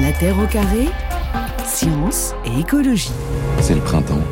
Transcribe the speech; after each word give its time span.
La 0.00 0.12
Terre 0.12 0.38
au 0.38 0.46
carré, 0.46 0.88
science 1.66 2.32
et 2.46 2.60
écologie. 2.60 3.12
C'est 3.60 3.74
le 3.74 3.82
printemps. 3.82 4.22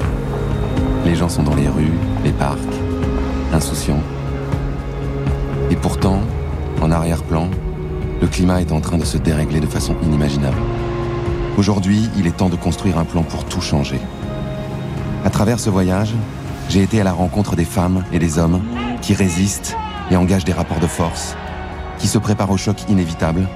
Les 1.05 1.15
gens 1.15 1.29
sont 1.29 1.43
dans 1.43 1.55
les 1.55 1.69
rues, 1.69 1.93
les 2.25 2.33
parcs, 2.33 2.59
insouciants. 3.53 4.01
Et 5.71 5.77
pourtant, 5.77 6.21
en 6.81 6.91
arrière-plan, 6.91 7.51
le 8.23 8.27
climat 8.29 8.63
est 8.63 8.73
en 8.73 8.81
train 8.81 8.97
de 8.97 9.05
se 9.05 9.19
dérégler 9.19 9.61
de 9.61 9.67
façon 9.67 9.95
inimaginable. 10.03 10.57
Aujourd'hui, 11.59 12.09
il 12.17 12.27
est 12.27 12.39
temps 12.39 12.49
de 12.49 12.57
construire 12.57 12.97
un 12.97 13.05
plan 13.05 13.23
pour 13.23 13.45
tout 13.45 13.61
changer. 13.61 14.01
À 15.23 15.29
travers 15.29 15.61
ce 15.61 15.69
voyage, 15.69 16.15
j'ai 16.71 16.83
été 16.83 16.99
à 16.99 17.05
la 17.05 17.13
rencontre 17.13 17.57
des 17.57 17.67
femmes 17.67 18.05
et 18.11 18.19
des 18.19 18.39
hommes 18.39 18.63
qui 19.03 19.13
résistent 19.13 19.77
et 20.11 20.17
engagent 20.17 20.47
des 20.47 20.55
rapports 20.55 20.81
de 20.81 20.87
force, 20.87 21.37
qui 21.99 22.09
se 22.09 22.17
préparent 22.17 22.53
au 22.53 22.57
choc 22.57 22.89
inévitable 22.89 23.47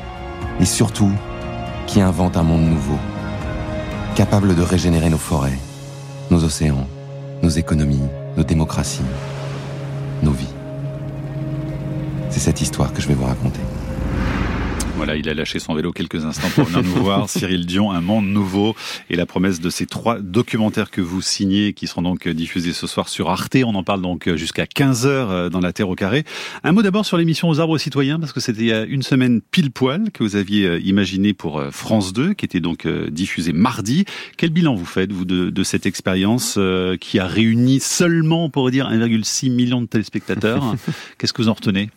et 0.61 0.67
surtout 0.67 1.11
qui 1.93 2.01
inventent 2.01 2.39
un 2.39 2.43
monde 2.43 2.63
nouveau, 2.63 2.97
capable 4.17 4.55
de 4.55 4.63
régénérer 4.63 5.11
nos 5.11 5.19
forêts, 5.19 5.59
nos 6.31 6.43
océans, 6.43 6.87
nos 7.43 7.51
économies, 7.51 8.09
nos 8.35 8.45
démocraties, 8.45 9.03
nos 10.23 10.31
vies. 10.31 10.55
C'est 12.31 12.41
cette 12.41 12.63
histoire 12.63 12.95
que 12.95 13.03
je 13.03 13.09
vais 13.09 13.15
vous 13.15 13.27
raconter. 13.27 13.61
Voilà, 15.05 15.17
il 15.17 15.29
a 15.29 15.35
lâché 15.35 15.59
son 15.59 15.75
vélo 15.75 15.91
quelques 15.91 16.25
instants 16.25 16.47
pour 16.55 16.63
venir 16.63 16.85
nous 16.85 17.03
voir. 17.03 17.29
Cyril 17.29 17.67
Dion, 17.67 17.91
Un 17.91 18.01
monde 18.01 18.27
nouveau 18.29 18.77
et 19.11 19.17
la 19.17 19.27
promesse 19.27 19.61
de 19.61 19.69
ces 19.69 19.85
trois 19.85 20.21
documentaires 20.21 20.93
que 20.93 21.01
vous 21.01 21.21
signez 21.21 21.73
qui 21.73 21.89
seront 21.89 22.03
donc 22.03 22.29
diffusés 22.29 22.73
ce 22.73 22.87
soir 22.87 23.09
sur 23.09 23.29
Arte. 23.29 23.57
On 23.67 23.75
en 23.75 23.83
parle 23.83 24.01
donc 24.01 24.33
jusqu'à 24.37 24.63
15h 24.63 25.07
euh, 25.07 25.49
dans 25.49 25.59
la 25.59 25.73
Terre 25.73 25.89
au 25.89 25.97
carré. 25.97 26.23
Un 26.63 26.71
mot 26.71 26.83
d'abord 26.83 27.05
sur 27.05 27.17
l'émission 27.17 27.49
aux 27.49 27.59
arbres 27.59 27.79
citoyens 27.79 28.21
parce 28.21 28.33
que 28.33 28.39
c'était 28.39 28.61
il 28.61 28.69
y 28.69 28.73
a 28.73 28.85
une 28.85 29.03
semaine 29.03 29.41
pile 29.41 29.73
poil 29.73 30.13
que 30.13 30.23
vous 30.23 30.37
aviez 30.37 30.69
euh, 30.69 30.79
imaginé 30.79 31.33
pour 31.33 31.59
euh, 31.59 31.73
France 31.73 32.13
2 32.13 32.35
qui 32.35 32.45
était 32.45 32.61
donc 32.61 32.87
diffusée 32.87 33.53
mardi. 33.53 34.05
Quel 34.37 34.51
bilan 34.51 34.77
vous 34.77 34.87
faites 34.87 35.11
vous 35.11 35.25
de, 35.25 35.51
de 35.51 35.63
cette 35.65 35.85
expérience 35.85 36.61
qui 37.01 37.19
a 37.19 37.27
réuni 37.27 37.81
seulement, 37.81 38.49
pour 38.51 38.71
dire, 38.71 38.89
1,6 38.89 39.51
million 39.51 39.81
de 39.81 39.87
téléspectateurs? 39.87 40.77
Qu'est-ce 41.19 41.33
que 41.33 41.43
vous 41.43 41.49
en 41.49 41.55
retenez? 41.55 41.91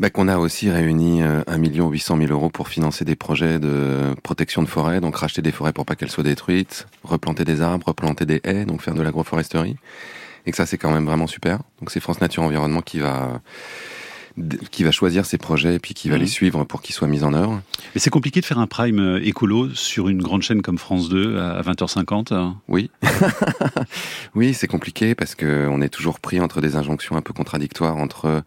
Bah, 0.00 0.08
qu'on 0.08 0.28
a 0.28 0.38
aussi 0.38 0.70
réuni 0.70 1.22
1 1.22 1.44
800 1.58 2.16
000 2.16 2.32
euros 2.32 2.48
pour 2.48 2.68
financer 2.68 3.04
des 3.04 3.16
projets 3.16 3.58
de 3.58 4.14
protection 4.22 4.62
de 4.62 4.66
forêt, 4.66 4.98
donc 5.00 5.14
racheter 5.14 5.42
des 5.42 5.52
forêts 5.52 5.74
pour 5.74 5.84
pas 5.84 5.94
qu'elles 5.94 6.10
soient 6.10 6.24
détruites, 6.24 6.86
replanter 7.04 7.44
des 7.44 7.60
arbres, 7.60 7.88
replanter 7.88 8.24
des 8.24 8.40
haies, 8.44 8.64
donc 8.64 8.80
faire 8.80 8.94
de 8.94 9.02
l'agroforesterie. 9.02 9.76
Et 10.46 10.52
que 10.52 10.56
ça, 10.56 10.64
c'est 10.64 10.78
quand 10.78 10.90
même 10.90 11.04
vraiment 11.04 11.26
super. 11.26 11.58
Donc 11.80 11.90
c'est 11.90 12.00
France 12.00 12.22
Nature 12.22 12.42
Environnement 12.42 12.80
qui 12.80 12.98
va 12.98 13.42
qui 14.70 14.84
va 14.84 14.90
choisir 14.90 15.26
ses 15.26 15.38
projets 15.38 15.74
et 15.74 15.78
puis 15.78 15.94
qui 15.94 16.08
va 16.08 16.16
mhm. 16.16 16.22
les 16.22 16.26
suivre 16.26 16.64
pour 16.64 16.82
qu'ils 16.82 16.94
soient 16.94 17.08
mis 17.08 17.22
en 17.24 17.34
œuvre. 17.34 17.60
Mais 17.94 18.00
c'est 18.00 18.10
compliqué 18.10 18.40
de 18.40 18.46
faire 18.46 18.58
un 18.58 18.66
prime 18.66 19.00
euh, 19.00 19.24
écolo 19.24 19.68
sur 19.74 20.08
une 20.08 20.22
grande 20.22 20.42
chaîne 20.42 20.62
comme 20.62 20.78
France 20.78 21.08
2 21.08 21.38
à 21.38 21.62
20h50 21.62 22.34
hein 22.34 22.56
Oui. 22.68 22.90
oui, 24.34 24.54
c'est 24.54 24.68
compliqué 24.68 25.14
parce 25.14 25.34
que 25.34 25.68
on 25.68 25.80
est 25.80 25.88
toujours 25.88 26.20
pris 26.20 26.40
entre 26.40 26.60
des 26.60 26.76
injonctions 26.76 27.16
un 27.16 27.22
peu 27.22 27.32
contradictoires 27.32 27.96
entre 27.96 28.42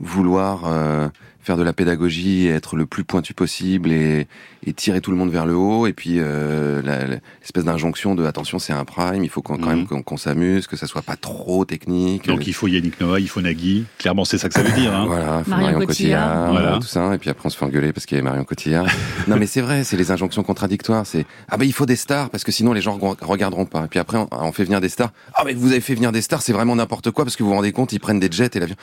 vouloir 0.00 0.64
euh, 0.66 1.08
faire 1.46 1.56
de 1.56 1.62
la 1.62 1.72
pédagogie, 1.72 2.48
être 2.48 2.74
le 2.74 2.86
plus 2.86 3.04
pointu 3.04 3.32
possible 3.32 3.92
et, 3.92 4.26
et 4.66 4.72
tirer 4.72 5.00
tout 5.00 5.12
le 5.12 5.16
monde 5.16 5.30
vers 5.30 5.46
le 5.46 5.54
haut. 5.54 5.86
Et 5.86 5.92
puis 5.92 6.16
euh, 6.16 6.82
l'espèce 6.82 7.64
d'injonction 7.64 8.16
de 8.16 8.24
attention, 8.24 8.58
c'est 8.58 8.72
un 8.72 8.84
prime, 8.84 9.22
il 9.22 9.30
faut 9.30 9.42
quand 9.42 9.64
même 9.64 9.86
mhm. 9.88 10.02
qu'on 10.02 10.16
s'amuse, 10.16 10.66
que 10.66 10.76
ça 10.76 10.88
soit 10.88 11.02
pas 11.02 11.14
trop 11.14 11.64
technique. 11.64 12.26
Donc 12.26 12.48
il 12.48 12.52
faut 12.52 12.66
Yannick 12.66 13.00
Noah, 13.00 13.20
il 13.20 13.28
faut 13.28 13.40
Nagui. 13.40 13.84
Clairement, 13.98 14.24
c'est 14.24 14.38
ça 14.38 14.48
que 14.48 14.54
ça 14.54 14.62
veut 14.62 14.72
dire. 14.72 14.92
Hein. 14.92 15.06
voilà, 15.06 15.42
Marion, 15.46 15.78
Cotillard, 15.78 16.50
voilà. 16.50 16.78
tout 16.78 16.88
ça. 16.88 17.14
Et 17.14 17.18
puis 17.18 17.30
après, 17.30 17.46
on 17.46 17.50
se 17.50 17.56
fait 17.56 17.64
engueuler 17.64 17.92
parce 17.92 18.06
qu'il 18.06 18.18
y 18.18 18.20
a 18.20 18.24
Marion 18.24 18.44
Cotillard. 18.44 18.86
non, 19.28 19.36
mais 19.36 19.46
c'est 19.46 19.60
vrai, 19.60 19.84
c'est 19.84 19.96
les 19.96 20.10
injonctions 20.10 20.42
contradictoires. 20.42 21.06
C'est 21.06 21.26
ah 21.48 21.56
ben 21.56 21.64
il 21.64 21.72
faut 21.72 21.86
des 21.86 21.96
stars 21.96 22.28
parce 22.30 22.42
que 22.42 22.50
sinon 22.50 22.72
les 22.72 22.80
gens 22.80 22.98
regarderont 23.20 23.66
pas. 23.66 23.84
Et 23.84 23.88
puis 23.88 24.00
après, 24.00 24.18
on, 24.18 24.28
on 24.32 24.50
fait 24.50 24.64
venir 24.64 24.80
des 24.80 24.88
stars. 24.88 25.12
Ah 25.34 25.44
mais 25.46 25.54
vous 25.54 25.70
avez 25.70 25.80
fait 25.80 25.94
venir 25.94 26.10
des 26.10 26.22
stars, 26.22 26.42
c'est 26.42 26.52
vraiment 26.52 26.74
n'importe 26.74 27.12
quoi 27.12 27.24
parce 27.24 27.36
que 27.36 27.44
vous 27.44 27.50
vous 27.50 27.54
rendez 27.54 27.70
compte, 27.70 27.92
ils 27.92 28.00
prennent 28.00 28.18
des 28.18 28.32
jets 28.32 28.50
et 28.54 28.58
l'avion. 28.58 28.76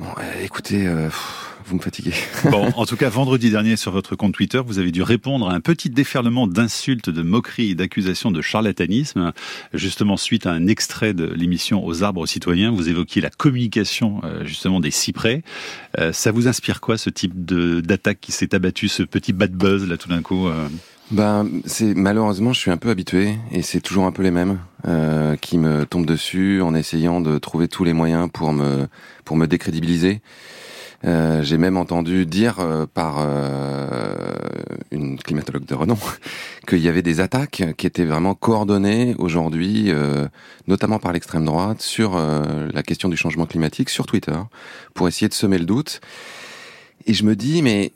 Bon, 0.00 0.06
euh, 0.18 0.42
écoutez, 0.42 0.86
euh, 0.86 1.10
vous 1.70 1.76
me 1.76 1.82
fatiguez. 1.82 2.12
bon, 2.50 2.70
en 2.76 2.84
tout 2.84 2.96
cas, 2.96 3.08
vendredi 3.08 3.50
dernier, 3.50 3.76
sur 3.76 3.92
votre 3.92 4.16
compte 4.16 4.34
Twitter, 4.34 4.60
vous 4.64 4.78
avez 4.78 4.90
dû 4.90 5.02
répondre 5.02 5.48
à 5.48 5.54
un 5.54 5.60
petit 5.60 5.88
déferlement 5.88 6.46
d'insultes, 6.46 7.08
de 7.08 7.22
moqueries 7.22 7.70
et 7.70 7.74
d'accusations 7.74 8.30
de 8.30 8.42
charlatanisme. 8.42 9.32
Justement, 9.72 10.16
suite 10.16 10.46
à 10.46 10.52
un 10.52 10.66
extrait 10.66 11.14
de 11.14 11.24
l'émission 11.24 11.84
Aux 11.84 12.02
arbres 12.02 12.26
citoyens, 12.26 12.70
vous 12.70 12.88
évoquiez 12.88 13.22
la 13.22 13.30
communication, 13.30 14.20
euh, 14.24 14.44
justement, 14.44 14.80
des 14.80 14.90
cyprès. 14.90 15.42
ça 16.12 16.32
vous 16.32 16.48
inspire 16.48 16.80
quoi, 16.80 16.98
ce 16.98 17.10
type 17.10 17.32
d'attaque 17.44 18.18
qui 18.20 18.32
s'est 18.32 18.54
abattu, 18.54 18.88
ce 18.88 19.02
petit 19.02 19.32
bad 19.32 19.52
buzz, 19.52 19.88
là, 19.88 19.96
tout 19.96 20.08
d'un 20.08 20.22
coup 20.22 20.48
ben, 21.10 21.48
c'est 21.66 21.94
malheureusement, 21.94 22.52
je 22.52 22.60
suis 22.60 22.70
un 22.70 22.76
peu 22.76 22.88
habitué 22.88 23.34
et 23.50 23.62
c'est 23.62 23.80
toujours 23.80 24.06
un 24.06 24.12
peu 24.12 24.22
les 24.22 24.30
mêmes 24.30 24.60
euh, 24.86 25.34
qui 25.34 25.58
me 25.58 25.84
tombent 25.84 26.06
dessus 26.06 26.62
en 26.62 26.72
essayant 26.72 27.20
de 27.20 27.38
trouver 27.38 27.66
tous 27.66 27.82
les 27.82 27.92
moyens 27.92 28.28
pour 28.32 28.52
me 28.52 28.86
pour 29.24 29.36
me 29.36 29.46
décrédibiliser. 29.46 30.20
Euh, 31.04 31.42
J'ai 31.42 31.56
même 31.56 31.76
entendu 31.76 32.26
dire 32.26 32.60
euh, 32.60 32.86
par 32.86 33.16
euh, 33.20 33.86
une 34.90 35.18
climatologue 35.18 35.64
de 35.64 35.74
renom 35.74 35.96
qu'il 36.68 36.80
y 36.80 36.88
avait 36.88 37.02
des 37.02 37.20
attaques 37.20 37.62
qui 37.76 37.86
étaient 37.86 38.04
vraiment 38.04 38.34
coordonnées 38.34 39.14
aujourd'hui, 39.18 39.86
euh, 39.88 40.28
notamment 40.66 40.98
par 40.98 41.12
l'extrême 41.12 41.44
droite, 41.44 41.80
sur 41.80 42.18
la 42.18 42.82
question 42.82 43.08
du 43.08 43.16
changement 43.16 43.46
climatique 43.46 43.88
sur 43.88 44.06
Twitter, 44.06 44.36
pour 44.94 45.08
essayer 45.08 45.28
de 45.28 45.34
semer 45.34 45.58
le 45.58 45.64
doute. 45.64 46.00
Et 47.06 47.14
je 47.14 47.24
me 47.24 47.34
dis, 47.34 47.62
mais 47.62 47.92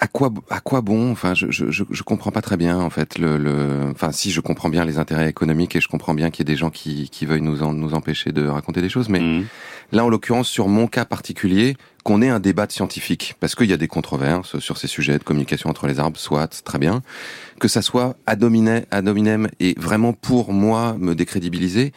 à 0.00 0.06
quoi 0.06 0.30
à 0.48 0.60
quoi 0.60 0.80
bon? 0.80 1.12
Enfin, 1.12 1.34
je, 1.34 1.50
je 1.50 1.66
je 1.68 2.02
comprends 2.02 2.30
pas 2.30 2.40
très 2.40 2.56
bien 2.56 2.78
en 2.78 2.88
fait 2.90 3.18
le, 3.18 3.36
le 3.36 3.90
enfin 3.92 4.12
si 4.12 4.30
je 4.30 4.40
comprends 4.40 4.70
bien 4.70 4.84
les 4.86 4.98
intérêts 4.98 5.28
économiques 5.28 5.76
et 5.76 5.80
je 5.80 5.88
comprends 5.88 6.14
bien 6.14 6.30
qu'il 6.30 6.40
y 6.40 6.50
ait 6.50 6.52
des 6.52 6.58
gens 6.58 6.70
qui 6.70 7.10
qui 7.10 7.26
veuillent 7.26 7.42
nous 7.42 7.62
en, 7.62 7.74
nous 7.74 7.92
empêcher 7.92 8.32
de 8.32 8.46
raconter 8.46 8.80
des 8.80 8.88
choses, 8.88 9.10
mais 9.10 9.20
mmh. 9.20 9.46
là 9.92 10.04
en 10.04 10.08
l'occurrence 10.08 10.48
sur 10.48 10.68
mon 10.68 10.86
cas 10.86 11.04
particulier, 11.04 11.76
qu'on 12.02 12.22
ait 12.22 12.30
un 12.30 12.40
débat 12.40 12.66
de 12.66 12.72
scientifique 12.72 13.34
parce 13.40 13.54
qu'il 13.54 13.68
y 13.68 13.74
a 13.74 13.76
des 13.76 13.88
controverses 13.88 14.58
sur 14.58 14.78
ces 14.78 14.86
sujets 14.86 15.18
de 15.18 15.24
communication 15.24 15.68
entre 15.68 15.86
les 15.86 16.00
arbres, 16.00 16.18
soit 16.18 16.62
très 16.64 16.78
bien, 16.78 17.02
que 17.58 17.68
ça 17.68 17.82
soit 17.82 18.16
ad 18.26 18.42
hominem 18.42 19.48
et 19.60 19.74
vraiment 19.78 20.14
pour 20.14 20.54
moi 20.54 20.96
me 20.98 21.14
décrédibiliser 21.14 21.92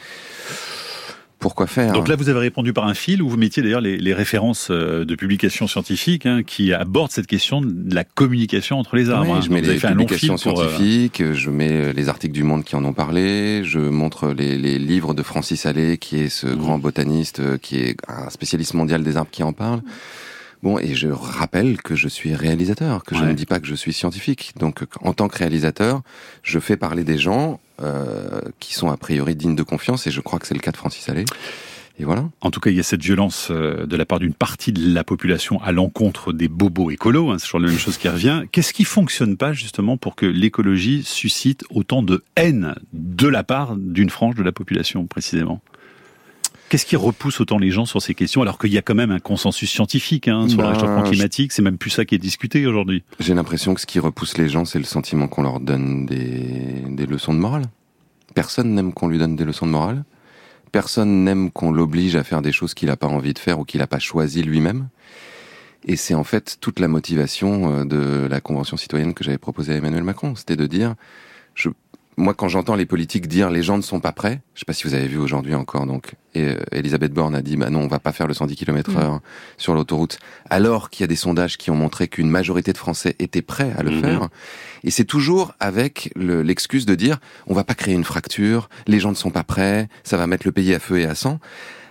pourquoi 1.44 1.68
faire 1.68 1.92
Donc 1.92 2.08
là, 2.08 2.16
vous 2.16 2.30
avez 2.30 2.40
répondu 2.40 2.72
par 2.72 2.88
un 2.88 2.94
fil 2.94 3.22
où 3.22 3.28
vous 3.28 3.36
mettiez 3.36 3.62
d'ailleurs 3.62 3.82
les, 3.82 4.14
références 4.14 4.70
euh, 4.72 5.04
de 5.04 5.14
publications 5.16 5.68
scientifiques 5.68 6.26
hein, 6.26 6.42
qui 6.42 6.74
abordent 6.74 7.12
cette 7.12 7.28
question 7.28 7.60
de 7.62 7.94
la 7.94 8.06
communication 8.06 8.80
entre 8.80 8.96
les 8.96 9.10
arbres. 9.10 9.36
Hein. 9.36 9.42
Je 9.42 9.50
mets 9.50 9.60
les 9.60 9.76
publications 9.76 10.36
euh, 10.36 10.38
scientifiques, 10.38 11.22
je 11.34 11.50
mets 11.50 11.92
les 11.92 12.08
articles 12.08 12.34
du 12.34 12.44
Monde 12.44 12.64
qui 12.64 12.78
en 12.78 12.86
ont 12.86 12.94
parlé, 12.94 13.66
je 13.66 13.80
montre 13.80 14.30
les, 14.30 14.58
livres 14.80 15.14
de 15.14 15.22
Francis 15.22 15.66
Allais, 15.66 15.98
qui 15.98 16.22
est 16.22 16.30
ce 16.30 16.48
mmh. 16.48 16.56
grand 16.56 16.80
botaniste, 16.80 17.42
euh, 17.42 17.58
qui 17.58 17.80
est 17.80 17.98
un 18.08 18.30
spécialiste 18.30 18.74
mondial 18.74 19.04
des 19.04 19.18
arbres 19.18 19.32
qui 19.32 19.44
en 19.44 19.52
parle. 19.52 19.82
Bon, 20.64 20.80
et 20.80 20.96
je 20.96 21.10
rappelle 21.10 21.82
que 21.82 21.94
je 21.94 22.08
suis 22.08 22.34
réalisateur, 22.36 23.04
que 23.04 23.16
je 23.16 23.26
ne 23.26 23.34
dis 23.34 23.46
pas 23.46 23.60
que 23.60 23.68
je 23.68 23.76
suis 23.76 23.92
scientifique. 23.92 24.54
Donc, 24.58 24.86
en 25.02 25.12
tant 25.12 25.28
que 25.28 25.38
réalisateur, 25.38 26.04
je 26.42 26.58
fais 26.58 26.78
parler 26.78 27.04
des 27.04 27.18
gens 27.18 27.60
euh, 27.82 28.42
qui 28.60 28.74
sont 28.74 28.90
a 28.90 28.98
priori 28.98 29.36
dignes 29.36 29.56
de 29.56 29.64
confiance, 29.64 30.08
et 30.08 30.12
je 30.12 30.22
crois 30.22 30.40
que 30.40 30.48
c'est 30.48 30.54
le 30.54 30.60
cas 30.60 30.72
de 30.72 30.78
Francis 30.78 31.10
Allais. 31.10 31.26
Et 32.00 32.06
voilà. 32.06 32.28
En 32.42 32.50
tout 32.50 32.60
cas, 32.60 32.72
il 32.72 32.76
y 32.76 32.80
a 32.80 32.84
cette 32.84 33.04
violence 33.04 33.50
euh, 33.52 33.86
de 33.86 33.96
la 33.96 34.06
part 34.06 34.18
d'une 34.20 34.34
partie 34.34 34.72
de 34.72 34.94
la 34.94 35.04
population 35.04 35.62
à 35.62 35.72
l'encontre 35.72 36.34
des 36.34 36.48
bobos 36.48 36.90
écolos. 36.90 37.30
Hein, 37.30 37.38
c'est 37.38 37.46
toujours 37.46 37.60
la 37.60 37.68
même 37.68 37.78
chose 37.78 37.98
qui 37.98 38.10
revient. 38.10 38.44
Qu'est-ce 38.52 38.74
qui 38.74 38.84
fonctionne 38.84 39.38
pas 39.38 39.54
justement 39.54 39.96
pour 39.98 40.16
que 40.16 40.26
l'écologie 40.26 41.04
suscite 41.04 41.64
autant 41.70 42.02
de 42.02 42.24
haine 42.36 42.74
de 42.94 43.28
la 43.28 43.44
part 43.44 43.76
d'une 43.76 44.10
frange 44.10 44.36
de 44.36 44.44
la 44.44 44.52
population 44.52 45.06
précisément? 45.06 45.62
Qu'est-ce 46.74 46.88
qui 46.88 46.96
repousse 46.96 47.40
autant 47.40 47.60
les 47.60 47.70
gens 47.70 47.86
sur 47.86 48.02
ces 48.02 48.16
questions 48.16 48.42
alors 48.42 48.58
qu'il 48.58 48.74
y 48.74 48.80
a 48.80 48.82
quand 48.82 48.96
même 48.96 49.12
un 49.12 49.20
consensus 49.20 49.70
scientifique 49.70 50.28
hein, 50.28 50.50
sur 50.50 50.60
le 50.60 50.70
réchauffement 50.70 51.04
climatique 51.04 51.52
C'est 51.52 51.62
même 51.62 51.78
plus 51.78 51.92
ça 51.92 52.04
qui 52.04 52.16
est 52.16 52.18
discuté 52.18 52.66
aujourd'hui. 52.66 53.04
J'ai 53.20 53.36
l'impression 53.36 53.76
que 53.76 53.82
ce 53.82 53.86
qui 53.86 54.00
repousse 54.00 54.40
les 54.40 54.50
gens, 54.50 54.66
c'est 54.66 54.80
le 54.80 54.84
sentiment 54.84 55.28
qu'on 55.28 55.44
leur 55.44 55.60
donne 55.60 56.08
des, 56.08 56.82
des 56.88 57.06
leçons 57.06 57.36
de 57.36 57.38
morale. 57.38 57.66
Personne 58.34 58.74
n'aime 58.74 58.92
qu'on 58.92 59.08
lui 59.08 59.20
donne 59.20 59.36
des 59.36 59.46
leçons 59.46 59.68
de 59.68 59.72
morale. 59.72 60.04
Personne 60.72 61.24
n'aime 61.24 61.52
qu'on 61.52 61.72
l'oblige 61.72 62.16
à 62.16 62.24
faire 62.24 62.42
des 62.42 62.52
choses 62.52 62.74
qu'il 62.74 62.88
n'a 62.88 62.98
pas 62.98 63.06
envie 63.06 63.36
de 63.36 63.40
faire 63.40 63.60
ou 63.60 63.66
qu'il 63.66 63.80
n'a 63.80 63.86
pas 63.86 64.00
choisi 64.00 64.42
lui-même. 64.42 64.88
Et 65.86 65.96
c'est 65.96 66.16
en 66.16 66.24
fait 66.24 66.58
toute 66.60 66.80
la 66.80 66.88
motivation 66.88 67.82
euh, 67.82 67.86
de 67.86 68.26
la 68.28 68.42
Convention 68.42 68.78
citoyenne 68.78 69.14
que 69.14 69.24
j'avais 69.24 69.38
proposée 69.38 69.74
à 69.74 69.76
Emmanuel 69.76 70.02
Macron. 70.02 70.34
C'était 70.34 70.56
de 70.56 70.66
dire, 70.66 70.96
je 71.54 71.70
moi, 72.18 72.34
quand 72.34 72.48
j'entends 72.48 72.76
les 72.76 72.86
politiques 72.86 73.28
dire 73.28 73.50
les 73.50 73.64
gens 73.64 73.78
ne 73.78 73.82
sont 73.82 74.00
pas 74.00 74.12
prêts, 74.12 74.42
je 74.54 74.60
sais 74.60 74.66
pas 74.66 74.74
si 74.74 74.86
vous 74.88 74.94
avez 74.94 75.08
vu 75.08 75.18
aujourd'hui 75.18 75.56
encore, 75.56 75.86
donc, 75.86 76.14
et, 76.36 76.44
euh, 76.44 76.58
Elisabeth 76.72 77.14
Borne 77.14 77.36
a 77.36 77.42
dit, 77.42 77.58
bah 77.58 77.70
non, 77.70 77.82
on 77.82 77.88
va 77.88 78.00
pas 78.00 78.12
faire 78.12 78.28
le 78.28 78.34
110 78.34 78.56
km 78.56 78.98
heure 78.98 79.20
sur 79.58 79.74
l'autoroute, 79.74 80.20
alors 80.50 80.90
qu'il 80.90 81.02
y 81.02 81.06
a 81.06 81.08
des 81.08 81.16
sondages 81.16 81.58
qui 81.58 81.72
ont 81.72 81.76
montré 81.76 82.08
qu'une 82.08 82.30
majorité 82.30 82.74
de 82.74 82.78
Français 82.78 83.16
étaient 83.20 83.42
prêts 83.42 83.74
à 83.78 83.84
le 83.84 83.92
mhm. 83.92 84.02
faire. 84.02 84.30
Et 84.84 84.92
c'est 84.92 85.06
toujours 85.06 85.54
avec 85.60 86.12
l'excuse 86.16 86.86
de 86.86 86.96
dire, 86.96 87.20
on 87.48 87.54
va 87.54 87.64
pas 87.64 87.76
créer 87.76 87.94
une 87.94 88.04
fracture, 88.04 88.70
les 88.88 89.00
gens 89.00 89.10
ne 89.10 89.16
sont 89.16 89.32
pas 89.32 89.44
prêts, 89.44 89.88
ça 90.04 90.18
va 90.18 90.28
mettre 90.28 90.46
le 90.46 90.52
pays 90.52 90.74
à 90.74 90.80
feu 90.80 91.00
et 91.00 91.06
à 91.06 91.16
sang. 91.16 91.40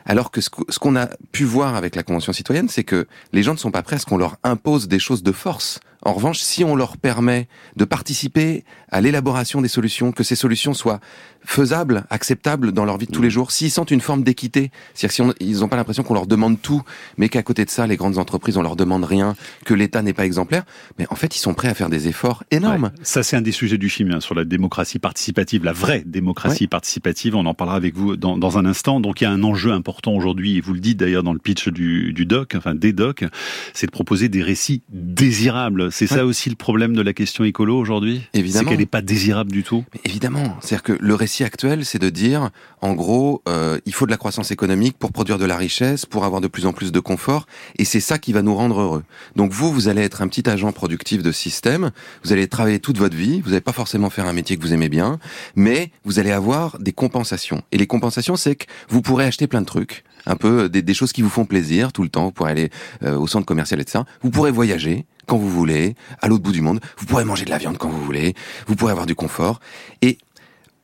Alors 0.05 0.31
que 0.31 0.41
ce 0.41 0.49
qu'on 0.51 0.97
a 0.97 1.09
pu 1.31 1.45
voir 1.45 1.77
avec 1.77 1.95
la 1.95 2.03
Convention 2.03 2.33
citoyenne, 2.33 2.69
c'est 2.69 2.85
que 2.85 3.07
les 3.33 3.43
gens 3.43 3.53
ne 3.53 3.59
sont 3.59 3.71
pas 3.71 3.83
prêts 3.83 3.97
à 3.97 3.99
ce 3.99 4.07
qu'on 4.07 4.17
leur 4.17 4.37
impose 4.43 4.89
des 4.89 4.99
choses 4.99 5.23
de 5.23 5.33
force 5.33 5.79
En 6.05 6.13
revanche, 6.13 6.41
si 6.41 6.65
on 6.65 6.75
leur 6.75 6.97
permet 6.97 7.49
de 7.77 7.85
participer 7.85 8.65
à 8.91 9.01
l'élaboration 9.01 9.63
des 9.63 9.69
solutions, 9.69 10.13
que 10.13 10.25
ces 10.25 10.35
solutions 10.35 10.75
soient 10.75 11.01
faisables, 11.45 12.05
acceptables 12.11 12.73
dans 12.73 12.85
leur 12.85 12.99
vie 12.99 13.07
de 13.07 13.13
tous 13.13 13.23
les 13.23 13.31
jours, 13.31 13.51
s'ils 13.53 13.71
sentent 13.71 13.91
une 13.91 14.01
forme 14.01 14.23
d'équité, 14.23 14.71
c'est-à-dire 14.95 15.35
s'ils 15.39 15.59
n'ont 15.61 15.69
pas 15.69 15.77
l'impression 15.77 16.03
qu'on 16.03 16.15
leur 16.15 16.27
demande 16.27 16.61
tout, 16.61 16.83
mais 17.19 17.29
qu'à 17.29 17.43
côté 17.43 17.65
de 17.65 17.71
ça, 17.71 17.87
les 17.87 17.97
grandes 17.97 18.19
entreprises, 18.19 18.57
on 18.57 18.63
leur 18.63 18.77
demande 18.77 19.05
rien, 19.05 19.37
que 19.65 19.75
l'État 19.75 20.03
n'est 20.03 20.13
pas 20.13 20.27
exemplaire, 20.27 20.65
mais 20.99 21.07
en 21.11 21.15
fait, 21.15 21.37
ils 21.37 21.41
sont 21.41 21.55
prêts 21.55 21.69
à 21.69 21.75
faire 21.75 21.89
des 21.89 22.09
efforts 22.09 22.45
énormes. 22.51 22.91
Ça, 23.03 23.23
c'est 23.23 23.37
un 23.37 23.43
des 23.43 23.53
sujets 23.53 23.79
du 23.79 23.89
film, 23.89 24.13
hein, 24.13 24.21
sur 24.21 24.35
la 24.35 24.45
démocratie 24.45 24.99
participative, 24.99 25.65
la 25.65 25.73
vraie 25.73 26.03
démocratie 26.05 26.67
participative. 26.67 27.37
On 27.37 27.47
en 27.47 27.55
parlera 27.55 27.77
avec 27.77 27.95
vous 27.97 28.17
dans, 28.17 28.37
dans, 28.39 28.59
un 28.59 28.67
instant. 28.67 29.01
Donc, 29.01 29.21
il 29.21 29.25
y 29.25 29.27
a 29.27 29.31
un 29.31 29.43
enjeu 29.43 29.73
important 29.73 30.13
aujourd'hui, 30.13 30.57
et 30.57 30.61
vous 30.61 30.75
le 30.75 30.81
dites 30.81 30.99
d'ailleurs 30.99 31.23
dans 31.23 31.33
le 31.33 31.39
pitch 31.39 31.69
du, 31.69 32.13
du 32.13 32.27
doc, 32.27 32.55
enfin 32.57 32.75
des 32.75 32.93
docs, 32.93 33.25
c'est 33.73 33.87
de 33.87 33.93
proposer 33.93 34.29
des 34.29 34.43
récits 34.43 34.83
désirables. 34.91 35.92
C'est 35.93 36.07
ça 36.07 36.25
aussi 36.25 36.49
le 36.51 36.57
problème 36.57 36.95
de 36.95 37.03
la 37.03 37.13
question 37.13 37.45
écolo 37.45 37.79
aujourd'hui? 37.79 38.23
Évidemment. 38.33 38.65
C'est 38.65 38.71
qu'elle 38.71 38.79
n'est 38.79 38.87
pas 38.87 39.03
désirable 39.03 39.53
du 39.53 39.63
tout 39.63 39.85
mais 39.95 40.01
Évidemment. 40.05 40.57
C'est-à-dire 40.61 40.83
que 40.83 40.97
le 40.99 41.15
récit 41.15 41.45
actuel, 41.45 41.85
c'est 41.85 41.99
de 41.99 42.11
dire, 42.11 42.51
en 42.81 42.95
gros, 42.95 43.43
euh, 43.49 43.79
il 43.87 43.95
faut 43.95 44.07
de 44.07 44.11
la 44.11 44.17
croissance 44.17 44.51
économique 44.51 44.97
pour 44.99 45.13
produire 45.13 45.39
de 45.39 45.45
la 45.45 45.57
richesse, 45.57 46.07
pour 46.07 46.25
avoir 46.25 46.41
de 46.41 46.49
plus 46.49 46.67
en 46.67 46.73
plus 46.73 46.93
de 46.93 47.01
confort, 47.01 47.47
et 47.79 47.85
c'est 47.85 48.01
ça 48.01 48.19
qui 48.19 48.33
va 48.33 48.43
nous 48.43 48.55
rendre 48.55 48.81
heureux. 48.81 49.05
Donc 49.37 49.53
vous, 49.53 49.71
vous 49.71 49.89
allez 49.89 50.03
être 50.03 50.23
un 50.23 50.29
petit 50.29 50.49
agent 50.49 50.73
productif 50.73 51.23
de 51.23 51.33
système, 51.33 51.91
vous 52.25 52.33
allez 52.33 52.49
travailler 52.49 52.81
toute 52.81 52.99
votre 52.99 53.17
vie, 53.17 53.41
vous 53.41 53.51
n'allez 53.51 53.61
pas 53.61 53.73
forcément 53.73 54.11
faire 54.11 54.27
un 54.27 54.33
métier 54.33 54.57
que 54.57 54.63
vous 54.63 54.73
aimez 54.73 54.89
bien, 54.89 55.19
mais 55.57 55.91
vous 56.05 56.19
allez 56.19 56.33
avoir 56.33 56.79
des 56.79 56.93
compensations. 56.93 57.63
Et 57.71 57.79
les 57.79 57.87
compensations, 57.87 58.37
c'est 58.37 58.57
que 58.57 58.65
vous 58.89 59.03
pourrez 59.03 59.25
acheter 59.25 59.47
plein 59.47 59.61
de 59.61 59.67
trucs, 59.67 60.05
un 60.27 60.37
peu 60.37 60.69
des, 60.69 60.83
des, 60.83 60.95
choses 60.95 61.13
qui 61.13 61.23
vous 61.23 61.31
font 61.31 61.45
plaisir 61.45 61.93
tout 61.93 62.03
le 62.03 62.09
temps. 62.09 62.27
Vous 62.27 62.33
pourrez 62.33 62.51
aller 62.51 62.71
euh, 63.03 63.17
au 63.17 63.27
centre 63.27 63.47
commercial 63.47 63.81
et 63.81 63.85
de 63.85 63.91
ça. 63.91 64.05
Vous 64.23 64.31
pourrez 64.31 64.51
voyager 64.51 65.05
quand 65.27 65.37
vous 65.37 65.51
voulez, 65.51 65.95
à 66.21 66.29
l'autre 66.29 66.43
bout 66.43 66.53
du 66.53 66.61
monde. 66.61 66.81
Vous 66.99 67.07
pourrez 67.07 67.25
manger 67.25 67.45
de 67.45 67.51
la 67.51 67.59
viande 67.59 67.79
quand 67.79 67.89
vous 67.89 68.05
voulez. 68.05 68.35
Vous 68.67 68.77
pourrez 68.77 68.93
avoir 68.93 69.07
du 69.07 69.15
confort. 69.15 69.61
Et 70.01 70.19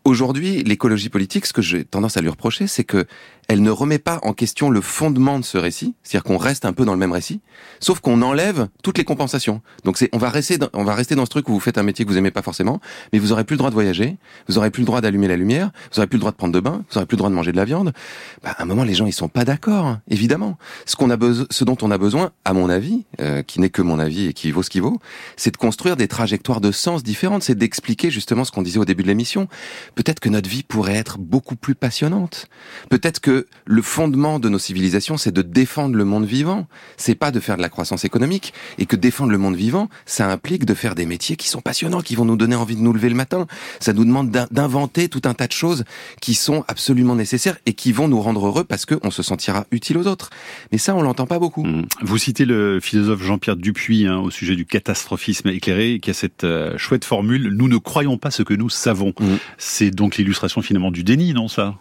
aujourd'hui, 0.05 0.63
l'écologie 0.63 1.09
politique, 1.09 1.47
ce 1.47 1.53
que 1.53 1.63
j'ai 1.63 1.85
tendance 1.85 2.17
à 2.17 2.21
lui 2.21 2.29
reprocher, 2.29 2.67
c'est 2.67 2.85
que 2.85 3.07
elle 3.49 3.63
ne 3.63 3.71
remet 3.71 3.99
pas 3.99 4.21
en 4.23 4.35
question 4.35 4.69
le 4.69 4.83
fondement 4.83 5.39
de 5.39 5.45
ce 5.45 5.57
récit, 5.57 5.95
c'est-à-dire 6.03 6.25
qu'on 6.25 6.37
reste 6.37 6.67
un 6.67 6.75
peu 6.75 6.85
dans 6.85 6.93
le 6.93 6.99
même 6.99 7.13
récit, 7.13 7.41
sauf 7.81 7.99
qu'on 8.01 8.21
enlève 8.21 8.69
toutes 8.83 8.99
les 8.99 9.05
compensations. 9.05 9.63
Donc 9.85 9.97
c'est, 9.97 10.11
on 10.13 10.19
va 10.19 10.29
rester, 10.29 10.59
dans, 10.59 10.69
on 10.75 10.85
va 10.85 10.95
rester 10.95 11.15
dans 11.15 11.25
ce 11.25 11.31
truc 11.31 11.49
où 11.49 11.55
vous 11.55 11.61
faites 11.61 11.79
un 11.79 11.83
métier 11.83 12.05
que 12.05 12.11
vous 12.11 12.19
aimez 12.19 12.31
pas 12.31 12.43
forcément, 12.43 12.79
mais 13.13 13.19
vous 13.19 13.33
aurez 13.33 13.45
plus 13.45 13.55
le 13.55 13.59
droit 13.59 13.71
de 13.71 13.75
voyager, 13.75 14.19
vous 14.49 14.59
aurez 14.59 14.71
plus 14.71 14.83
le 14.83 14.87
droit 14.87 15.01
d'allumer 15.01 15.29
la 15.29 15.37
lumière, 15.37 15.71
vous 15.91 15.99
aurez 15.99 16.07
plus 16.07 16.19
le 16.19 16.21
droit 16.21 16.31
de 16.31 16.37
prendre 16.37 16.53
de 16.53 16.61
bain, 16.61 16.85
vous 16.91 16.99
aurez 16.99 17.07
plus 17.07 17.17
le 17.17 17.21
droit 17.21 17.31
de 17.31 17.35
manger 17.35 17.53
de 17.53 17.57
la 17.57 17.65
viande. 17.65 17.95
Bah, 18.43 18.55
à 18.59 18.63
un 18.63 18.67
moment, 18.67 18.85
les 18.85 18.95
gens 18.95 19.07
ils 19.07 19.13
sont 19.15 19.29
pas 19.29 19.47
d'accord, 19.47 19.97
évidemment. 20.09 20.59
Ce 20.85 20.95
qu'on 20.95 21.09
a 21.09 21.17
besoin, 21.17 21.47
ce 21.51 21.65
dont 21.65 21.79
on 21.81 21.91
a 21.91 21.97
besoin, 21.97 22.33
à 22.45 22.53
mon 22.53 22.69
avis, 22.69 23.07
euh, 23.23 23.43
qui 23.43 23.61
n'est 23.61 23.71
que 23.71 23.81
mon 23.81 23.99
avis 23.99 24.27
et 24.27 24.35
qui 24.35 24.51
vaut 24.51 24.63
ce 24.63 24.69
qu'il 24.69 24.83
vaut, 24.83 24.99
c'est 25.37 25.53
de 25.53 25.57
construire 25.57 25.97
des 25.97 26.07
trajectoires 26.07 26.61
de 26.61 26.71
sens 26.71 27.03
différentes, 27.03 27.45
c'est 27.45 27.57
d'expliquer 27.57 28.11
justement 28.11 28.45
ce 28.45 28.53
qu'on 28.53 28.63
disait 28.63 28.79
au 28.79 28.85
début 28.85 29.05
de 29.05 29.09
l'émission. 29.09 29.49
Peut-être 29.95 30.21
que 30.21 30.29
notre 30.29 30.51
vie 30.51 30.65
pourrait 30.65 30.97
être 30.97 31.17
beaucoup 31.19 31.57
plus 31.57 31.75
passionnante. 31.75 32.47
Peut-être 32.91 33.21
que 33.21 33.38
le 33.65 33.83
fondement 33.83 34.39
de 34.39 34.49
nos 34.49 34.59
civilisations, 34.59 35.17
c'est 35.17 35.33
de 35.33 35.43
défendre 35.43 35.97
le 35.97 36.05
monde 36.05 36.25
vivant. 36.25 36.67
C'est 36.97 37.15
pas 37.15 37.31
de 37.31 37.41
faire 37.41 37.57
de 37.57 37.63
la 37.63 37.69
croissance 37.69 38.05
économique. 38.05 38.53
Et 38.79 38.87
que 38.87 38.97
défendre 38.97 39.33
le 39.33 39.39
monde 39.39 39.57
vivant, 39.57 39.89
ça 40.07 40.31
implique 40.31 40.65
de 40.65 40.75
faire 40.75 40.95
des 40.95 41.07
métiers 41.07 41.37
qui 41.37 41.49
sont 41.49 41.61
passionnants, 41.61 42.01
qui 42.01 42.15
vont 42.15 42.25
nous 42.25 42.37
donner 42.37 42.57
envie 42.57 42.77
de 42.77 42.81
nous 42.81 42.93
lever 42.93 43.09
le 43.09 43.15
matin. 43.15 43.47
Ça 43.81 43.93
nous 43.93 44.05
demande 44.05 44.31
d'inventer 44.51 45.09
tout 45.09 45.23
un 45.25 45.35
tas 45.35 45.47
de 45.47 45.53
choses 45.53 45.85
qui 46.21 46.35
sont 46.35 46.65
absolument 46.69 47.15
nécessaires 47.15 47.59
et 47.67 47.75
qui 47.75 47.93
vont 47.93 48.09
nous 48.09 48.21
rendre 48.21 48.47
heureux 48.47 48.65
parce 48.65 48.87
qu'on 48.87 49.11
se 49.11 49.23
sentira 49.23 49.67
utile 49.71 49.99
aux 49.99 50.07
autres. 50.07 50.31
Mais 50.73 50.79
ça, 50.79 50.95
on 50.95 51.03
l'entend 51.03 51.27
pas 51.27 51.39
beaucoup. 51.39 51.65
Mmh. 51.65 51.87
Vous 52.03 52.19
citez 52.19 52.45
le 52.45 52.81
philosophe 52.81 53.23
Jean-Pierre 53.23 53.57
Dupuis 53.57 54.07
hein, 54.07 54.19
au 54.19 54.31
sujet 54.31 54.57
du 54.57 54.67
catastrophisme 54.67 55.49
éclairé, 55.49 56.01
qui 56.01 56.11
a 56.11 56.15
cette 56.15 56.45
euh, 56.45 56.77
chouette 56.79 57.05
formule 57.05 57.51
"Nous 57.55 57.69
ne 57.69 57.77
croyons 57.77 58.19
pas 58.19 58.31
ce 58.31 58.43
que 58.43 58.55
nous 58.55 58.71
savons". 58.71 59.13
Mmh. 59.19 59.37
C'est 59.57 59.91
donc 59.91 60.17
l'illustration 60.17 60.63
finalement 60.63 60.91
du 60.91 61.05
déni, 61.05 61.33
non 61.35 61.49
ça? 61.49 61.77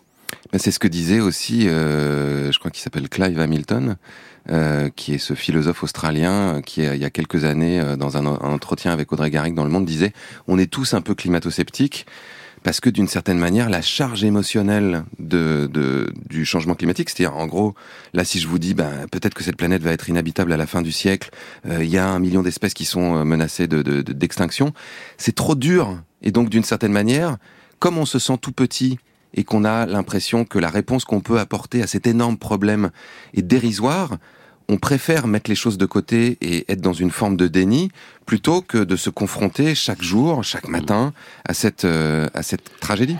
C'est 0.57 0.71
ce 0.71 0.79
que 0.79 0.87
disait 0.87 1.19
aussi, 1.19 1.67
euh, 1.67 2.51
je 2.51 2.59
crois 2.59 2.71
qu'il 2.71 2.81
s'appelle 2.81 3.09
Clive 3.09 3.39
Hamilton, 3.39 3.97
euh, 4.49 4.89
qui 4.95 5.13
est 5.13 5.17
ce 5.17 5.33
philosophe 5.33 5.83
australien 5.83 6.61
qui, 6.65 6.81
il 6.81 6.95
y 6.95 7.03
a 7.03 7.09
quelques 7.09 7.43
années, 7.43 7.81
euh, 7.81 7.97
dans 7.97 8.15
un, 8.15 8.25
entretien 8.25 8.93
avec 8.93 9.11
Audrey 9.11 9.29
Garrick 9.29 9.53
dans 9.53 9.65
Le 9.65 9.69
Monde, 9.69 9.85
disait 9.85 10.13
on 10.47 10.57
est 10.57 10.71
tous 10.71 10.93
un 10.93 11.01
peu 11.01 11.15
climato-sceptiques 11.15 12.05
parce 12.63 12.79
que 12.79 12.89
d'une 12.89 13.09
certaine 13.09 13.39
manière, 13.39 13.69
la 13.69 13.81
charge 13.81 14.23
émotionnelle 14.23 15.03
de, 15.19 15.69
de 15.71 16.13
du 16.29 16.45
changement 16.45 16.75
climatique, 16.75 17.09
c'est-à-dire 17.09 17.35
en 17.35 17.45
gros, 17.45 17.75
là 18.13 18.23
si 18.23 18.39
je 18.39 18.47
vous 18.47 18.57
dis, 18.57 18.73
ben, 18.73 19.07
peut-être 19.11 19.33
que 19.33 19.43
cette 19.43 19.57
planète 19.57 19.81
va 19.83 19.91
être 19.91 20.07
inhabitable 20.07 20.53
à 20.53 20.57
la 20.57 20.65
fin 20.65 20.81
du 20.81 20.93
siècle, 20.93 21.29
euh, 21.65 21.83
il 21.83 21.89
y 21.89 21.97
a 21.97 22.07
un 22.07 22.19
million 22.19 22.41
d'espèces 22.41 22.73
qui 22.73 22.85
sont 22.85 23.25
menacées 23.25 23.67
d'extinction, 23.67 24.67
de, 24.67 24.71
de, 24.71 24.75
c'est 25.17 25.35
trop 25.35 25.55
dur. 25.55 26.01
Et 26.21 26.31
donc 26.31 26.49
d'une 26.49 26.63
certaine 26.63 26.93
manière, 26.93 27.35
comme 27.79 27.97
on 27.97 28.05
se 28.05 28.17
sent 28.17 28.37
tout 28.41 28.53
petit 28.53 28.97
et 29.33 29.43
qu'on 29.43 29.65
a 29.65 29.85
l'impression 29.85 30.45
que 30.45 30.59
la 30.59 30.69
réponse 30.69 31.05
qu'on 31.05 31.21
peut 31.21 31.39
apporter 31.39 31.83
à 31.83 31.87
cet 31.87 32.07
énorme 32.07 32.37
problème 32.37 32.89
est 33.33 33.41
dérisoire, 33.41 34.17
on 34.69 34.77
préfère 34.77 35.27
mettre 35.27 35.49
les 35.49 35.55
choses 35.55 35.77
de 35.77 35.85
côté 35.85 36.37
et 36.41 36.65
être 36.71 36.81
dans 36.81 36.93
une 36.93 37.11
forme 37.11 37.37
de 37.37 37.47
déni 37.47 37.89
plutôt 38.25 38.61
que 38.61 38.77
de 38.77 38.95
se 38.95 39.09
confronter 39.09 39.75
chaque 39.75 40.01
jour, 40.01 40.43
chaque 40.43 40.67
matin 40.67 41.13
à 41.47 41.53
cette, 41.53 41.85
euh, 41.85 42.27
à 42.33 42.43
cette 42.43 42.79
tragédie. 42.79 43.17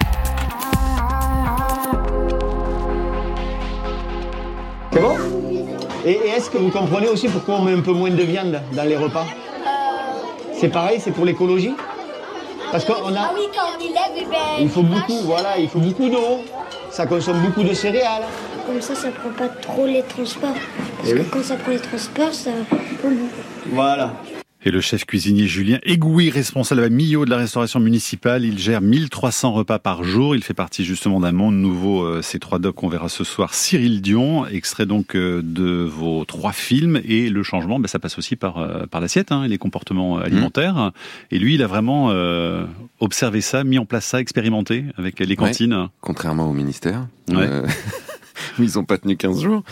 C'est 4.91 5.01
bon? 5.01 5.15
Et, 6.05 6.11
et 6.11 6.29
est-ce 6.29 6.49
que 6.49 6.57
vous 6.57 6.69
comprenez 6.69 7.07
aussi 7.07 7.29
pourquoi 7.29 7.55
on 7.55 7.63
met 7.63 7.73
un 7.73 7.81
peu 7.81 7.93
moins 7.93 8.11
de 8.11 8.23
viande 8.23 8.61
dans 8.73 8.83
les 8.83 8.97
repas? 8.97 9.25
C'est 10.59 10.69
pareil, 10.69 10.99
c'est 11.01 11.11
pour 11.11 11.23
l'écologie? 11.23 11.75
Parce 12.71 12.85
qu'on 12.85 13.13
a. 13.15 13.19
Ah 13.19 13.31
oui, 13.35 13.41
quand 13.53 13.61
on 13.77 13.83
y 13.83 13.87
lève, 13.89 14.11
eh 14.17 14.25
ben, 14.25 14.37
Il 14.59 14.69
faut 14.69 14.83
beaucoup, 14.83 15.19
voilà, 15.23 15.57
il 15.57 15.67
faut 15.69 15.79
beaucoup 15.79 16.09
d'eau. 16.09 16.43
Ça 16.91 17.05
consomme 17.05 17.39
beaucoup 17.41 17.63
de 17.63 17.73
céréales. 17.73 18.23
Comme 18.65 18.81
ça, 18.81 18.95
ça 18.95 19.09
prend 19.11 19.29
pas 19.29 19.49
trop 19.61 19.85
les 19.85 20.03
transports. 20.03 20.49
Parce 20.97 21.09
Eh 21.09 21.13
que 21.13 21.19
oui. 21.19 21.25
quand 21.31 21.43
ça 21.43 21.55
prend 21.55 21.71
les 21.71 21.79
transports, 21.79 22.33
ça 22.33 22.51
pollue. 23.01 23.27
Voilà. 23.71 24.11
Et 24.65 24.71
le 24.71 24.81
chef 24.81 25.05
cuisinier 25.05 25.45
Julien 25.47 25.77
Égouy, 25.83 26.29
responsable 26.31 26.83
à 26.83 26.89
Millau 26.89 27.25
de 27.25 27.29
la 27.29 27.37
restauration 27.37 27.79
municipale, 27.79 28.43
il 28.43 28.57
gère 28.57 28.81
1300 28.81 29.53
repas 29.53 29.77
par 29.77 30.03
jour. 30.03 30.35
Il 30.35 30.43
fait 30.43 30.55
partie 30.55 30.83
justement 30.83 31.19
d'un 31.19 31.31
monde 31.31 31.55
nouveau. 31.55 32.03
euh, 32.03 32.21
Ces 32.23 32.39
trois 32.39 32.57
docs, 32.57 32.81
on 32.83 32.89
verra 32.89 33.07
ce 33.07 33.23
soir 33.23 33.53
Cyril 33.53 34.01
Dion, 34.01 34.47
extrait 34.47 34.87
donc 34.87 35.15
euh, 35.15 35.41
de 35.43 35.83
vos 35.83 36.25
trois 36.25 36.51
films. 36.53 36.99
Et 37.05 37.29
le 37.29 37.43
changement, 37.43 37.79
ben, 37.79 37.87
ça 37.87 37.99
passe 37.99 38.17
aussi 38.17 38.35
par, 38.35 38.57
euh, 38.57 38.87
par 38.87 38.99
l'assiette 38.99 39.31
hein, 39.31 39.43
et 39.43 39.47
les 39.47 39.59
comportements 39.59 40.17
alimentaires. 40.17 40.91
Et 41.31 41.37
lui, 41.37 41.53
il 41.53 41.61
a 41.61 41.67
vraiment 41.67 42.09
euh, 42.09 42.65
observé 42.99 43.41
ça, 43.41 43.63
mis 43.63 43.77
en 43.77 43.85
place 43.85 44.05
ça, 44.05 44.19
expérimenté 44.19 44.85
avec 44.97 45.19
les 45.19 45.35
cantines. 45.35 45.87
Contrairement 46.01 46.49
au 46.49 46.53
ministère. 46.53 47.07
Ouais. 47.29 47.35
Euh, 47.47 47.67
où 48.59 48.63
ils 48.63 48.79
ont 48.79 48.85
pas 48.85 48.97
tenu 48.97 49.17
15 49.17 49.41
jours. 49.41 49.63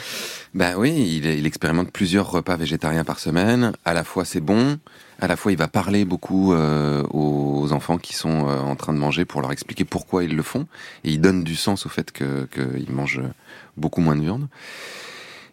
Ben 0.54 0.76
oui, 0.78 0.92
il, 0.92 1.26
il 1.26 1.46
expérimente 1.46 1.92
plusieurs 1.92 2.30
repas 2.30 2.56
végétariens 2.56 3.04
par 3.04 3.20
semaine. 3.20 3.74
À 3.84 3.94
la 3.94 4.04
fois 4.04 4.26
c'est 4.26 4.42
bon, 4.42 4.80
à 5.20 5.28
la 5.28 5.36
fois 5.36 5.52
il 5.52 5.58
va 5.58 5.68
parler 5.68 6.06
beaucoup 6.06 6.54
euh, 6.54 7.04
aux 7.12 7.72
enfants 7.72 7.98
qui 7.98 8.14
sont 8.14 8.48
euh, 8.48 8.60
en 8.60 8.76
train 8.76 8.94
de 8.94 9.00
manger 9.00 9.26
pour 9.26 9.42
leur 9.42 9.52
expliquer 9.52 9.86
pourquoi 9.86 10.24
ils 10.24 10.36
le 10.36 10.44
font. 10.44 10.68
Et 11.04 11.12
il 11.12 11.22
donne 11.22 11.44
du 11.44 11.56
sens 11.56 11.86
au 11.86 11.90
fait 11.90 12.12
que 12.12 12.48
qu'ils 12.54 12.92
mangent 12.92 13.22
beaucoup 13.78 14.02
moins 14.02 14.16
de 14.16 14.22
viande. 14.22 14.48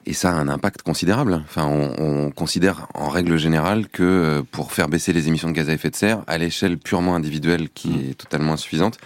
Et 0.04 0.14
ça 0.14 0.30
a 0.30 0.34
un 0.34 0.48
impact 0.48 0.82
considérable. 0.82 1.42
Enfin, 1.44 1.64
on, 1.66 1.94
on 1.98 2.30
considère 2.32 2.88
en 2.94 3.08
règle 3.08 3.36
générale 3.36 3.86
que 3.86 4.02
euh, 4.02 4.42
pour 4.50 4.72
faire 4.72 4.88
baisser 4.88 5.12
les 5.12 5.28
émissions 5.28 5.48
de 5.48 5.54
gaz 5.54 5.68
à 5.68 5.74
effet 5.74 5.90
de 5.90 5.96
serre, 5.96 6.24
à 6.26 6.38
l'échelle 6.38 6.76
purement 6.76 7.14
individuelle 7.14 7.68
qui 7.70 8.10
est 8.10 8.14
totalement 8.14 8.54
insuffisante, 8.54 8.98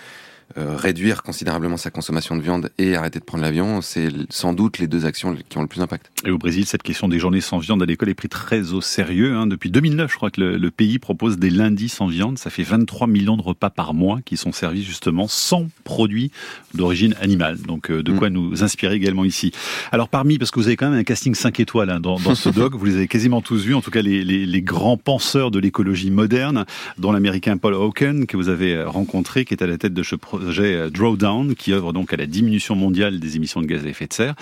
réduire 0.54 1.22
considérablement 1.22 1.76
sa 1.76 1.90
consommation 1.90 2.36
de 2.36 2.42
viande 2.42 2.70
et 2.78 2.94
arrêter 2.94 3.18
de 3.18 3.24
prendre 3.24 3.42
l'avion, 3.42 3.80
c'est 3.80 4.08
sans 4.30 4.52
doute 4.52 4.78
les 4.78 4.86
deux 4.86 5.04
actions 5.04 5.36
qui 5.48 5.58
ont 5.58 5.62
le 5.62 5.66
plus 5.66 5.80
d'impact. 5.80 6.10
Et 6.24 6.30
au 6.30 6.38
Brésil, 6.38 6.66
cette 6.66 6.82
question 6.82 7.08
des 7.08 7.18
journées 7.18 7.40
sans 7.40 7.58
viande 7.58 7.82
à 7.82 7.86
l'école 7.86 8.08
est 8.08 8.14
prise 8.14 8.30
très 8.30 8.72
au 8.72 8.80
sérieux. 8.80 9.34
Hein. 9.34 9.46
Depuis 9.46 9.70
2009, 9.70 10.10
je 10.10 10.16
crois 10.16 10.30
que 10.30 10.40
le, 10.40 10.56
le, 10.56 10.70
pays 10.70 10.98
propose 10.98 11.38
des 11.38 11.50
lundis 11.50 11.88
sans 11.88 12.06
viande. 12.06 12.38
Ça 12.38 12.50
fait 12.50 12.62
23 12.62 13.06
millions 13.06 13.36
de 13.36 13.42
repas 13.42 13.70
par 13.70 13.94
mois 13.94 14.20
qui 14.24 14.36
sont 14.36 14.52
servis 14.52 14.82
justement 14.82 15.28
sans 15.28 15.66
produits 15.84 16.30
d'origine 16.74 17.14
animale. 17.20 17.58
Donc 17.58 17.90
euh, 17.90 18.02
de 18.02 18.12
quoi 18.12 18.30
mmh. 18.30 18.32
nous 18.32 18.64
inspirer 18.64 18.94
également 18.94 19.24
ici. 19.24 19.52
Alors 19.92 20.08
parmi, 20.08 20.38
parce 20.38 20.50
que 20.50 20.60
vous 20.60 20.66
avez 20.66 20.76
quand 20.76 20.90
même 20.90 20.98
un 20.98 21.04
casting 21.04 21.34
5 21.34 21.60
étoiles 21.60 21.90
hein, 21.90 22.00
dans, 22.00 22.18
dans, 22.18 22.34
ce 22.34 22.48
doc, 22.50 22.74
vous 22.74 22.84
les 22.84 22.96
avez 22.96 23.08
quasiment 23.08 23.40
tous 23.40 23.62
vus, 23.62 23.74
en 23.74 23.80
tout 23.80 23.90
cas 23.90 24.02
les, 24.02 24.24
les, 24.24 24.46
les 24.46 24.62
grands 24.62 24.96
penseurs 24.96 25.50
de 25.50 25.58
l'écologie 25.58 26.10
moderne, 26.10 26.66
dont 26.98 27.12
l'américain 27.12 27.56
Paul 27.56 27.74
Hawken, 27.74 28.26
que 28.26 28.36
vous 28.36 28.48
avez 28.48 28.82
rencontré, 28.82 29.44
qui 29.44 29.54
est 29.54 29.62
à 29.62 29.66
la 29.66 29.78
tête 29.78 29.94
de 29.94 30.02
ce 30.02 30.16
projet 30.16 30.35
Drawdown, 30.38 31.54
qui 31.54 31.72
œuvre 31.72 31.92
donc 31.92 32.12
à 32.12 32.16
la 32.16 32.26
diminution 32.26 32.74
mondiale 32.74 33.18
des 33.18 33.36
émissions 33.36 33.60
de 33.60 33.66
gaz 33.66 33.84
à 33.84 33.88
effet 33.88 34.06
de 34.06 34.12
serre. 34.12 34.34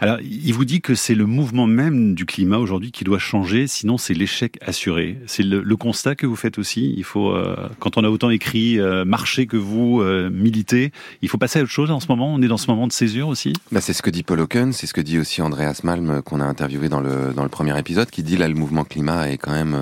Alors, 0.00 0.18
il 0.20 0.52
vous 0.52 0.64
dit 0.64 0.80
que 0.80 0.94
c'est 0.94 1.14
le 1.14 1.26
mouvement 1.26 1.66
même 1.66 2.14
du 2.14 2.26
climat 2.26 2.58
aujourd'hui 2.58 2.92
qui 2.92 3.04
doit 3.04 3.18
changer, 3.18 3.66
sinon 3.66 3.98
c'est 3.98 4.14
l'échec 4.14 4.58
assuré. 4.64 5.18
C'est 5.26 5.42
le, 5.42 5.62
le, 5.62 5.76
constat 5.76 6.14
que 6.14 6.26
vous 6.26 6.36
faites 6.36 6.58
aussi. 6.58 6.94
Il 6.96 7.04
faut, 7.04 7.30
euh, 7.30 7.56
quand 7.78 7.96
on 7.96 8.04
a 8.04 8.08
autant 8.08 8.30
écrit 8.30 8.78
euh, 8.78 9.04
marcher 9.04 9.46
que 9.46 9.56
vous 9.56 10.00
euh, 10.00 10.30
militez, 10.30 10.92
il 11.22 11.28
faut 11.28 11.38
passer 11.38 11.60
à 11.60 11.62
autre 11.62 11.70
chose 11.70 11.90
en 11.90 12.00
ce 12.00 12.08
moment. 12.08 12.32
On 12.32 12.42
est 12.42 12.48
dans 12.48 12.56
ce 12.56 12.70
moment 12.70 12.86
de 12.86 12.92
césure 12.92 13.28
aussi. 13.28 13.52
Bah, 13.72 13.80
c'est 13.80 13.92
ce 13.92 14.02
que 14.02 14.10
dit 14.10 14.22
Paul 14.22 14.40
Hawken, 14.40 14.72
c'est 14.72 14.86
ce 14.86 14.94
que 14.94 15.00
dit 15.00 15.18
aussi 15.18 15.42
Andreas 15.42 15.80
Malm 15.84 16.22
qu'on 16.22 16.40
a 16.40 16.44
interviewé 16.44 16.88
dans 16.88 17.00
le 17.00 17.32
dans 17.34 17.42
le 17.42 17.48
premier 17.48 17.78
épisode, 17.78 18.10
qui 18.10 18.22
dit 18.22 18.36
là 18.36 18.48
le 18.48 18.54
mouvement 18.54 18.84
climat 18.84 19.30
est 19.30 19.38
quand 19.38 19.52
même 19.52 19.76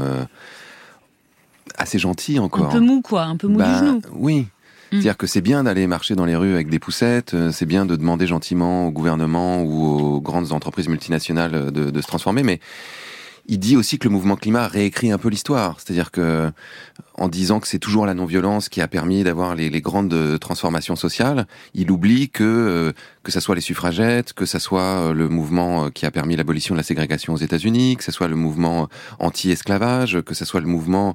assez 1.77 1.99
gentil 1.99 2.39
encore. 2.39 2.67
Un 2.67 2.73
peu 2.73 2.81
mou, 2.81 3.01
quoi, 3.01 3.25
un 3.25 3.37
peu 3.37 3.49
mou 3.49 3.59
Bah, 3.59 3.73
du 3.73 3.87
genou. 3.87 4.03
Oui. 4.13 4.47
C'est-à-dire 4.95 5.17
que 5.17 5.27
c'est 5.27 5.41
bien 5.41 5.65
d'aller 5.65 5.87
marcher 5.87 6.15
dans 6.15 6.25
les 6.25 6.37
rues 6.37 6.55
avec 6.55 6.69
des 6.69 6.79
poussettes, 6.79 7.35
euh, 7.35 7.51
c'est 7.53 7.67
bien 7.67 7.87
de 7.87 7.97
demander 7.97 8.27
gentiment 8.27 8.87
au 8.87 8.91
gouvernement 8.91 9.63
ou 9.63 9.85
aux 9.85 10.21
grandes 10.21 10.53
entreprises 10.53 10.89
multinationales 10.89 11.73
de, 11.73 11.91
de 11.91 12.01
se 12.01 12.07
transformer, 12.07 12.43
mais 12.43 12.61
il 13.47 13.59
dit 13.59 13.77
aussi 13.77 13.99
que 13.99 14.09
le 14.09 14.13
mouvement 14.13 14.37
climat 14.37 14.67
réécrit 14.69 15.13
un 15.13 15.19
peu 15.19 15.29
l'histoire. 15.29 15.79
C'est-à-dire 15.79 16.11
que, 16.11 16.51
en 17.17 17.29
disant 17.29 17.61
que 17.61 17.69
c'est 17.69 17.79
toujours 17.79 18.07
la 18.07 18.15
non-violence 18.15 18.69
qui 18.69 18.81
a 18.81 18.89
permis 18.89 19.23
d'avoir 19.23 19.55
les, 19.55 19.71
grandes 19.81 20.15
euh, 20.15 20.39
transformations 20.39 20.97
sociales, 20.97 21.47
il 21.75 21.91
oublie 21.91 22.29
que 22.31 22.43
euh, 22.45 22.93
que 23.23 23.33
ça 23.33 23.41
soit 23.41 23.55
les 23.55 23.61
suffragettes, 23.61 24.33
que 24.33 24.45
ça 24.47 24.59
soit 24.59 24.83
euh, 24.83 25.15
le 25.15 25.29
mouvement 25.29 25.91
qui 25.91 26.07
a 26.07 26.11
permis 26.11 26.37
l'abolition 26.37 26.75
de 26.75 26.79
la 26.79 26.83
ségrégation 26.83 27.35
aux 27.35 27.39
États-Unis, 27.39 27.97
que 27.97 28.05
ça 28.05 28.13
soit 28.13 28.29
le 28.29 28.37
mouvement 28.37 28.89
anti-esclavage, 29.19 30.21
que 30.23 30.35
ça 30.35 30.45
soit 30.45 30.61
le 30.61 30.67
mouvement 30.67 31.15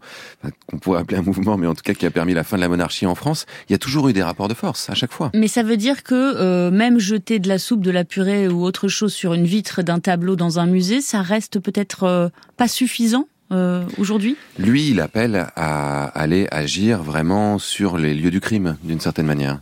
qu'on 0.67 0.77
pourrait 0.77 1.01
appeler 1.01 1.17
un 1.17 1.23
mouvement, 1.23 1.57
mais 1.57 1.67
en 1.67 1.75
tout 1.75 1.83
cas 1.83 1.93
qui 1.93 2.05
a 2.05 2.11
permis 2.11 2.33
la 2.33 2.43
fin 2.43 2.57
de 2.57 2.61
la 2.61 2.69
monarchie 2.69 3.05
en 3.05 3.15
France. 3.15 3.45
Il 3.67 3.73
y 3.73 3.75
a 3.75 3.77
toujours 3.77 4.09
eu 4.09 4.13
des 4.13 4.23
rapports 4.23 4.47
de 4.47 4.53
force 4.53 4.89
à 4.89 4.93
chaque 4.93 5.11
fois. 5.11 5.31
Mais 5.33 5.47
ça 5.47 5.63
veut 5.63 5.77
dire 5.77 6.03
que 6.03 6.69
même 6.69 6.99
jeter 6.99 7.39
de 7.39 7.47
la 7.47 7.59
soupe, 7.59 7.81
de 7.81 7.91
la 7.91 8.03
purée 8.03 8.47
ou 8.47 8.63
autre 8.63 8.87
chose 8.87 9.13
sur 9.13 9.33
une 9.33 9.45
vitre 9.45 9.81
d'un 9.81 9.99
tableau 9.99 10.35
dans 10.35 10.59
un 10.59 10.65
musée, 10.65 11.01
ça 11.01 11.21
reste 11.21 11.59
peut-être 11.59 12.18
pas 12.57 12.67
suffisant 12.67 13.27
euh, 13.51 13.83
aujourd'hui? 13.97 14.37
Lui, 14.57 14.89
il 14.89 15.01
appelle 15.01 15.47
à 15.55 16.05
aller 16.05 16.47
agir 16.51 17.01
vraiment 17.01 17.57
sur 17.57 17.97
les 17.97 18.13
lieux 18.13 18.31
du 18.31 18.41
crime, 18.41 18.77
d'une 18.83 18.99
certaine 18.99 19.25
manière. 19.25 19.61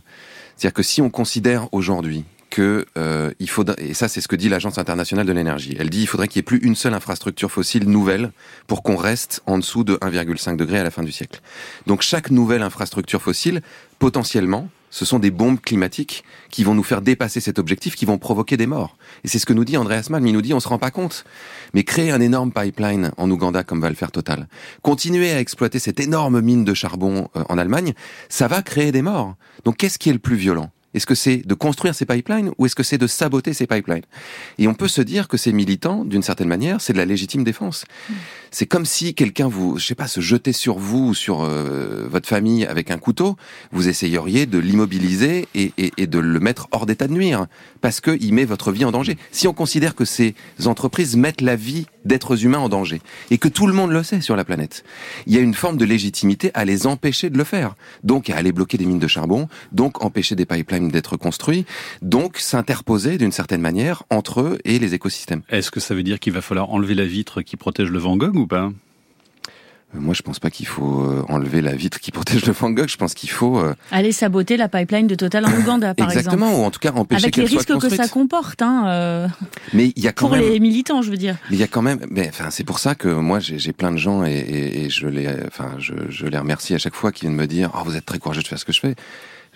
C'est-à-dire 0.56 0.74
que 0.74 0.82
si 0.82 1.00
on 1.00 1.08
considère 1.08 1.72
aujourd'hui 1.72 2.24
que 2.50 2.86
euh, 2.96 3.30
il 3.38 3.48
faut 3.48 3.64
et 3.78 3.94
ça 3.94 4.08
c'est 4.08 4.20
ce 4.20 4.28
que 4.28 4.36
dit 4.36 4.48
l'agence 4.48 4.78
internationale 4.78 5.26
de 5.26 5.32
l'énergie. 5.32 5.76
Elle 5.78 5.90
dit 5.90 6.02
il 6.02 6.06
faudrait 6.06 6.28
qu'il 6.28 6.36
y 6.36 6.40
ait 6.40 6.42
plus 6.42 6.58
une 6.58 6.74
seule 6.74 6.94
infrastructure 6.94 7.50
fossile 7.50 7.88
nouvelle 7.88 8.32
pour 8.66 8.82
qu'on 8.82 8.96
reste 8.96 9.42
en 9.46 9.58
dessous 9.58 9.84
de 9.84 9.96
1,5 9.96 10.56
degré 10.56 10.78
à 10.78 10.84
la 10.84 10.90
fin 10.90 11.02
du 11.02 11.12
siècle. 11.12 11.40
Donc 11.86 12.02
chaque 12.02 12.30
nouvelle 12.30 12.62
infrastructure 12.62 13.22
fossile 13.22 13.62
potentiellement 13.98 14.68
ce 14.90 15.04
sont 15.04 15.18
des 15.18 15.30
bombes 15.30 15.60
climatiques 15.60 16.24
qui 16.50 16.64
vont 16.64 16.74
nous 16.74 16.82
faire 16.82 17.02
dépasser 17.02 17.40
cet 17.40 17.58
objectif, 17.58 17.94
qui 17.94 18.04
vont 18.04 18.18
provoquer 18.18 18.56
des 18.56 18.66
morts. 18.66 18.96
Et 19.24 19.28
c'est 19.28 19.38
ce 19.38 19.46
que 19.46 19.52
nous 19.52 19.64
dit 19.64 19.76
Andreas 19.76 20.08
Malm. 20.10 20.26
Il 20.26 20.32
nous 20.32 20.42
dit, 20.42 20.54
on 20.54 20.60
se 20.60 20.68
rend 20.68 20.78
pas 20.78 20.90
compte. 20.90 21.24
Mais 21.74 21.84
créer 21.84 22.10
un 22.10 22.20
énorme 22.20 22.52
pipeline 22.52 23.12
en 23.16 23.30
Ouganda, 23.30 23.64
comme 23.64 23.80
va 23.80 23.90
le 23.90 23.94
faire 23.94 24.10
Total, 24.10 24.48
continuer 24.82 25.32
à 25.32 25.40
exploiter 25.40 25.78
cette 25.78 26.00
énorme 26.00 26.40
mine 26.40 26.64
de 26.64 26.72
charbon 26.72 27.28
euh, 27.36 27.44
en 27.48 27.58
Allemagne, 27.58 27.92
ça 28.28 28.48
va 28.48 28.62
créer 28.62 28.90
des 28.90 29.02
morts. 29.02 29.34
Donc 29.64 29.76
qu'est-ce 29.76 29.98
qui 29.98 30.08
est 30.08 30.14
le 30.14 30.18
plus 30.18 30.36
violent? 30.36 30.70
Est-ce 30.98 31.06
que 31.06 31.14
c'est 31.14 31.46
de 31.46 31.54
construire 31.54 31.94
ces 31.94 32.06
pipelines 32.06 32.50
ou 32.58 32.66
est-ce 32.66 32.74
que 32.74 32.82
c'est 32.82 32.98
de 32.98 33.06
saboter 33.06 33.52
ces 33.52 33.68
pipelines? 33.68 34.02
Et 34.58 34.66
on 34.66 34.74
peut 34.74 34.88
se 34.88 35.00
dire 35.00 35.28
que 35.28 35.36
ces 35.36 35.52
militants, 35.52 36.04
d'une 36.04 36.22
certaine 36.22 36.48
manière, 36.48 36.80
c'est 36.80 36.92
de 36.92 36.98
la 36.98 37.04
légitime 37.04 37.44
défense. 37.44 37.84
C'est 38.50 38.66
comme 38.66 38.84
si 38.84 39.14
quelqu'un 39.14 39.46
vous, 39.46 39.78
je 39.78 39.86
sais 39.86 39.94
pas, 39.94 40.08
se 40.08 40.20
jetait 40.20 40.52
sur 40.52 40.78
vous 40.78 41.10
ou 41.10 41.14
sur 41.14 41.42
euh, 41.42 42.08
votre 42.10 42.28
famille 42.28 42.66
avec 42.66 42.90
un 42.90 42.98
couteau, 42.98 43.36
vous 43.70 43.88
essayeriez 43.88 44.46
de 44.46 44.58
l'immobiliser 44.58 45.46
et, 45.54 45.72
et, 45.78 45.92
et, 45.98 46.08
de 46.08 46.18
le 46.18 46.40
mettre 46.40 46.66
hors 46.72 46.84
d'état 46.84 47.06
de 47.06 47.12
nuire 47.12 47.46
parce 47.80 48.00
qu'il 48.00 48.34
met 48.34 48.44
votre 48.44 48.72
vie 48.72 48.84
en 48.84 48.90
danger. 48.90 49.16
Si 49.30 49.46
on 49.46 49.52
considère 49.52 49.94
que 49.94 50.04
ces 50.04 50.34
entreprises 50.64 51.14
mettent 51.14 51.42
la 51.42 51.54
vie 51.54 51.86
d'êtres 52.04 52.44
humains 52.44 52.58
en 52.58 52.68
danger 52.68 53.00
et 53.30 53.38
que 53.38 53.46
tout 53.46 53.68
le 53.68 53.72
monde 53.72 53.92
le 53.92 54.02
sait 54.02 54.20
sur 54.20 54.34
la 54.34 54.44
planète, 54.44 54.82
il 55.26 55.34
y 55.34 55.38
a 55.38 55.40
une 55.42 55.54
forme 55.54 55.76
de 55.76 55.84
légitimité 55.84 56.50
à 56.54 56.64
les 56.64 56.88
empêcher 56.88 57.30
de 57.30 57.38
le 57.38 57.44
faire. 57.44 57.76
Donc 58.02 58.30
à 58.30 58.36
aller 58.36 58.50
bloquer 58.50 58.78
des 58.78 58.86
mines 58.86 58.98
de 58.98 59.06
charbon, 59.06 59.46
donc 59.70 60.02
empêcher 60.02 60.34
des 60.34 60.46
pipelines 60.46 60.87
d'être 60.92 61.16
construits, 61.16 61.64
donc 62.02 62.38
s'interposer 62.38 63.18
d'une 63.18 63.32
certaine 63.32 63.60
manière 63.60 64.04
entre 64.10 64.40
eux 64.40 64.58
et 64.64 64.78
les 64.78 64.94
écosystèmes. 64.94 65.42
Est-ce 65.48 65.70
que 65.70 65.80
ça 65.80 65.94
veut 65.94 66.02
dire 66.02 66.18
qu'il 66.18 66.32
va 66.32 66.42
falloir 66.42 66.70
enlever 66.70 66.94
la 66.94 67.04
vitre 67.04 67.42
qui 67.42 67.56
protège 67.56 67.90
le 67.90 67.98
Van 67.98 68.16
Gogh 68.16 68.36
ou 68.36 68.46
pas? 68.46 68.70
Moi, 69.94 70.12
je 70.12 70.20
pense 70.20 70.38
pas 70.38 70.50
qu'il 70.50 70.66
faut 70.66 71.02
euh, 71.02 71.24
enlever 71.30 71.62
la 71.62 71.74
vitre 71.74 71.98
qui 71.98 72.10
protège 72.12 72.44
le 72.44 72.52
Van 72.52 72.70
Gogh. 72.70 72.88
Je 72.88 72.98
pense 72.98 73.14
qu'il 73.14 73.30
faut 73.30 73.58
euh... 73.58 73.74
aller 73.90 74.12
saboter 74.12 74.58
la 74.58 74.68
pipeline 74.68 75.06
de 75.06 75.14
Total 75.14 75.46
en 75.46 75.52
Ouganda, 75.52 75.94
par 75.94 76.10
Exactement, 76.10 76.48
exemple. 76.48 76.62
ou 76.62 76.66
en 76.66 76.70
tout 76.70 76.78
cas 76.80 76.92
empêcher 76.92 77.24
avec 77.24 77.36
les 77.36 77.46
soit 77.46 77.58
risques 77.58 77.78
que 77.80 77.96
ça 77.96 78.06
comporte. 78.06 78.60
Hein, 78.60 78.84
euh, 78.88 79.28
Mais 79.72 79.92
il 79.96 80.02
y 80.02 80.06
a 80.06 80.12
quand 80.12 80.28
pour 80.28 80.36
même. 80.36 80.46
les 80.46 80.60
militants, 80.60 81.00
je 81.00 81.10
veux 81.10 81.16
dire. 81.16 81.36
Mais 81.48 81.56
il 81.56 81.60
y 81.60 81.64
a 81.64 81.68
quand 81.68 81.82
même. 81.82 82.00
Mais 82.10 82.28
enfin, 82.28 82.50
c'est 82.50 82.64
pour 82.64 82.78
ça 82.78 82.94
que 82.94 83.08
moi, 83.08 83.40
j'ai 83.40 83.58
j'ai 83.58 83.72
plein 83.72 83.90
de 83.90 83.96
gens 83.96 84.26
et, 84.26 84.32
et, 84.32 84.84
et 84.84 84.90
je 84.90 85.06
les, 85.06 85.26
enfin, 85.46 85.72
je, 85.78 85.94
je 86.10 86.26
les 86.26 86.38
remercie 86.38 86.74
à 86.74 86.78
chaque 86.78 86.94
fois 86.94 87.10
qui 87.10 87.22
viennent 87.22 87.34
me 87.34 87.46
dire, 87.46 87.70
oh, 87.74 87.80
vous 87.84 87.96
êtes 87.96 88.04
très 88.04 88.18
courageux 88.18 88.42
de 88.42 88.48
faire 88.48 88.58
ce 88.58 88.66
que 88.66 88.72
je 88.72 88.80
fais 88.80 88.94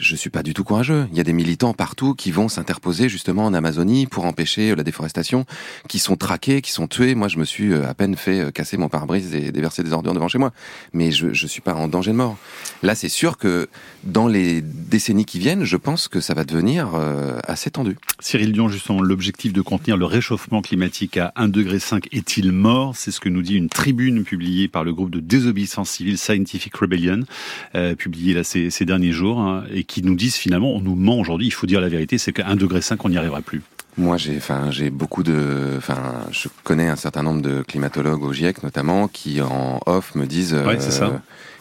je 0.03 0.17
suis 0.17 0.31
pas 0.31 0.43
du 0.43 0.53
tout 0.53 0.65
courageux. 0.65 1.07
Il 1.13 1.17
y 1.17 1.21
a 1.21 1.25
des 1.25 1.33
militants 1.33 1.73
partout 1.73 2.15
qui 2.15 2.31
vont 2.31 2.49
s'interposer 2.49 3.09
justement 3.09 3.47
en 3.47 3.55
Amazonie 3.55 4.07
pour 4.07 4.25
empêcher 4.25 4.75
la 4.75 4.83
déforestation, 4.83 5.47
qui 5.89 5.99
sont 5.99 6.17
traqués, 6.17 6.61
qui 6.61 6.73
sont 6.73 6.89
tués. 6.89 7.15
Moi, 7.15 7.29
je 7.29 7.39
me 7.39 7.45
suis 7.45 7.75
à 7.75 7.95
peine 7.95 8.17
fait 8.17 8.53
casser 8.53 8.77
mon 8.77 8.89
pare-brise 8.89 9.35
et 9.35 9.53
déverser 9.53 9.83
des 9.83 9.93
ordures 9.93 10.13
devant 10.13 10.29
chez 10.29 10.39
moi. 10.39 10.53
Mais 10.93 11.13
je, 11.13 11.33
je 11.33 11.47
suis 11.47 11.61
pas 11.61 11.75
en 11.75 11.89
danger 11.89 12.11
de 12.11 12.17
mort. 12.17 12.37
Là, 12.83 12.95
c'est 12.95 13.09
sûr 13.09 13.39
que 13.39 13.69
dans 14.05 14.27
les 14.27 14.61
décennies 14.61 15.25
qui 15.25 15.39
viennent, 15.39 15.65
je 15.65 15.77
pense 15.77 16.09
que 16.09 16.21
ça 16.21 16.35
va 16.35 16.45
devenir 16.45 16.95
euh, 16.95 17.39
assez 17.45 17.71
tendu. 17.71 17.97
Cyril 18.21 18.53
Dion, 18.53 18.69
justement, 18.69 19.01
l'objectif 19.01 19.53
de 19.53 19.61
contenir 19.61 19.97
le 19.97 20.05
réchauffement 20.05 20.63
climatique 20.63 21.17
à 21.17 21.33
1,5 21.37 21.51
degré 21.51 21.79
est-il 22.13 22.53
mort? 22.53 22.97
C'est 22.97 23.11
ce 23.11 23.21
que 23.21 23.29
nous 23.29 23.43
dit 23.43 23.55
une 23.55 23.69
tribune 23.69 24.25
publiée 24.25 24.69
par 24.69 24.85
le 24.85 24.93
groupe 24.93 25.11
de 25.11 25.21
désobéissance 25.21 25.91
civile 25.91 26.19
Scientific 26.19 26.75
Rebellion, 26.75 27.21
euh, 27.75 27.95
publiée 27.95 28.35
là 28.35 28.45
ces, 28.45 28.71
ces 28.71 28.85
derniers 28.85 29.13
jours, 29.13 29.41
hein, 29.41 29.65
et 29.73 29.85
qui 29.85 29.92
nous 30.01 30.15
disent 30.15 30.37
finalement, 30.37 30.73
on 30.73 30.81
nous 30.81 30.95
ment 30.95 31.19
aujourd'hui, 31.19 31.47
il 31.47 31.53
faut 31.53 31.67
dire 31.67 31.81
la 31.81 31.89
vérité, 31.89 32.17
c'est 32.17 32.33
qu'à 32.33 32.45
1,5 32.45 32.57
degré, 32.57 32.81
on 33.05 33.09
n'y 33.11 33.19
arrivera 33.19 33.43
plus. 33.43 33.63
Moi, 33.99 34.17
j'ai, 34.17 34.37
enfin, 34.39 34.71
j'ai 34.71 34.89
beaucoup 34.89 35.23
de, 35.23 35.75
enfin, 35.77 36.25
je 36.31 36.49
connais 36.65 36.89
un 36.89 36.97
certain 36.97 37.23
nombre 37.23 37.43
de 37.43 37.63
climatologues 37.63 38.23
au 38.23 38.33
GIEC 38.33 38.63
notamment 38.63 39.07
qui 39.07 39.43
en 39.43 39.81
off 39.85 40.15
me 40.15 40.25
disent, 40.25 40.55
ouais. 40.55 40.79
Euh, 40.81 41.11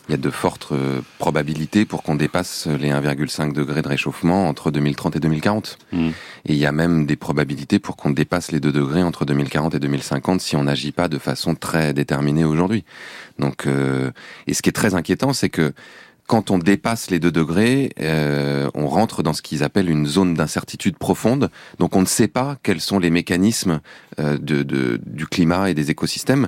il 0.09 0.11
y 0.11 0.15
a 0.15 0.17
de 0.17 0.29
fortes 0.29 0.73
probabilités 1.19 1.85
pour 1.85 2.03
qu'on 2.03 2.15
dépasse 2.15 2.67
les 2.67 2.89
1,5 2.89 3.53
degrés 3.53 3.81
de 3.81 3.87
réchauffement 3.87 4.49
entre 4.49 4.71
2030 4.71 5.15
et 5.15 5.19
2040. 5.19 5.77
Mmh. 5.91 6.07
Et 6.07 6.13
il 6.53 6.57
y 6.57 6.65
a 6.65 6.71
même 6.71 7.05
des 7.05 7.15
probabilités 7.15 7.79
pour 7.79 7.95
qu'on 7.95 8.09
dépasse 8.09 8.51
les 8.51 8.59
2 8.59 8.71
degrés 8.71 9.03
entre 9.03 9.25
2040 9.25 9.75
et 9.75 9.79
2050 9.79 10.41
si 10.41 10.55
on 10.55 10.63
n'agit 10.63 10.91
pas 10.91 11.07
de 11.07 11.17
façon 11.17 11.55
très 11.55 11.93
déterminée 11.93 12.43
aujourd'hui. 12.43 12.83
Donc, 13.39 13.67
euh, 13.67 14.11
et 14.47 14.53
ce 14.53 14.61
qui 14.61 14.69
est 14.69 14.73
très 14.73 14.95
inquiétant, 14.95 15.33
c'est 15.33 15.49
que 15.49 15.71
quand 16.31 16.49
on 16.49 16.59
dépasse 16.59 17.11
les 17.11 17.19
2 17.19 17.29
degrés, 17.29 17.89
euh, 17.99 18.69
on 18.73 18.87
rentre 18.87 19.21
dans 19.21 19.33
ce 19.33 19.41
qu'ils 19.41 19.63
appellent 19.63 19.89
une 19.89 20.07
zone 20.07 20.33
d'incertitude 20.33 20.97
profonde. 20.97 21.51
Donc 21.77 21.97
on 21.97 21.99
ne 21.99 22.05
sait 22.05 22.29
pas 22.29 22.55
quels 22.63 22.79
sont 22.79 22.99
les 22.99 23.09
mécanismes 23.09 23.81
euh, 24.17 24.37
de, 24.37 24.63
de, 24.63 24.97
du 25.05 25.27
climat 25.27 25.69
et 25.69 25.73
des 25.73 25.91
écosystèmes 25.91 26.47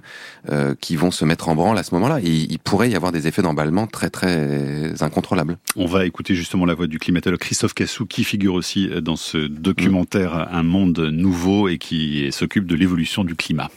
euh, 0.49 0.73
qui 0.79 0.95
vont 0.95 1.11
se 1.11 1.25
mettre 1.25 1.49
en 1.49 1.55
branle 1.55 1.77
à 1.77 1.83
ce 1.83 1.93
moment-là. 1.95 2.21
Et 2.21 2.29
il 2.29 2.59
pourrait 2.59 2.91
y 2.91 2.95
avoir 2.95 3.11
des 3.11 3.27
effets 3.27 3.41
d'emballement 3.41 3.85
très 3.85 4.09
très 4.09 5.03
incontrôlables. 5.03 5.57
On 5.75 5.85
va 5.85 6.05
écouter 6.05 6.33
justement 6.33 6.65
la 6.65 6.75
voix 6.75 6.87
du 6.87 6.97
climatologue 6.97 7.41
Christophe 7.41 7.73
Cassou 7.73 8.05
qui 8.05 8.23
figure 8.23 8.53
aussi 8.53 8.89
dans 9.01 9.17
ce 9.17 9.37
documentaire 9.37 10.47
mmh. 10.49 10.55
Un 10.55 10.63
monde 10.63 10.99
nouveau 11.11 11.67
et 11.67 11.77
qui 11.77 12.31
s'occupe 12.31 12.67
de 12.67 12.75
l'évolution 12.75 13.25
du 13.25 13.35
climat. 13.35 13.69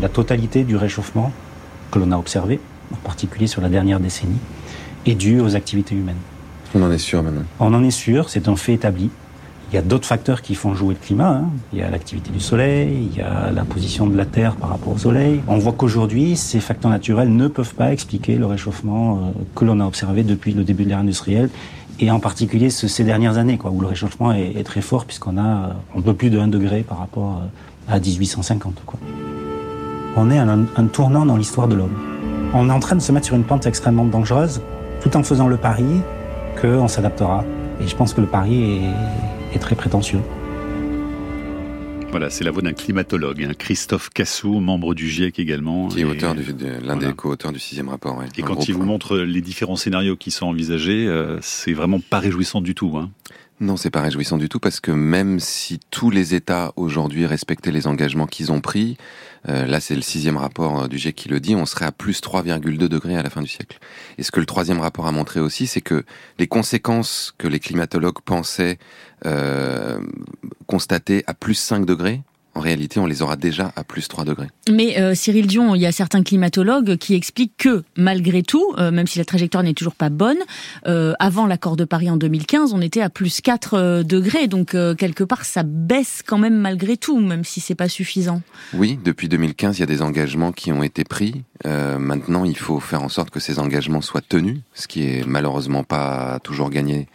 La 0.00 0.08
totalité 0.08 0.62
du 0.62 0.76
réchauffement 0.76 1.32
que 1.90 1.98
l'on 1.98 2.12
a 2.12 2.16
observé, 2.16 2.60
en 2.92 2.96
particulier 2.98 3.48
sur 3.48 3.60
la 3.60 3.68
dernière 3.68 3.98
décennie, 3.98 4.38
est 5.06 5.14
due 5.14 5.40
aux 5.40 5.56
activités 5.56 5.94
humaines. 5.94 6.16
On 6.74 6.82
en 6.82 6.90
est 6.90 6.98
sûr 6.98 7.22
maintenant. 7.22 7.44
On 7.60 7.72
en 7.72 7.82
est 7.82 7.90
sûr, 7.90 8.28
c'est 8.28 8.48
un 8.48 8.56
fait 8.56 8.74
établi. 8.74 9.10
Il 9.70 9.74
y 9.74 9.78
a 9.78 9.82
d'autres 9.82 10.06
facteurs 10.06 10.40
qui 10.40 10.54
font 10.54 10.74
jouer 10.74 10.94
le 10.94 11.04
climat. 11.04 11.42
Hein. 11.42 11.50
Il 11.72 11.78
y 11.78 11.82
a 11.82 11.90
l'activité 11.90 12.30
du 12.30 12.40
soleil, 12.40 13.10
il 13.10 13.18
y 13.18 13.20
a 13.20 13.50
la 13.50 13.64
position 13.64 14.06
de 14.06 14.16
la 14.16 14.24
Terre 14.24 14.56
par 14.56 14.70
rapport 14.70 14.94
au 14.94 14.98
soleil. 14.98 15.40
On 15.46 15.58
voit 15.58 15.72
qu'aujourd'hui, 15.72 16.36
ces 16.36 16.60
facteurs 16.60 16.90
naturels 16.90 17.34
ne 17.34 17.48
peuvent 17.48 17.74
pas 17.74 17.92
expliquer 17.92 18.36
le 18.36 18.46
réchauffement 18.46 19.34
que 19.54 19.66
l'on 19.66 19.80
a 19.80 19.86
observé 19.86 20.22
depuis 20.22 20.52
le 20.52 20.64
début 20.64 20.84
de 20.84 20.90
l'ère 20.90 20.98
industrielle 20.98 21.50
et 22.00 22.10
en 22.10 22.20
particulier 22.20 22.70
ces 22.70 23.04
dernières 23.04 23.36
années, 23.36 23.58
quoi, 23.58 23.70
où 23.70 23.80
le 23.80 23.88
réchauffement 23.88 24.32
est, 24.32 24.54
est 24.56 24.64
très 24.64 24.80
fort 24.80 25.04
puisqu'on 25.04 25.36
a 25.36 25.76
un 25.96 26.00
peu 26.00 26.14
plus 26.14 26.30
de 26.30 26.38
1 26.38 26.48
degré 26.48 26.82
par 26.82 26.98
rapport 26.98 27.42
à 27.88 27.98
1850. 27.98 28.82
Quoi. 28.86 28.98
On 30.16 30.30
est 30.30 30.38
à 30.38 30.44
un, 30.44 30.64
un 30.76 30.86
tournant 30.86 31.26
dans 31.26 31.36
l'histoire 31.36 31.68
de 31.68 31.74
l'homme. 31.74 31.96
On 32.54 32.70
est 32.70 32.72
en 32.72 32.80
train 32.80 32.96
de 32.96 33.02
se 33.02 33.12
mettre 33.12 33.26
sur 33.26 33.36
une 33.36 33.44
pente 33.44 33.66
extrêmement 33.66 34.06
dangereuse 34.06 34.62
tout 35.00 35.16
en 35.16 35.22
faisant 35.22 35.48
le 35.48 35.56
pari 35.56 36.00
qu'on 36.60 36.88
s'adaptera. 36.88 37.44
Et 37.80 37.86
je 37.86 37.94
pense 37.94 38.14
que 38.14 38.20
le 38.20 38.26
pari 38.26 38.82
est, 39.52 39.56
est 39.56 39.58
très 39.58 39.76
prétentieux. 39.76 40.20
Voilà, 42.10 42.30
c'est 42.30 42.42
la 42.42 42.50
voix 42.50 42.62
d'un 42.62 42.72
climatologue, 42.72 43.44
hein, 43.44 43.52
Christophe 43.56 44.08
Cassou, 44.08 44.60
membre 44.60 44.94
du 44.94 45.08
GIEC 45.08 45.38
également. 45.38 45.88
Qui 45.88 46.00
est 46.00 46.04
auteur 46.04 46.34
de, 46.34 46.40
l'un 46.40 46.94
voilà. 46.94 47.08
des 47.08 47.12
co-auteurs 47.12 47.52
du 47.52 47.58
sixième 47.58 47.90
rapport. 47.90 48.16
Ouais, 48.16 48.24
et 48.36 48.42
quand 48.42 48.66
il 48.66 48.74
vous 48.74 48.84
montre 48.84 49.18
les 49.18 49.42
différents 49.42 49.76
scénarios 49.76 50.16
qui 50.16 50.30
sont 50.30 50.46
envisagés, 50.46 51.06
euh, 51.06 51.38
c'est 51.42 51.74
vraiment 51.74 52.00
pas 52.00 52.18
réjouissant 52.18 52.62
du 52.62 52.74
tout. 52.74 52.96
Hein. 52.96 53.10
Non, 53.60 53.76
c'est 53.76 53.90
pas 53.90 54.00
réjouissant 54.00 54.38
du 54.38 54.48
tout 54.48 54.58
parce 54.58 54.80
que 54.80 54.90
même 54.90 55.38
si 55.38 55.80
tous 55.90 56.10
les 56.10 56.34
États 56.34 56.72
aujourd'hui 56.76 57.26
respectaient 57.26 57.72
les 57.72 57.86
engagements 57.86 58.26
qu'ils 58.26 58.52
ont 58.52 58.60
pris, 58.60 58.96
euh, 59.48 59.66
là 59.66 59.80
c'est 59.80 59.94
le 59.94 60.02
sixième 60.02 60.36
rapport 60.36 60.88
du 60.88 60.98
GIEC 60.98 61.14
qui 61.14 61.28
le 61.28 61.40
dit, 61.40 61.54
on 61.54 61.66
serait 61.66 61.86
à 61.86 61.92
plus 61.92 62.20
3,2 62.20 62.88
degrés 62.88 63.16
à 63.16 63.22
la 63.22 63.30
fin 63.30 63.42
du 63.42 63.48
siècle. 63.48 63.78
Et 64.16 64.22
ce 64.22 64.30
que 64.30 64.40
le 64.40 64.46
troisième 64.46 64.80
rapport 64.80 65.06
a 65.06 65.12
montré 65.12 65.40
aussi, 65.40 65.66
c'est 65.66 65.80
que 65.80 66.04
les 66.38 66.46
conséquences 66.46 67.34
que 67.38 67.48
les 67.48 67.60
climatologues 67.60 68.20
pensaient 68.24 68.78
euh, 69.26 70.00
constater 70.66 71.24
à 71.26 71.34
plus 71.34 71.54
5 71.54 71.84
degrés 71.84 72.22
en 72.58 72.60
réalité, 72.60 72.98
on 72.98 73.06
les 73.06 73.22
aura 73.22 73.36
déjà 73.36 73.72
à 73.76 73.84
plus 73.84 74.08
3 74.08 74.24
degrés. 74.24 74.48
Mais 74.68 74.98
euh, 74.98 75.14
Cyril 75.14 75.46
Dion, 75.46 75.76
il 75.76 75.80
y 75.80 75.86
a 75.86 75.92
certains 75.92 76.24
climatologues 76.24 76.96
qui 76.96 77.14
expliquent 77.14 77.56
que, 77.56 77.84
malgré 77.96 78.42
tout, 78.42 78.74
euh, 78.78 78.90
même 78.90 79.06
si 79.06 79.18
la 79.18 79.24
trajectoire 79.24 79.62
n'est 79.62 79.74
toujours 79.74 79.94
pas 79.94 80.10
bonne, 80.10 80.38
euh, 80.88 81.14
avant 81.20 81.46
l'accord 81.46 81.76
de 81.76 81.84
Paris 81.84 82.10
en 82.10 82.16
2015, 82.16 82.72
on 82.72 82.80
était 82.80 83.00
à 83.00 83.10
plus 83.10 83.40
4 83.40 84.02
degrés. 84.02 84.48
Donc, 84.48 84.70
quelque 84.70 85.22
part, 85.22 85.44
ça 85.44 85.62
baisse 85.62 86.24
quand 86.26 86.38
même 86.38 86.56
malgré 86.56 86.96
tout, 86.96 87.20
même 87.20 87.44
si 87.44 87.60
c'est 87.60 87.76
pas 87.76 87.88
suffisant. 87.88 88.42
Oui, 88.74 88.98
depuis 89.04 89.28
2015, 89.28 89.78
il 89.78 89.80
y 89.80 89.84
a 89.84 89.86
des 89.86 90.02
engagements 90.02 90.50
qui 90.50 90.72
ont 90.72 90.82
été 90.82 91.04
pris. 91.04 91.44
maintenant, 91.64 92.44
il 92.44 92.56
faut 92.56 92.80
faire 92.80 93.02
en 93.02 93.08
sorte 93.08 93.30
que 93.30 93.38
ces 93.38 93.60
engagements 93.60 94.00
soient 94.00 94.20
tenus, 94.20 94.58
ce 94.74 94.88
qui 94.88 95.04
est 95.04 95.24
malheureusement 95.24 95.84
pas 95.84 96.40
toujours 96.42 96.70
gagné 96.70 97.06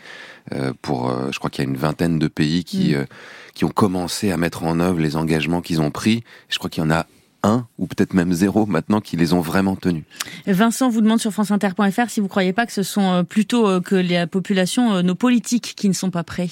pour, 0.82 1.12
je 1.32 1.38
crois 1.40 1.50
qu'il 1.50 1.64
y 1.64 1.68
a 1.68 1.70
une 1.70 1.78
vingtaine 1.78 2.20
de 2.20 2.28
pays 2.28 2.64
qui... 2.64 2.96
Mm 2.96 3.06
qui 3.54 3.66
ont 3.66 3.70
commencé 3.70 4.32
à 4.32 4.38
mettre 4.38 4.64
en 4.64 4.80
œuvre 4.80 5.00
les 5.00 5.16
engagements 5.16 5.62
qu'ils 5.62 5.82
ont 5.82 5.92
pris. 5.92 6.24
Je 6.50 6.58
crois 6.58 6.70
qu'il 6.70 6.84
y 6.84 6.86
en 6.86 6.92
a 6.92 7.06
un 7.44 7.68
ou 7.78 7.88
peut-être 7.88 8.14
même 8.14 8.34
zéro 8.34 8.66
maintenant 8.66 9.02
qui 9.02 9.18
les 9.18 9.34
ont 9.34 9.42
vraiment 9.42 9.76
tenus. 9.76 10.04
Vincent 10.48 10.90
vous 10.90 11.02
demande 11.02 11.20
sur 11.20 11.32
franceinter.fr 11.32 12.10
si 12.10 12.20
vous 12.20 12.28
croyez 12.28 12.54
pas 12.54 12.66
que 12.66 12.72
ce 12.72 12.84
sont 12.84 13.12
euh, 13.12 13.24
plutôt 13.24 13.68
euh, 13.68 13.82
que 13.82 13.96
la 13.96 14.28
population, 14.28 14.94
euh, 14.94 15.02
nos 15.02 15.16
politiques 15.16 15.74
qui 15.76 15.90
ne 15.90 15.94
sont 15.94 16.10
pas 16.10 16.24
prêts. 16.24 16.50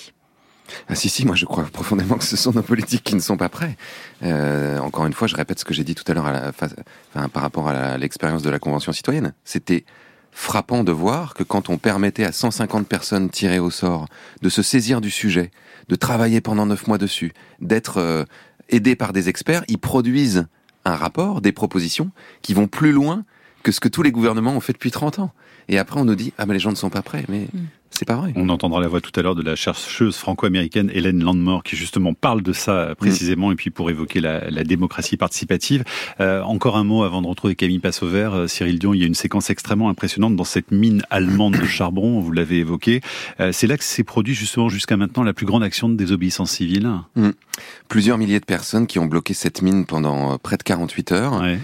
Ah 0.87 0.95
si 0.95 1.09
si, 1.09 1.25
moi 1.25 1.35
je 1.35 1.45
crois 1.45 1.63
profondément 1.63 2.17
que 2.17 2.23
ce 2.23 2.37
sont 2.37 2.51
nos 2.51 2.61
politiques 2.61 3.03
qui 3.03 3.15
ne 3.15 3.21
sont 3.21 3.37
pas 3.37 3.49
prêts. 3.49 3.77
Euh, 4.23 4.79
encore 4.79 5.05
une 5.05 5.13
fois, 5.13 5.27
je 5.27 5.35
répète 5.35 5.59
ce 5.59 5.65
que 5.65 5.73
j'ai 5.73 5.83
dit 5.83 5.95
tout 5.95 6.09
à 6.09 6.13
l'heure 6.13 6.31
enfin, 6.49 7.27
par 7.29 7.41
rapport 7.41 7.67
à 7.67 7.97
l'expérience 7.97 8.41
de 8.41 8.49
la 8.49 8.59
Convention 8.59 8.91
citoyenne. 8.91 9.33
C'était 9.43 9.85
frappant 10.31 10.83
de 10.83 10.91
voir 10.91 11.33
que 11.33 11.43
quand 11.43 11.69
on 11.69 11.77
permettait 11.77 12.23
à 12.23 12.31
150 12.31 12.87
personnes 12.87 13.29
tirées 13.29 13.59
au 13.59 13.69
sort 13.69 14.07
de 14.41 14.49
se 14.49 14.61
saisir 14.61 15.01
du 15.01 15.11
sujet, 15.11 15.51
de 15.89 15.95
travailler 15.95 16.41
pendant 16.41 16.65
neuf 16.65 16.87
mois 16.87 16.97
dessus, 16.97 17.33
d'être 17.59 17.97
euh, 17.97 18.23
aidés 18.69 18.95
par 18.95 19.13
des 19.13 19.29
experts, 19.29 19.63
ils 19.67 19.77
produisent 19.77 20.47
un 20.85 20.95
rapport, 20.95 21.41
des 21.41 21.51
propositions 21.51 22.11
qui 22.41 22.53
vont 22.53 22.67
plus 22.67 22.91
loin 22.91 23.23
que 23.63 23.71
ce 23.71 23.79
que 23.79 23.87
tous 23.87 24.03
les 24.03 24.11
gouvernements 24.11 24.55
ont 24.55 24.61
fait 24.61 24.73
depuis 24.73 24.91
30 24.91 25.19
ans. 25.19 25.31
Et 25.69 25.77
après, 25.77 25.99
on 25.99 26.05
nous 26.05 26.15
dit, 26.15 26.33
ah 26.37 26.45
mais 26.45 26.53
les 26.53 26.59
gens 26.59 26.71
ne 26.71 26.75
sont 26.75 26.89
pas 26.89 27.01
prêts. 27.01 27.25
Mais 27.29 27.47
mm. 27.53 27.59
C'est 27.91 28.05
pas 28.05 28.15
vrai. 28.15 28.31
On 28.37 28.47
entendra 28.47 28.79
la 28.79 28.87
voix 28.87 29.01
tout 29.01 29.11
à 29.19 29.21
l'heure 29.21 29.35
de 29.35 29.43
la 29.43 29.57
chercheuse 29.57 30.15
franco-américaine 30.15 30.89
Hélène 30.93 31.21
Landmore 31.21 31.61
qui 31.61 31.75
justement 31.75 32.13
parle 32.13 32.41
de 32.41 32.53
ça 32.53 32.95
précisément 32.97 33.49
mm. 33.49 33.51
et 33.51 33.55
puis 33.55 33.69
pour 33.69 33.89
évoquer 33.89 34.21
la, 34.21 34.49
la 34.49 34.63
démocratie 34.63 35.17
participative. 35.17 35.83
Euh, 36.21 36.41
encore 36.41 36.77
un 36.77 36.85
mot 36.85 37.03
avant 37.03 37.21
de 37.21 37.27
retrouver 37.27 37.55
Camille 37.55 37.79
Passauvert. 37.79 38.33
Euh, 38.33 38.47
Cyril 38.47 38.79
Dion, 38.79 38.93
il 38.93 39.01
y 39.01 39.03
a 39.03 39.07
une 39.07 39.13
séquence 39.13 39.49
extrêmement 39.49 39.89
impressionnante 39.89 40.37
dans 40.37 40.45
cette 40.45 40.71
mine 40.71 41.03
allemande 41.09 41.57
de 41.57 41.65
charbon, 41.65 42.21
vous 42.21 42.31
l'avez 42.31 42.59
évoqué. 42.59 43.01
Euh, 43.41 43.51
c'est 43.51 43.67
là 43.67 43.77
que 43.77 43.83
s'est 43.83 44.05
produit 44.05 44.33
justement 44.33 44.69
jusqu'à 44.69 44.95
maintenant 44.95 45.23
la 45.23 45.33
plus 45.33 45.45
grande 45.45 45.63
action 45.63 45.89
de 45.89 45.95
désobéissance 45.95 46.51
civile. 46.51 46.89
Mm. 47.15 47.31
Plusieurs 47.89 48.17
milliers 48.17 48.39
de 48.39 48.45
personnes 48.45 48.87
qui 48.87 48.99
ont 48.99 49.05
bloqué 49.05 49.33
cette 49.33 49.61
mine 49.61 49.85
pendant 49.85 50.37
près 50.37 50.55
de 50.55 50.63
48 50.63 51.11
heures. 51.11 51.41
Ouais. 51.41 51.59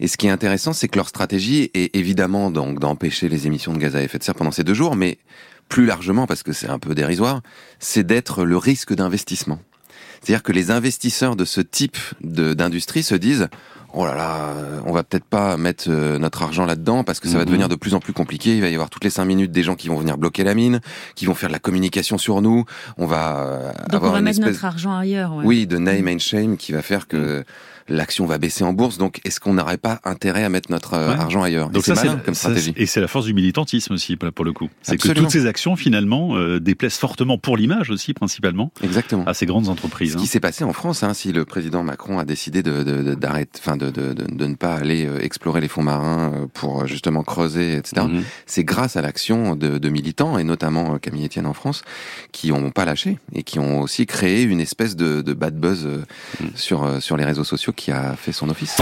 Et 0.00 0.08
ce 0.08 0.16
qui 0.16 0.26
est 0.26 0.30
intéressant, 0.30 0.72
c'est 0.72 0.88
que 0.88 0.96
leur 0.96 1.08
stratégie 1.08 1.70
est 1.74 1.94
évidemment 1.96 2.50
donc 2.50 2.78
d'empêcher 2.78 3.28
les 3.28 3.46
émissions 3.46 3.72
de 3.72 3.78
gaz 3.78 3.96
à 3.96 4.02
effet 4.02 4.18
de 4.18 4.24
serre 4.24 4.34
pendant 4.34 4.50
ces 4.50 4.64
deux 4.64 4.74
jours, 4.74 4.96
mais 4.96 5.18
plus 5.68 5.86
largement, 5.86 6.26
parce 6.26 6.42
que 6.42 6.52
c'est 6.52 6.68
un 6.68 6.78
peu 6.78 6.94
dérisoire, 6.94 7.40
c'est 7.78 8.06
d'être 8.06 8.44
le 8.44 8.56
risque 8.56 8.94
d'investissement. 8.94 9.58
C'est-à-dire 10.20 10.42
que 10.42 10.52
les 10.52 10.70
investisseurs 10.70 11.34
de 11.34 11.44
ce 11.44 11.60
type 11.60 11.96
d'industrie 12.20 13.02
se 13.02 13.14
disent 13.14 13.48
oh 13.92 14.06
là 14.06 14.14
là, 14.14 14.54
on 14.86 14.92
va 14.92 15.02
peut-être 15.02 15.24
pas 15.24 15.56
mettre 15.56 15.84
euh, 15.88 16.18
notre 16.18 16.42
argent 16.42 16.64
là-dedans 16.64 17.04
parce 17.04 17.20
que 17.20 17.28
ça 17.28 17.34
va 17.34 17.40
mhm. 17.40 17.46
devenir 17.46 17.68
de 17.68 17.74
plus 17.74 17.94
en 17.94 18.00
plus 18.00 18.12
compliqué. 18.12 18.54
Il 18.54 18.62
va 18.62 18.68
y 18.68 18.74
avoir 18.74 18.88
toutes 18.88 19.04
les 19.04 19.10
cinq 19.10 19.24
minutes 19.24 19.52
des 19.52 19.62
gens 19.62 19.74
qui 19.74 19.88
vont 19.88 19.96
venir 19.96 20.16
bloquer 20.16 20.44
la 20.44 20.54
mine, 20.54 20.80
qui 21.14 21.26
vont 21.26 21.34
faire 21.34 21.48
de 21.48 21.52
la 21.52 21.58
communication 21.58 22.18
sur 22.18 22.40
nous. 22.40 22.64
On 22.98 23.06
va 23.06 23.46
euh, 23.46 23.72
Donc 23.90 24.02
on 24.04 24.10
va 24.10 24.20
mettre 24.20 24.40
notre 24.40 24.64
argent 24.64 24.96
ailleurs. 24.96 25.34
Ouais. 25.34 25.44
Oui, 25.44 25.66
de 25.66 25.78
name 25.78 26.08
and 26.08 26.20
shame 26.20 26.56
qui 26.56 26.72
va 26.72 26.82
faire 26.82 27.08
que 27.08 27.38
mhm 27.38 27.44
l'action 27.88 28.26
va 28.26 28.38
baisser 28.38 28.64
en 28.64 28.72
bourse. 28.72 28.98
Donc, 28.98 29.20
est-ce 29.24 29.40
qu'on 29.40 29.54
n'aurait 29.54 29.78
pas 29.78 30.00
intérêt 30.04 30.44
à 30.44 30.48
mettre 30.48 30.70
notre 30.70 30.94
euh, 30.94 31.14
argent 31.14 31.42
ailleurs? 31.42 31.70
Donc 31.70 31.84
c'est 31.84 31.94
malin 31.94 32.20
comme 32.24 32.34
stratégie. 32.34 32.72
et 32.76 32.86
c'est 32.86 33.00
la 33.00 33.08
force 33.08 33.26
du 33.26 33.34
militantisme 33.34 33.94
aussi, 33.94 34.16
pour 34.16 34.44
le 34.44 34.52
coup. 34.52 34.68
C'est 34.82 34.96
que 34.96 35.08
toutes 35.12 35.30
ces 35.30 35.46
actions, 35.46 35.76
finalement, 35.76 36.36
euh, 36.36 36.60
déplaisent 36.60 36.96
fortement 36.96 37.38
pour 37.38 37.56
l'image 37.56 37.90
aussi, 37.90 38.14
principalement. 38.14 38.72
Exactement. 38.82 39.24
À 39.24 39.34
ces 39.34 39.46
grandes 39.46 39.68
entreprises. 39.68 40.12
Ce 40.12 40.16
qui 40.16 40.24
hein. 40.24 40.26
s'est 40.26 40.40
passé 40.40 40.64
en 40.64 40.72
France, 40.72 41.02
hein, 41.02 41.14
si 41.14 41.32
le 41.32 41.44
président 41.44 41.82
Macron 41.82 42.18
a 42.18 42.24
décidé 42.24 42.62
de 42.62 43.14
d'arrêter, 43.14 43.58
enfin 43.58 43.76
de, 43.76 43.90
de, 43.90 44.12
de, 44.12 44.46
ne 44.46 44.54
pas 44.54 44.74
aller 44.74 45.06
euh, 45.06 45.22
explorer 45.22 45.60
les 45.60 45.68
fonds 45.68 45.82
marins 45.82 46.32
euh, 46.34 46.46
pour 46.52 46.86
justement 46.86 47.22
creuser, 47.22 47.76
etc. 47.76 48.06
Mhm. 48.06 48.22
C'est 48.46 48.64
grâce 48.64 48.96
à 48.96 49.02
l'action 49.02 49.56
de, 49.56 49.78
de, 49.78 49.88
militants 49.88 50.38
et 50.38 50.44
notamment 50.44 50.98
Camille 50.98 51.26
Etienne 51.26 51.46
en 51.46 51.52
France 51.52 51.82
qui 52.32 52.50
n'ont 52.50 52.70
pas 52.70 52.84
lâché 52.84 53.18
et 53.34 53.42
qui 53.42 53.58
ont 53.58 53.80
aussi 53.80 54.06
créé 54.06 54.42
une 54.42 54.60
espèce 54.60 54.96
de, 54.96 55.22
de 55.22 55.32
bad 55.34 55.58
buzz 55.58 55.86
mhm. 56.40 56.50
sur 56.54 57.02
sur 57.02 57.16
les 57.16 57.24
réseaux 57.24 57.44
sociaux 57.44 57.71
qui 57.76 57.90
a 57.90 58.14
fait 58.16 58.32
son 58.32 58.48
office. 58.48 58.76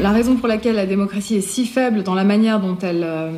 La 0.00 0.10
raison 0.10 0.36
pour 0.36 0.46
laquelle 0.46 0.76
la 0.76 0.86
démocratie 0.86 1.36
est 1.36 1.40
si 1.40 1.66
faible 1.66 2.02
dans 2.04 2.14
la 2.14 2.24
manière 2.24 2.60
dont 2.60 2.78
elle 2.82 3.02
euh, 3.04 3.32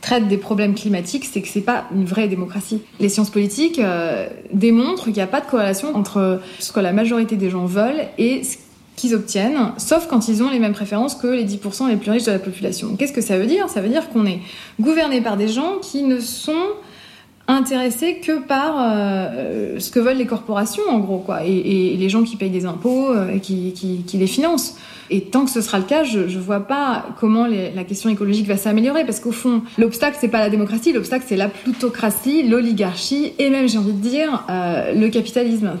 traite 0.00 0.28
des 0.28 0.38
problèmes 0.38 0.74
climatiques, 0.74 1.26
c'est 1.30 1.42
que 1.42 1.48
c'est 1.48 1.60
pas 1.60 1.84
une 1.94 2.04
vraie 2.04 2.26
démocratie. 2.26 2.80
Les 3.00 3.08
sciences 3.10 3.30
politiques 3.30 3.78
euh, 3.78 4.26
démontrent 4.52 5.04
qu'il 5.04 5.12
n'y 5.12 5.20
a 5.20 5.26
pas 5.26 5.40
de 5.40 5.46
corrélation 5.46 5.94
entre 5.94 6.40
ce 6.58 6.72
que 6.72 6.80
la 6.80 6.92
majorité 6.92 7.36
des 7.36 7.50
gens 7.50 7.66
veulent 7.66 8.06
et 8.16 8.42
ce 8.44 8.56
qu'ils 8.96 9.14
obtiennent, 9.14 9.72
sauf 9.76 10.06
quand 10.08 10.28
ils 10.28 10.42
ont 10.42 10.50
les 10.50 10.58
mêmes 10.58 10.72
préférences 10.72 11.14
que 11.14 11.26
les 11.26 11.44
10% 11.44 11.88
les 11.88 11.96
plus 11.96 12.10
riches 12.10 12.24
de 12.24 12.32
la 12.32 12.38
population. 12.38 12.96
Qu'est-ce 12.96 13.12
que 13.12 13.20
ça 13.20 13.38
veut 13.38 13.46
dire? 13.46 13.68
Ça 13.68 13.80
veut 13.80 13.88
dire 13.88 14.08
qu'on 14.10 14.26
est 14.26 14.40
gouverné 14.80 15.20
par 15.20 15.36
des 15.36 15.48
gens 15.48 15.78
qui 15.82 16.02
ne 16.02 16.18
sont 16.20 16.66
intéressés 17.52 18.16
que 18.16 18.38
par 18.40 18.76
euh, 18.78 19.78
ce 19.78 19.90
que 19.90 19.98
veulent 19.98 20.16
les 20.16 20.26
corporations, 20.26 20.82
en 20.88 20.98
gros, 20.98 21.18
quoi, 21.18 21.44
et, 21.44 21.96
les 21.96 22.08
gens 22.08 22.22
qui 22.22 22.36
payent 22.36 22.50
des 22.50 22.66
impôts, 22.66 23.10
euh, 23.10 23.34
et 23.34 23.40
qui, 23.40 23.72
qui, 23.72 24.18
les 24.18 24.26
financent. 24.26 24.76
Et 25.10 25.22
tant 25.22 25.44
que 25.44 25.50
ce 25.50 25.60
sera 25.60 25.78
le 25.78 25.84
cas, 25.84 26.04
je 26.04 26.20
ne 26.20 26.40
vois 26.40 26.60
pas 26.60 27.06
comment 27.18 27.46
la 27.46 27.84
question 27.84 28.10
écologique 28.10 28.46
va 28.46 28.56
s'améliorer, 28.56 29.04
parce 29.04 29.20
qu'au 29.20 29.32
fond, 29.32 29.62
l'obstacle, 29.78 30.16
c'est 30.20 30.28
pas 30.28 30.38
la 30.38 30.50
démocratie, 30.50 30.92
l'obstacle, 30.92 31.24
c'est 31.28 31.36
la 31.36 31.48
plutocratie, 31.48 32.42
l'oligarchie, 32.42 33.32
et 33.38 33.50
même, 33.50 33.68
j'ai 33.68 33.78
envie 33.78 33.92
de 33.92 34.08
dire, 34.08 34.44
euh, 34.50 34.94
le 34.94 35.08
capitalisme. 35.08 35.72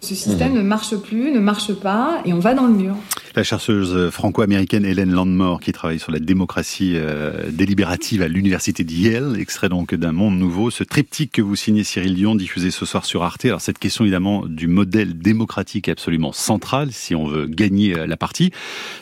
Ce 0.00 0.16
système 0.16 0.52
mhm. 0.52 0.58
ne 0.58 0.62
marche 0.62 0.96
plus, 0.96 1.30
ne 1.30 1.38
marche 1.38 1.72
pas, 1.74 2.22
et 2.24 2.32
on 2.32 2.40
va 2.40 2.54
dans 2.54 2.66
le 2.66 2.72
mur. 2.72 2.96
La 3.34 3.44
chercheuse 3.44 4.10
franco-américaine 4.10 4.84
Hélène 4.84 5.10
Landmore, 5.10 5.60
qui 5.60 5.72
travaille 5.72 5.98
sur 5.98 6.12
la 6.12 6.18
démocratie 6.18 6.92
euh, 6.96 7.50
délibérative 7.50 8.20
à 8.20 8.28
l'université 8.28 8.84
de 8.84 8.92
Yale, 8.92 9.36
extrait 9.40 9.70
donc 9.70 9.94
d'un 9.94 10.12
monde 10.12 10.38
nouveau. 10.38 10.70
Ce 10.70 10.84
triptyque 10.84 11.32
que 11.32 11.40
vous 11.40 11.56
signez, 11.56 11.82
Cyril 11.82 12.14
Dion, 12.14 12.34
diffusé 12.34 12.70
ce 12.70 12.84
soir 12.84 13.06
sur 13.06 13.22
Arte. 13.22 13.46
Alors 13.46 13.62
cette 13.62 13.78
question 13.78 14.04
évidemment 14.04 14.44
du 14.46 14.66
modèle 14.66 15.16
démocratique 15.16 15.88
est 15.88 15.92
absolument 15.92 16.32
centrale 16.32 16.92
si 16.92 17.14
on 17.14 17.26
veut 17.26 17.46
gagner 17.46 17.98
euh, 17.98 18.06
la 18.06 18.18
partie. 18.18 18.50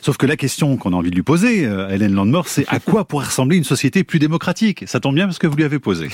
Sauf 0.01 0.17
que 0.17 0.27
la 0.27 0.37
question 0.37 0.77
qu'on 0.77 0.93
a 0.93 0.97
envie 0.97 1.11
de 1.11 1.17
lui 1.17 1.25
poser, 1.25 1.67
euh, 1.67 1.89
Hélène 1.89 2.15
Landmore, 2.15 2.47
c'est 2.47 2.67
à 2.69 2.79
quoi 2.79 3.07
pourrait 3.07 3.27
ressembler 3.27 3.57
une 3.57 3.65
société 3.65 4.05
plus 4.05 4.21
démocratique? 4.21 4.85
Ça 4.87 5.01
tombe 5.01 5.17
bien 5.17 5.27
parce 5.27 5.41
que 5.41 5.49
vous 5.49 5.57
lui 5.57 5.65
avez 5.65 5.81
posé. 5.81 6.09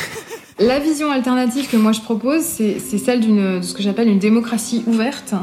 La 0.58 0.78
vision 0.78 1.10
alternative 1.10 1.68
que 1.68 1.76
moi 1.76 1.92
je 1.92 2.00
propose, 2.00 2.40
c'est 2.40 2.78
celle 2.80 3.20
de 3.20 3.60
ce 3.60 3.74
que 3.74 3.82
j'appelle 3.82 4.08
une 4.08 4.18
démocratie 4.18 4.84
ouverte, 4.86 5.34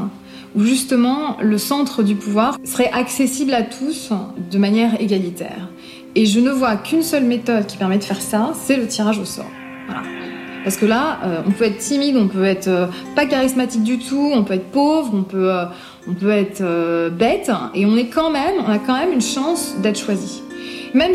où 0.54 0.62
justement 0.62 1.36
le 1.40 1.58
centre 1.58 2.02
du 2.02 2.14
pouvoir 2.14 2.58
serait 2.64 2.90
accessible 2.92 3.54
à 3.54 3.62
tous 3.62 4.10
de 4.50 4.58
manière 4.58 5.00
égalitaire. 5.00 5.68
Et 6.14 6.26
je 6.26 6.40
ne 6.40 6.50
vois 6.50 6.76
qu'une 6.76 7.02
seule 7.02 7.24
méthode 7.24 7.66
qui 7.66 7.76
permet 7.76 7.98
de 7.98 8.04
faire 8.04 8.20
ça, 8.20 8.52
c'est 8.54 8.76
le 8.76 8.86
tirage 8.86 9.18
au 9.18 9.24
sort. 9.24 9.50
Parce 10.64 10.78
que 10.78 10.86
là, 10.86 11.18
euh, 11.24 11.42
on 11.46 11.50
peut 11.50 11.64
être 11.64 11.78
timide, 11.78 12.16
on 12.16 12.26
peut 12.26 12.44
être 12.44 12.68
euh, 12.68 12.86
pas 13.14 13.26
charismatique 13.26 13.82
du 13.82 13.98
tout, 13.98 14.30
on 14.32 14.44
peut 14.44 14.54
être 14.54 14.70
pauvre, 14.70 15.10
on 15.12 15.22
peut, 15.22 15.52
euh, 15.52 15.66
on 16.08 16.14
peut 16.14 16.30
être 16.30 17.10
bête, 17.10 17.50
et 17.74 17.84
on 17.84 17.96
est 17.96 18.06
quand 18.06 18.30
même, 18.30 18.54
on 18.66 18.70
a 18.70 18.78
quand 18.78 18.96
même 18.96 19.12
une 19.12 19.20
chance 19.20 19.76
d'être 19.82 19.98
choisi. 19.98 20.42
Même 20.94 21.12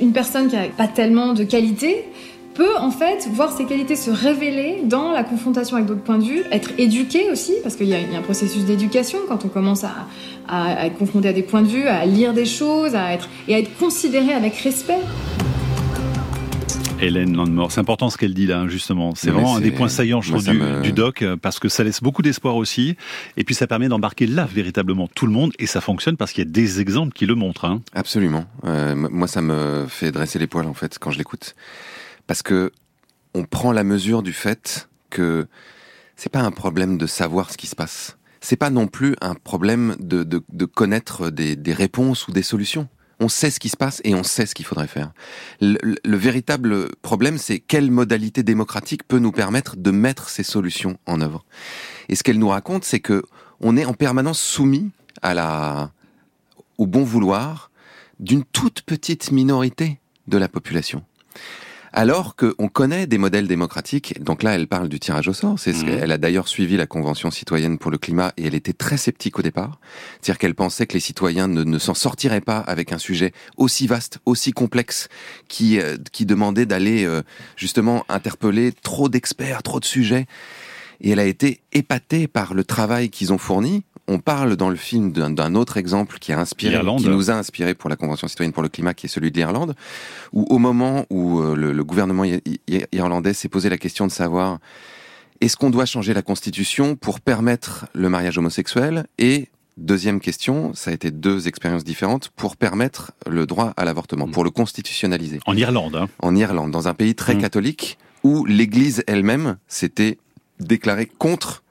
une 0.00 0.12
personne 0.12 0.48
qui 0.48 0.56
a 0.56 0.66
pas 0.76 0.86
tellement 0.86 1.32
de 1.32 1.42
qualité, 1.42 2.04
peut 2.54 2.76
en 2.78 2.90
fait 2.90 3.28
voir 3.32 3.52
ses 3.52 3.64
qualités 3.64 3.96
se 3.96 4.10
révéler 4.10 4.82
dans 4.84 5.10
la 5.10 5.24
confrontation 5.24 5.76
avec 5.76 5.88
d'autres 5.88 6.02
points 6.02 6.18
de 6.18 6.24
vue, 6.24 6.42
être 6.50 6.70
éduqué 6.78 7.30
aussi, 7.30 7.54
parce 7.62 7.76
qu'il 7.76 7.88
y, 7.88 7.94
a 7.94 7.98
un 7.98 8.22
processus 8.22 8.64
d'éducation 8.64 9.18
quand 9.28 9.44
on 9.44 9.48
commence 9.48 9.84
à, 9.84 10.06
à, 10.48 10.86
être 10.86 10.98
confronté 10.98 11.28
à 11.28 11.32
des 11.32 11.42
points 11.42 11.62
de 11.62 11.68
vue, 11.68 11.86
à 11.86 12.04
lire 12.06 12.32
des 12.32 12.46
choses, 12.46 12.94
à 12.94 13.12
être, 13.12 13.28
et 13.48 13.54
à 13.54 13.58
être 13.58 13.76
considéré 13.78 14.32
avec 14.32 14.56
respect. 14.56 15.00
Hélène 17.00 17.36
Landmore, 17.36 17.72
c'est 17.72 17.80
important 17.80 18.10
ce 18.10 18.16
qu'elle 18.16 18.32
dit 18.32 18.46
là, 18.46 18.68
justement. 18.68 19.12
C'est 19.16 19.30
vraiment 19.30 19.56
un 19.56 19.60
des 19.60 19.72
points 19.72 19.88
saillants, 19.88 20.20
je 20.20 20.30
trouve, 20.30 20.82
du, 20.82 20.92
doc, 20.92 21.24
parce 21.42 21.58
que 21.58 21.68
ça 21.68 21.82
laisse 21.82 22.00
beaucoup 22.00 22.22
d'espoir 22.22 22.54
aussi. 22.54 22.96
Et 23.36 23.42
puis 23.42 23.56
ça 23.56 23.66
permet 23.66 23.88
d'embarquer 23.88 24.28
là 24.28 24.46
véritablement 24.50 25.08
tout 25.08 25.26
le 25.26 25.32
monde, 25.32 25.52
et 25.58 25.66
ça 25.66 25.80
fonctionne 25.80 26.16
parce 26.16 26.32
qu'il 26.32 26.44
y 26.44 26.46
a 26.46 26.50
des 26.50 26.80
exemples 26.80 27.12
qui 27.12 27.26
le 27.26 27.34
montrent. 27.34 27.64
Hein. 27.64 27.82
Absolument. 27.92 28.44
Euh, 28.64 28.94
moi, 28.94 29.26
ça 29.26 29.42
me 29.42 29.86
fait 29.88 30.12
dresser 30.12 30.38
les 30.38 30.46
poils 30.46 30.66
en 30.66 30.74
fait 30.74 30.96
quand 31.00 31.10
je 31.10 31.18
l'écoute 31.18 31.56
parce 32.26 32.42
que 32.42 32.72
on 33.34 33.44
prend 33.44 33.72
la 33.72 33.84
mesure 33.84 34.22
du 34.22 34.32
fait 34.32 34.88
que 35.10 35.46
c'est 36.16 36.30
pas 36.30 36.40
un 36.40 36.50
problème 36.50 36.98
de 36.98 37.06
savoir 37.06 37.50
ce 37.50 37.56
qui 37.56 37.66
se 37.66 37.76
passe. 37.76 38.18
C'est 38.40 38.56
pas 38.56 38.70
non 38.70 38.86
plus 38.86 39.14
un 39.20 39.34
problème 39.34 39.96
de, 40.00 40.40
connaître 40.66 41.30
des, 41.30 41.72
réponses 41.72 42.28
ou 42.28 42.32
des 42.32 42.42
solutions. 42.42 42.88
on 43.20 43.28
sait 43.28 43.50
ce 43.50 43.60
qui 43.60 43.68
se 43.68 43.76
passe 43.76 44.00
et 44.04 44.14
on 44.14 44.24
sait 44.24 44.46
ce 44.46 44.54
qu'il 44.54 44.66
faudrait 44.66 44.88
faire. 44.88 45.12
Le, 45.60 45.78
le 46.04 46.16
véritable 46.16 46.88
problème, 47.02 47.38
c'est 47.38 47.60
quelle 47.60 47.90
modalité 47.90 48.42
démocratique 48.42 49.06
peut 49.06 49.20
nous 49.20 49.30
permettre 49.30 49.76
de 49.76 49.90
mettre 49.92 50.28
ces 50.28 50.42
solutions 50.42 50.98
en 51.06 51.20
œuvre. 51.20 51.44
Et 52.08 52.16
ce 52.16 52.24
qu'elle 52.24 52.38
nous 52.38 52.48
raconte, 52.48 52.84
c'est 52.84 53.00
que 53.00 53.22
on 53.60 53.76
est 53.76 53.84
en 53.84 53.94
permanence 53.94 54.40
soumis 54.40 54.90
au 56.78 56.86
bon 56.86 57.04
vouloir 57.04 57.70
d'une 58.18 58.44
toute 58.44 58.82
petite 58.82 59.30
minorité 59.30 60.00
de 60.26 60.36
la 60.36 60.48
population 60.48 61.04
alors 61.92 62.36
qu'on 62.36 62.68
connaît 62.68 63.06
des 63.06 63.18
modèles 63.18 63.46
démocratiques. 63.46 64.22
Donc 64.22 64.42
là, 64.42 64.54
elle 64.54 64.66
parle 64.66 64.88
du 64.88 64.98
tirage 64.98 65.28
au 65.28 65.32
sort. 65.32 65.58
C'est 65.58 65.72
ce 65.72 65.84
Mhm. 65.84 65.98
qu'elle 66.00 66.12
a 66.12 66.18
d'ailleurs 66.18 66.48
suivi 66.48 66.76
la 66.76 66.86
Convention 66.86 67.30
citoyenne 67.30 67.78
pour 67.78 67.90
le 67.90 67.98
climat 67.98 68.32
et 68.36 68.46
elle 68.46 68.54
était 68.54 68.72
très 68.72 68.96
sceptique 68.96 69.38
au 69.38 69.42
départ. 69.42 69.78
C'est-à-dire 70.20 70.38
qu'elle 70.38 70.54
pensait 70.54 70.86
que 70.86 70.94
les 70.94 71.00
citoyens 71.00 71.48
ne, 71.48 71.64
ne 71.64 71.78
s'en 71.78 71.94
sortiraient 71.94 72.40
pas 72.40 72.58
avec 72.58 72.92
un 72.92 72.98
sujet 72.98 73.32
aussi 73.56 73.86
vaste, 73.86 74.18
aussi 74.26 74.52
complexe, 74.52 75.08
qui, 75.48 75.78
euh, 75.80 75.96
qui 76.12 76.24
demandait 76.26 76.66
d'aller 76.66 77.04
euh, 77.04 77.22
justement 77.56 78.04
interpeller 78.08 78.72
trop 78.72 79.08
d'experts, 79.08 79.62
trop 79.62 79.80
de 79.80 79.84
sujets. 79.84 80.26
Et 81.00 81.10
elle 81.10 81.18
a 81.18 81.24
été 81.24 81.60
épatée 81.72 82.28
par 82.28 82.54
le 82.54 82.64
travail 82.64 83.10
qu'ils 83.10 83.32
ont 83.32 83.38
fourni. 83.38 83.82
On 84.08 84.18
parle 84.18 84.56
dans 84.56 84.68
le 84.68 84.76
film 84.76 85.12
d'un 85.12 85.54
autre 85.54 85.76
exemple 85.76 86.18
qui 86.18 86.32
a 86.32 86.38
inspiré, 86.40 86.78
qui 86.98 87.08
nous 87.08 87.30
a 87.30 87.34
inspiré 87.34 87.74
pour 87.74 87.88
la 87.88 87.96
Convention 87.96 88.26
citoyenne 88.28 88.52
pour 88.52 88.62
le 88.62 88.68
climat, 88.68 88.94
qui 88.94 89.06
est 89.06 89.08
celui 89.08 89.30
de 89.30 89.36
l'Irlande, 89.36 89.74
où 90.32 90.44
au 90.50 90.58
moment 90.58 91.06
où 91.08 91.40
euh, 91.40 91.54
le, 91.54 91.72
le 91.72 91.84
gouvernement 91.84 92.24
irlandais 92.92 93.32
s'est 93.32 93.48
posé 93.48 93.68
la 93.68 93.78
question 93.78 94.06
de 94.06 94.12
savoir 94.12 94.58
est-ce 95.40 95.56
qu'on 95.56 95.70
doit 95.70 95.86
changer 95.86 96.14
la 96.14 96.22
constitution 96.22 96.94
pour 96.96 97.20
permettre 97.20 97.86
le 97.94 98.08
mariage 98.08 98.38
homosexuel? 98.38 99.06
Et 99.18 99.48
Deuxième 99.78 100.20
question, 100.20 100.74
ça 100.74 100.90
a 100.90 100.94
été 100.94 101.10
deux 101.10 101.48
expériences 101.48 101.82
différentes 101.82 102.28
pour 102.36 102.58
permettre 102.58 103.12
le 103.26 103.46
droit 103.46 103.72
à 103.78 103.86
l'avortement, 103.86 104.28
pour 104.28 104.44
le 104.44 104.50
constitutionnaliser 104.50 105.40
En 105.46 105.56
Irlande, 105.56 105.96
hein. 105.96 106.08
en 106.20 106.36
Irlande, 106.36 106.70
dans 106.70 106.88
un 106.88 106.94
pays 106.94 107.14
très 107.14 107.34
Mm. 107.34 107.40
catholique, 107.40 107.98
où 108.22 108.44
l'Église 108.44 109.02
elle-même 109.06 109.56
s'était 109.68 110.18
déclarée 110.60 111.06
contre 111.06 111.62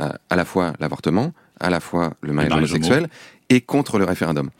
euh, 0.00 0.08
à 0.30 0.36
la 0.36 0.46
fois 0.46 0.72
l'avortement, 0.80 1.34
à 1.60 1.70
la 1.70 1.80
fois 1.80 2.14
le 2.22 2.32
mariage 2.32 2.52
homosexuel 2.52 3.08
et 3.48 3.60
contre 3.60 3.98
le 3.98 4.04
référendum. 4.04 4.50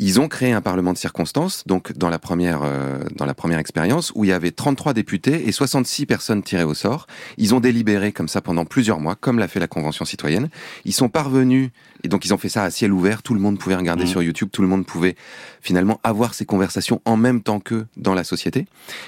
Ils 0.00 0.20
ont 0.20 0.28
créé 0.28 0.52
un 0.52 0.60
parlement 0.60 0.92
de 0.92 0.98
circonstances, 0.98 1.64
donc 1.66 1.92
dans 1.96 2.08
la 2.08 2.18
première 2.20 2.60
euh, 2.62 2.98
dans 3.16 3.26
la 3.26 3.34
première 3.34 3.58
expérience 3.58 4.12
où 4.14 4.24
il 4.24 4.28
y 4.28 4.32
avait 4.32 4.52
33 4.52 4.92
députés 4.94 5.48
et 5.48 5.52
66 5.52 6.06
personnes 6.06 6.42
tirées 6.42 6.62
au 6.64 6.74
sort. 6.74 7.06
Ils 7.36 7.54
ont 7.54 7.60
délibéré 7.60 8.12
comme 8.12 8.28
ça 8.28 8.40
pendant 8.40 8.64
plusieurs 8.64 9.00
mois, 9.00 9.16
comme 9.16 9.38
l'a 9.40 9.48
fait 9.48 9.58
la 9.58 9.66
Convention 9.66 10.04
citoyenne. 10.04 10.50
Ils 10.84 10.92
sont 10.92 11.08
parvenus 11.08 11.70
et 12.04 12.08
donc 12.08 12.24
ils 12.24 12.32
ont 12.32 12.38
fait 12.38 12.48
ça 12.48 12.62
à 12.62 12.70
ciel 12.70 12.92
ouvert. 12.92 13.22
Tout 13.24 13.34
le 13.34 13.40
monde 13.40 13.58
pouvait 13.58 13.74
regarder 13.74 14.04
Mhm. 14.04 14.08
sur 14.10 14.22
YouTube, 14.22 14.50
tout 14.52 14.62
le 14.62 14.68
monde 14.68 14.86
pouvait 14.86 15.16
finalement 15.60 15.98
avoir 16.04 16.34
ces 16.34 16.44
conversations 16.44 17.00
en 17.04 17.16
même 17.16 17.42
temps 17.42 17.58
qu'eux 17.58 17.86
dans 17.96 18.14
la 18.14 18.22
société. 18.22 18.66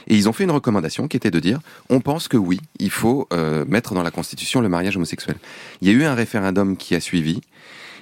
Et 0.09 0.17
ils 0.17 0.29
ont 0.29 0.33
fait 0.33 0.43
une 0.45 0.51
recommandation 0.51 1.07
qui 1.07 1.17
était 1.17 1.31
de 1.31 1.39
dire 1.39 1.61
on 1.89 2.01
pense 2.01 2.27
que 2.27 2.37
oui, 2.37 2.61
il 2.81 2.91
faut 2.91 3.29
euh, 3.33 3.65
mettre 3.69 3.95
dans 3.95 4.03
la 4.03 4.11
Constitution 4.11 4.61
le 4.61 4.69
mariage 4.69 4.97
homosexuel. 4.97 5.37
Il 5.83 5.89
y 5.89 5.91
a 5.93 5.95
eu 5.95 6.03
un 6.05 6.15
référendum 6.15 6.77
qui 6.77 6.97
a 6.97 7.01
suivi 7.01 7.41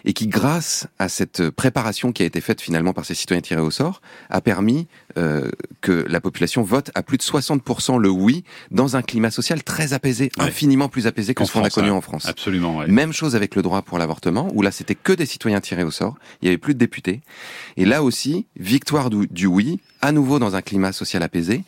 et 0.04 0.12
qui, 0.12 0.26
grâce 0.26 0.86
à 0.98 1.08
cette 1.08 1.50
préparation 1.50 2.12
qui 2.12 2.22
a 2.22 2.26
été 2.26 2.40
faite 2.40 2.60
finalement 2.60 2.92
par 2.92 3.04
ces 3.04 3.14
citoyens 3.14 3.40
tirés 3.40 3.60
au 3.60 3.70
sort, 3.70 4.00
a 4.30 4.40
permis 4.40 4.86
euh, 5.16 5.50
que 5.80 6.04
la 6.08 6.20
population 6.20 6.62
vote 6.62 6.90
à 6.94 7.02
plus 7.02 7.18
de 7.18 7.22
60% 7.22 7.98
le 7.98 8.08
oui 8.10 8.44
dans 8.70 8.96
un 8.96 9.02
climat 9.02 9.30
social 9.30 9.62
très 9.62 9.92
apaisé, 9.92 10.30
Ouais. 10.38 10.44
infiniment 10.46 10.88
plus 10.88 11.06
apaisé 11.06 11.34
que 11.34 11.42
En 11.42 11.46
ce 11.46 11.52
qu'on 11.52 11.64
a 11.64 11.70
connu 11.70 11.90
ouais. 11.90 11.96
en 11.96 12.00
France. 12.00 12.26
Absolument, 12.26 12.78
ouais. 12.78 12.86
Même 12.86 13.12
chose 13.12 13.34
avec 13.36 13.54
le 13.56 13.62
droit 13.62 13.82
pour 13.82 13.98
l'avortement, 13.98 14.48
où 14.54 14.62
là 14.62 14.70
c'était 14.70 14.94
que 14.94 15.12
des 15.12 15.26
citoyens 15.26 15.60
tirés 15.60 15.84
au 15.84 15.90
sort, 15.90 16.16
il 16.42 16.46
y 16.46 16.48
avait 16.48 16.58
plus 16.58 16.74
de 16.74 16.78
députés. 16.78 17.20
Et 17.76 17.84
là 17.84 18.02
aussi, 18.02 18.46
victoire 18.56 19.10
du, 19.10 19.26
du 19.28 19.46
oui, 19.46 19.80
à 20.00 20.12
nouveau 20.12 20.38
dans 20.38 20.54
un 20.56 20.62
climat 20.62 20.92
social 20.92 21.22
apaisé. 21.22 21.64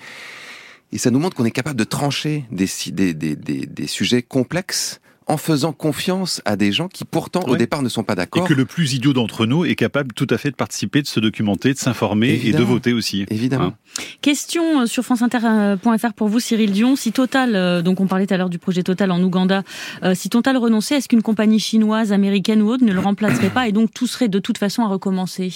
Et 0.93 0.99
ça 0.99 1.11
nous 1.11 1.19
montre 1.21 1.37
qu'on 1.37 1.45
est 1.45 1.51
capable 1.53 1.79
de 1.79 1.85
trancher 1.85 2.45
des, 2.51 2.69
des, 2.93 3.15
des, 3.15 3.37
des, 3.37 3.67
des 3.67 3.87
sujets 3.87 4.23
complexes 4.23 5.01
en 5.31 5.37
faisant 5.37 5.73
confiance 5.73 6.43
à 6.45 6.57
des 6.57 6.73
gens 6.73 6.89
qui 6.89 7.05
pourtant 7.05 7.45
au 7.47 7.55
départ 7.55 7.83
ne 7.83 7.89
sont 7.89 8.03
pas 8.03 8.15
Et 8.15 8.17
d'accord. 8.17 8.49
que 8.49 8.53
le 8.53 8.65
plus 8.65 8.95
idiot 8.95 9.13
d'entre 9.13 9.47
nous 9.47 9.65
est 9.65 9.77
capable 9.77 10.13
tout 10.13 10.27
à 10.29 10.39
fait 10.39 10.51
de 10.51 10.57
participer, 10.57 11.03
de 11.03 11.07
se 11.07 11.21
documenter, 11.21 11.73
de 11.73 11.79
s'informer 11.79 12.41
et 12.45 12.53
de 12.53 12.63
voter 12.65 12.93
aussi. 12.93 13.27
Évidemment. 13.31 13.67
Hein. 13.67 14.03
Question 14.23 14.83
euh, 14.83 14.87
sur 14.87 15.05
franceinter.fr 15.05 16.13
pour 16.15 16.27
vous, 16.27 16.41
Cyril 16.41 16.73
Dion. 16.73 16.97
Si 16.97 17.13
Total, 17.13 17.55
euh, 17.55 17.81
donc 17.81 18.01
on 18.01 18.09
parlait 18.09 18.27
tout 18.27 18.35
à 18.35 18.39
l'heure 18.39 18.51
du 18.51 18.59
projet 18.59 18.83
Total 18.83 19.13
en 19.13 19.23
Ouganda, 19.23 19.63
euh, 20.03 20.17
si 20.17 20.31
Total 20.31 20.57
renonçait, 20.57 20.97
est-ce 20.97 21.09
qu'une 21.09 21.23
compagnie 21.23 21.61
chinoise, 21.61 22.13
américaine 22.13 22.61
ou 22.61 22.69
autre 22.69 22.85
ne 22.85 22.93
le 22.93 23.01
remplacerait 23.01 23.51
pas 23.51 23.69
et 23.69 23.73
donc 23.73 23.95
tout 23.95 24.09
serait 24.09 24.29
de 24.29 24.41
toute 24.41 24.59
façon 24.59 24.83
à 24.83 24.89
recommencer? 24.89 25.53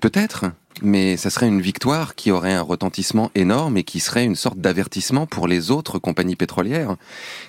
Peut-être, 0.00 0.46
mais 0.82 1.16
ça 1.16 1.30
serait 1.30 1.48
une 1.48 1.60
victoire 1.60 2.14
qui 2.14 2.30
aurait 2.30 2.54
un 2.54 2.62
retentissement 2.62 3.30
énorme 3.34 3.76
et 3.76 3.84
qui 3.84 4.00
serait 4.00 4.24
une 4.24 4.36
sorte 4.36 4.58
d'avertissement 4.58 5.26
pour 5.26 5.48
les 5.48 5.70
autres 5.70 5.98
compagnies 5.98 6.36
pétrolières 6.36 6.96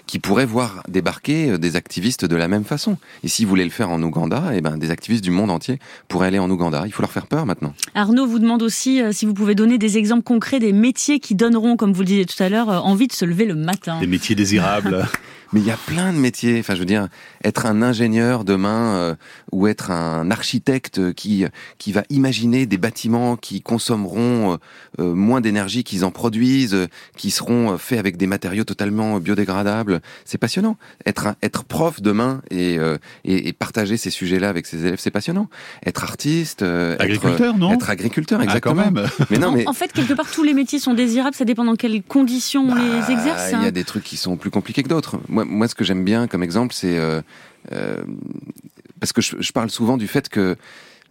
qui 0.07 0.19
pourraient 0.19 0.45
voir 0.45 0.83
débarquer 0.87 1.51
euh, 1.51 1.57
des 1.57 1.75
activistes 1.75 2.25
de 2.25 2.35
la 2.35 2.47
même 2.47 2.63
façon. 2.63 2.97
Et 3.23 3.27
s'ils 3.27 3.47
voulaient 3.47 3.63
le 3.63 3.69
faire 3.69 3.89
en 3.89 4.01
Ouganda, 4.01 4.51
eh 4.53 4.61
ben, 4.61 4.77
des 4.77 4.91
activistes 4.91 5.23
du 5.23 5.31
monde 5.31 5.51
entier 5.51 5.79
pourraient 6.07 6.27
aller 6.27 6.39
en 6.39 6.49
Ouganda. 6.49 6.83
Il 6.85 6.91
faut 6.91 7.01
leur 7.01 7.11
faire 7.11 7.27
peur 7.27 7.45
maintenant. 7.45 7.73
Arnaud 7.95 8.27
vous 8.27 8.39
demande 8.39 8.63
aussi 8.63 9.01
euh, 9.01 9.11
si 9.11 9.25
vous 9.25 9.33
pouvez 9.33 9.55
donner 9.55 9.77
des 9.77 9.97
exemples 9.97 10.23
concrets 10.23 10.59
des 10.59 10.73
métiers 10.73 11.19
qui 11.19 11.35
donneront, 11.35 11.77
comme 11.77 11.93
vous 11.93 12.01
le 12.01 12.07
disiez 12.07 12.25
tout 12.25 12.41
à 12.41 12.49
l'heure, 12.49 12.69
euh, 12.69 12.79
envie 12.79 13.07
de 13.07 13.13
se 13.13 13.25
lever 13.25 13.45
le 13.45 13.55
matin. 13.55 13.99
Des 13.99 14.07
métiers 14.07 14.35
désirables. 14.35 15.07
Mais 15.53 15.59
il 15.59 15.65
y 15.65 15.71
a 15.71 15.77
plein 15.77 16.13
de 16.13 16.17
métiers. 16.17 16.59
Enfin, 16.59 16.75
je 16.75 16.79
veux 16.79 16.85
dire, 16.85 17.09
être 17.43 17.65
un 17.65 17.82
ingénieur 17.82 18.43
demain 18.43 18.95
euh, 18.95 19.15
ou 19.51 19.67
être 19.67 19.91
un 19.91 20.30
architecte 20.32 21.13
qui 21.13 21.45
qui 21.77 21.91
va 21.91 22.04
imaginer 22.10 22.65
des 22.65 22.77
bâtiments 22.77 23.36
qui 23.38 23.62
consommeront 23.62 24.54
euh, 24.54 24.58
euh, 24.99 25.13
moins 25.13 25.41
d'énergie 25.41 25.84
qu'ils 25.84 26.06
en 26.06 26.12
produisent, 26.12 26.73
euh, 26.73 26.88
qui 27.17 27.32
seront 27.32 27.71
euh, 27.73 27.77
faits 27.77 27.99
avec 27.99 28.17
des 28.17 28.27
matériaux 28.27 28.63
totalement 28.63 29.19
biodégradables. 29.19 30.01
C'est 30.25 30.38
passionnant. 30.38 30.77
Être 31.06 31.27
un- 31.27 31.36
être 31.41 31.63
prof 31.63 32.01
demain 32.01 32.41
et, 32.51 32.77
euh, 32.77 32.97
et 33.25 33.47
et 33.47 33.54
partager 33.54 33.97
ces 33.97 34.10
sujets-là 34.12 34.49
avec 34.49 34.67
ses 34.67 34.86
élèves, 34.86 34.99
c'est 34.99 35.12
passionnant. 35.12 35.49
Être 35.86 36.04
artiste, 36.04 36.62
euh, 36.62 36.93
être- 36.93 37.01
Agriculteur, 37.01 37.58
non 37.58 37.73
Être 37.73 37.89
agriculteur, 37.89 38.39
Ah, 38.41 38.43
exactement. 38.43 38.84
quand 38.84 38.91
même. 38.91 39.08
Mais 39.30 39.38
non, 39.39 39.47
en, 39.47 39.51
mais 39.54 39.67
en 39.67 39.73
fait, 39.73 39.91
quelque 39.91 40.13
part, 40.13 40.30
tous 40.32 40.43
les 40.43 40.54
métiers 40.54 40.80
sont 40.80 40.93
désirables, 40.93 41.36
ça 41.36 41.45
dépend 41.45 41.63
dans 41.65 41.75
quelles 41.75 42.04
conditions 42.04 42.67
on 42.69 42.75
les 42.75 42.99
bah, 43.01 43.08
exerce. 43.10 43.49
Il 43.51 43.54
y 43.54 43.56
hein. 43.56 43.63
a 43.67 43.71
des 43.71 43.84
trucs 43.84 44.04
qui 44.04 44.17
sont 44.17 44.38
plus 44.38 44.51
compliqués 44.51 44.84
que 44.84 44.89
d'autres. 44.89 45.19
Moi, 45.30 45.43
moi, 45.45 45.67
ce 45.67 45.75
que 45.75 45.84
j'aime 45.84 46.04
bien 46.04 46.27
comme 46.27 46.43
exemple, 46.43 46.73
c'est 46.73 46.97
euh, 46.97 47.21
parce 47.69 49.13
que 49.13 49.21
je, 49.21 49.36
je 49.39 49.52
parle 49.52 49.69
souvent 49.69 49.97
du 49.97 50.08
fait 50.08 50.30
que 50.30 50.56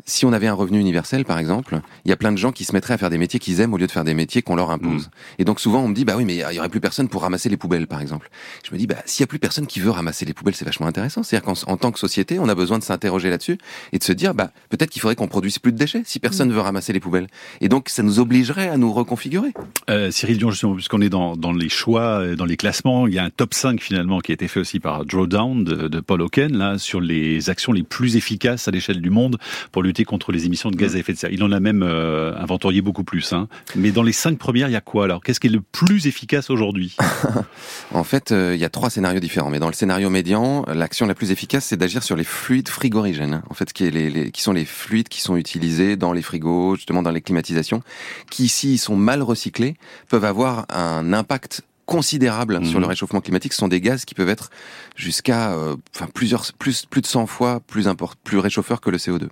si 0.06 0.24
on 0.24 0.32
avait 0.32 0.46
un 0.46 0.54
revenu 0.54 0.78
universel, 0.78 1.24
par 1.24 1.38
exemple, 1.38 1.80
il 2.04 2.08
y 2.08 2.12
a 2.12 2.16
plein 2.16 2.32
de 2.32 2.38
gens 2.38 2.52
qui 2.52 2.64
se 2.64 2.72
mettraient 2.72 2.94
à 2.94 2.98
faire 2.98 3.10
des 3.10 3.18
métiers 3.18 3.40
qu'ils 3.40 3.60
aiment 3.60 3.74
au 3.74 3.78
lieu 3.78 3.86
de 3.86 3.92
faire 3.92 4.04
des 4.04 4.14
métiers 4.14 4.42
qu'on 4.42 4.56
leur 4.56 4.70
impose. 4.70 5.06
Mm. 5.06 5.10
Et 5.40 5.44
donc 5.44 5.60
souvent 5.60 5.80
on 5.80 5.88
me 5.88 5.94
dit 5.94 6.04
bah 6.04 6.14
oui 6.16 6.24
mais 6.24 6.36
il 6.36 6.54
y 6.54 6.58
aurait 6.58 6.68
plus 6.68 6.80
personne 6.80 7.08
pour 7.08 7.22
ramasser 7.22 7.48
les 7.48 7.56
poubelles, 7.56 7.86
par 7.86 8.00
exemple. 8.00 8.30
Je 8.66 8.72
me 8.72 8.78
dis 8.78 8.86
bah 8.86 8.96
s'il 9.06 9.22
y 9.22 9.24
a 9.24 9.26
plus 9.26 9.38
personne 9.38 9.66
qui 9.66 9.80
veut 9.80 9.90
ramasser 9.90 10.24
les 10.24 10.34
poubelles, 10.34 10.54
c'est 10.54 10.64
vachement 10.64 10.86
intéressant. 10.86 11.22
C'est-à-dire 11.22 11.46
qu'en 11.46 11.72
en 11.72 11.76
tant 11.76 11.92
que 11.92 11.98
société, 11.98 12.38
on 12.38 12.48
a 12.48 12.54
besoin 12.54 12.78
de 12.78 12.84
s'interroger 12.84 13.30
là-dessus 13.30 13.58
et 13.92 13.98
de 13.98 14.04
se 14.04 14.12
dire 14.12 14.34
bah 14.34 14.50
peut-être 14.68 14.90
qu'il 14.90 15.00
faudrait 15.00 15.16
qu'on 15.16 15.28
produise 15.28 15.58
plus 15.58 15.72
de 15.72 15.78
déchets 15.78 16.02
si 16.04 16.18
personne 16.18 16.48
Mm. 16.48 16.54
veut 16.54 16.60
ramasser 16.60 16.92
les 16.92 17.00
poubelles. 17.00 17.26
Et 17.60 17.68
donc 17.68 17.88
ça 17.88 18.02
nous 18.02 18.18
obligerait 18.18 18.68
à 18.68 18.76
nous 18.76 18.92
reconfigurer. 18.92 19.52
Euh, 19.88 20.10
Cyril 20.10 20.38
Dion, 20.38 20.50
justement, 20.50 20.74
puisqu'on 20.74 21.00
est 21.00 21.08
dans, 21.08 21.36
dans 21.36 21.52
les 21.52 21.68
choix, 21.68 22.34
dans 22.36 22.44
les 22.44 22.56
classements, 22.56 23.06
il 23.06 23.14
y 23.14 23.18
a 23.18 23.24
un 23.24 23.30
top 23.30 23.54
5 23.54 23.80
finalement 23.80 24.20
qui 24.20 24.32
a 24.32 24.34
été 24.34 24.48
fait 24.48 24.60
aussi 24.60 24.80
par 24.80 25.04
Drawdown 25.04 25.64
de, 25.64 25.88
de 25.88 26.00
Paul 26.00 26.22
Hawken, 26.22 26.56
là, 26.56 26.78
sur 26.78 27.00
les 27.00 27.50
actions 27.50 27.72
les 27.72 27.82
plus 27.82 28.16
efficaces 28.16 28.68
à 28.68 28.70
l'échelle 28.70 29.00
du 29.00 29.10
monde 29.10 29.38
pour 29.72 29.82
lutter 29.90 30.04
contre 30.04 30.30
les 30.30 30.46
émissions 30.46 30.70
de 30.70 30.76
gaz 30.76 30.94
à 30.94 30.98
effet 31.00 31.12
de 31.12 31.18
serre. 31.18 31.32
Il 31.32 31.42
en 31.42 31.50
a 31.50 31.58
même 31.58 31.82
euh, 31.82 32.32
inventorié 32.38 32.80
beaucoup 32.80 33.02
plus. 33.02 33.32
Hein. 33.32 33.48
Mais 33.74 33.90
dans 33.90 34.04
les 34.04 34.12
cinq 34.12 34.38
premières, 34.38 34.68
il 34.68 34.72
y 34.72 34.76
a 34.76 34.80
quoi 34.80 35.04
alors? 35.04 35.20
Qu'est-ce 35.22 35.40
qui 35.40 35.48
est 35.48 35.50
le 35.50 35.60
plus 35.60 36.06
efficace 36.06 36.48
aujourd'hui? 36.50 36.96
En 37.92 38.04
fait, 38.04 38.30
euh, 38.30 38.54
il 38.54 38.60
y 38.60 38.64
a 38.64 38.68
trois 38.70 38.88
scénarios 38.88 39.18
différents. 39.20 39.50
Mais 39.50 39.58
dans 39.58 39.66
le 39.66 39.72
scénario 39.72 40.10
médian, 40.10 40.64
l'action 40.72 41.06
la 41.06 41.14
plus 41.14 41.32
efficace, 41.32 41.64
c'est 41.64 41.76
d'agir 41.76 42.02
sur 42.04 42.14
les 42.14 42.22
fluides 42.24 42.68
frigorigènes. 42.68 43.42
En 43.50 43.54
fait, 43.54 43.72
qui, 43.72 43.84
est 43.84 43.90
les, 43.90 44.10
les- 44.10 44.30
qui 44.30 44.42
sont 44.42 44.52
les 44.52 44.64
fluides 44.64 45.08
qui 45.08 45.20
sont 45.20 45.36
utilisés 45.36 45.96
dans 45.96 46.12
les 46.12 46.22
frigos, 46.22 46.76
justement 46.76 47.02
dans 47.02 47.10
les 47.10 47.20
climatisations, 47.20 47.82
qui, 48.30 48.48
s'ils 48.48 48.78
sont 48.78 48.94
mal 48.96 49.22
recyclés, 49.22 49.74
peuvent 50.08 50.24
avoir 50.24 50.66
un 50.70 51.12
impact 51.12 51.62
considérable 51.94 52.58
Mhm. 52.60 52.64
sur 52.64 52.78
le 52.80 52.86
réchauffement 52.86 53.20
climatique. 53.20 53.52
Ce 53.52 53.58
sont 53.58 53.68
des 53.76 53.80
gaz 53.80 54.04
qui 54.04 54.14
peuvent 54.14 54.28
être 54.28 54.50
jusqu'à, 54.94 55.52
euh, 55.52 55.74
enfin 55.94 56.06
plusieurs, 56.14 56.44
plus 56.58 56.86
plus 56.86 57.00
de 57.02 57.06
100 57.06 57.26
fois 57.26 57.60
plus 57.66 57.88
import, 57.88 58.14
plus 58.16 58.38
réchauffeurs 58.38 58.80
que 58.80 58.90
le 58.90 58.98
CO2. 58.98 59.28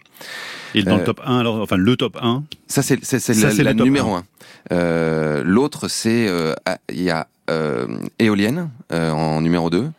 Et 0.75 0.83
dans 0.83 0.97
Euh, 0.97 0.99
le 0.99 1.05
top 1.05 1.21
1, 1.25 1.39
alors, 1.39 1.61
enfin 1.63 1.77
le 1.77 1.97
top 1.97 2.17
1, 2.21 2.43
Ça, 2.67 2.83
c'est 2.83 2.99
c'est- 3.05 3.63
la, 3.63 3.75
numéro 3.75 4.15
un. 4.15 4.19
un. 4.19 4.25
Euh, 4.75 5.43
L'autre, 5.45 5.87
c'est 5.89 6.27
euh, 6.29 6.53
il 6.93 7.03
y 7.03 7.11
a 7.11 7.29
euh, 7.49 7.87
éolienne 8.19 8.71
euh, 8.93 9.11
en 9.13 9.41
numéro 9.41 9.71
2. 9.71 9.91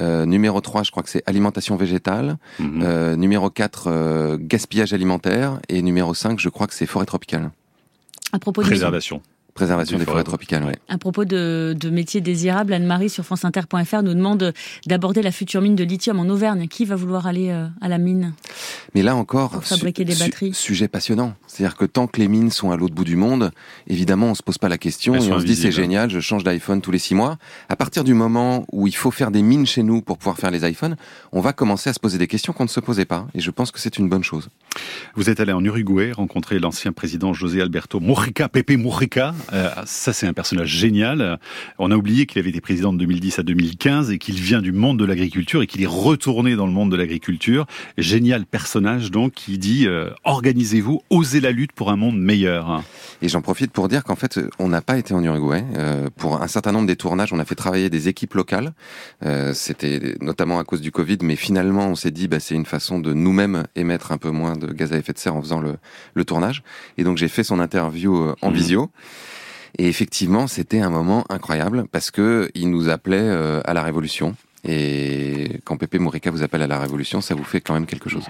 Euh, 0.00 0.24
numéro 0.26 0.60
3, 0.60 0.82
je 0.84 0.90
crois 0.90 1.02
que 1.02 1.08
c'est 1.10 1.22
alimentation 1.26 1.76
végétale. 1.76 2.36
mhm. 2.58 2.80
Euh, 2.82 3.16
numéro 3.16 3.48
4, 3.50 3.88
euh, 3.88 4.36
gaspillage 4.38 4.92
alimentaire. 4.92 5.58
Et 5.68 5.80
numéro 5.82 6.12
5, 6.14 6.38
je 6.38 6.48
crois 6.50 6.66
que 6.66 6.74
c'est 6.74 6.86
forêt 6.86 7.06
tropicale. 7.06 7.50
À 8.32 8.38
propos 8.38 8.62
de 8.62 8.66
préservation. 8.68 9.20
Préservation 9.54 9.98
Des 9.98 10.04
forêts 10.06 10.24
tropicales, 10.24 10.64
ouais. 10.64 10.76
À 10.88 10.96
propos 10.96 11.24
de, 11.26 11.76
de 11.78 11.90
métiers 11.90 12.20
désirables, 12.22 12.72
Anne-Marie 12.72 13.10
sur 13.10 13.24
franceinter.fr 13.24 14.02
nous 14.02 14.14
demande 14.14 14.54
d'aborder 14.86 15.20
la 15.20 15.30
future 15.30 15.60
mine 15.60 15.76
de 15.76 15.84
lithium 15.84 16.18
en 16.18 16.28
Auvergne. 16.28 16.68
Qui 16.68 16.84
va 16.86 16.96
vouloir 16.96 17.26
aller 17.26 17.50
euh, 17.50 17.66
à 17.82 17.88
la 17.88 17.98
mine 17.98 18.32
Mais 18.94 19.02
là 19.02 19.14
encore, 19.14 19.50
Pour 19.50 19.64
fabriquer 19.64 20.04
des 20.06 20.14
batteries. 20.14 20.54
sujet 20.54 20.88
passionnant. 20.88 21.34
C'est-à-dire 21.46 21.76
que 21.76 21.84
tant 21.84 22.06
que 22.06 22.18
les 22.18 22.28
mines 22.28 22.50
sont 22.50 22.70
à 22.70 22.76
l'autre 22.76 22.94
bout 22.94 23.04
du 23.04 23.16
monde, 23.16 23.50
évidemment, 23.88 24.28
on 24.30 24.34
se 24.34 24.42
pose 24.42 24.56
pas 24.58 24.70
la 24.70 24.78
question 24.78 25.14
Elles 25.14 25.24
et 25.28 25.32
on 25.32 25.40
se 25.40 25.44
dit 25.44 25.54
c'est 25.56 25.70
génial, 25.72 26.08
je 26.08 26.20
change 26.20 26.44
d'iPhone 26.44 26.80
tous 26.80 26.90
les 26.90 26.98
six 26.98 27.14
mois. 27.14 27.36
À 27.68 27.76
partir 27.76 28.04
du 28.04 28.14
moment 28.14 28.64
où 28.72 28.86
il 28.86 28.94
faut 28.96 29.10
faire 29.10 29.30
des 29.30 29.42
mines 29.42 29.66
chez 29.66 29.82
nous 29.82 30.00
pour 30.00 30.16
pouvoir 30.16 30.38
faire 30.38 30.50
les 30.50 30.66
iPhones, 30.68 30.96
on 31.32 31.40
va 31.40 31.52
commencer 31.52 31.90
à 31.90 31.92
se 31.92 32.00
poser 32.00 32.16
des 32.16 32.26
questions 32.26 32.52
qu'on 32.54 32.64
ne 32.64 32.68
se 32.68 32.80
posait 32.80 33.04
pas. 33.04 33.26
Et 33.34 33.40
je 33.40 33.50
pense 33.50 33.70
que 33.70 33.78
c'est 33.80 33.98
une 33.98 34.08
bonne 34.08 34.24
chose. 34.24 34.48
Vous 35.14 35.28
êtes 35.28 35.40
allé 35.40 35.52
en 35.52 35.62
Uruguay 35.62 36.12
rencontrer 36.12 36.58
l'ancien 36.58 36.92
président 36.92 37.34
José 37.34 37.60
Alberto 37.60 38.00
Mujica, 38.00 38.48
Pepe 38.48 38.76
Mujica. 38.78 39.34
Euh, 39.52 39.70
ça, 39.84 40.12
c'est 40.12 40.26
un 40.26 40.32
personnage 40.32 40.68
génial. 40.68 41.38
On 41.78 41.90
a 41.90 41.96
oublié 41.96 42.26
qu'il 42.26 42.38
avait 42.38 42.50
été 42.50 42.60
président 42.60 42.92
de 42.92 42.98
2010 42.98 43.38
à 43.38 43.42
2015 43.42 44.10
et 44.10 44.18
qu'il 44.18 44.34
vient 44.36 44.60
du 44.62 44.72
monde 44.72 44.98
de 44.98 45.04
l'agriculture 45.04 45.62
et 45.62 45.66
qu'il 45.66 45.82
est 45.82 45.86
retourné 45.86 46.56
dans 46.56 46.66
le 46.66 46.72
monde 46.72 46.90
de 46.90 46.96
l'agriculture. 46.96 47.66
Génial 47.98 48.46
personnage, 48.46 49.10
donc, 49.10 49.32
qui 49.34 49.58
dit 49.58 49.86
euh, 49.86 50.10
organisez-vous, 50.24 51.02
osez 51.10 51.40
la 51.40 51.50
lutte 51.50 51.72
pour 51.72 51.90
un 51.90 51.96
monde 51.96 52.18
meilleur. 52.18 52.82
Et 53.20 53.28
j'en 53.28 53.42
profite 53.42 53.72
pour 53.72 53.88
dire 53.88 54.04
qu'en 54.04 54.16
fait, 54.16 54.40
on 54.58 54.68
n'a 54.68 54.80
pas 54.82 54.98
été 54.98 55.14
en 55.14 55.22
Uruguay. 55.22 55.64
Euh, 55.76 56.08
pour 56.16 56.42
un 56.42 56.48
certain 56.48 56.72
nombre 56.72 56.86
des 56.86 56.96
tournages, 56.96 57.32
on 57.32 57.38
a 57.38 57.44
fait 57.44 57.54
travailler 57.54 57.90
des 57.90 58.08
équipes 58.08 58.34
locales. 58.34 58.72
Euh, 59.24 59.52
C'était 59.54 60.16
notamment 60.20 60.58
à 60.58 60.64
cause 60.64 60.80
du 60.80 60.90
Covid, 60.92 61.18
mais 61.22 61.36
finalement, 61.36 61.88
on 61.88 61.94
s'est 61.94 62.10
dit, 62.10 62.28
bah, 62.28 62.40
c'est 62.40 62.54
une 62.54 62.66
façon 62.66 62.98
de 62.98 63.12
nous-mêmes 63.12 63.64
émettre 63.76 64.12
un 64.12 64.18
peu 64.18 64.30
moins 64.30 64.56
de 64.56 64.72
gaz 64.72 64.92
à 64.92 64.96
effet 64.98 65.12
de 65.12 65.18
serre 65.18 65.36
en 65.36 65.42
faisant 65.42 65.60
le, 65.60 65.76
le 66.14 66.24
tournage. 66.24 66.62
Et 66.98 67.04
donc, 67.04 67.16
j'ai 67.18 67.28
fait 67.28 67.44
son 67.44 67.60
interview 67.60 68.16
euh, 68.16 68.34
en 68.42 68.48
Mhm. 68.50 68.54
visio. 68.56 68.90
Et 69.78 69.88
effectivement, 69.88 70.46
c'était 70.46 70.80
un 70.80 70.90
moment 70.90 71.24
incroyable 71.30 71.86
parce 71.90 72.10
que 72.10 72.50
il 72.54 72.70
nous 72.70 72.88
appelait 72.88 73.18
euh, 73.20 73.60
à 73.64 73.74
la 73.74 73.82
révolution. 73.82 74.34
Et 74.64 75.60
quand 75.64 75.76
Pepe 75.76 75.98
Mourica 75.98 76.30
vous 76.30 76.42
appelle 76.42 76.62
à 76.62 76.66
la 76.66 76.78
révolution, 76.78 77.20
ça 77.20 77.34
vous 77.34 77.44
fait 77.44 77.60
quand 77.60 77.74
même 77.74 77.86
quelque 77.86 78.08
chose. 78.08 78.26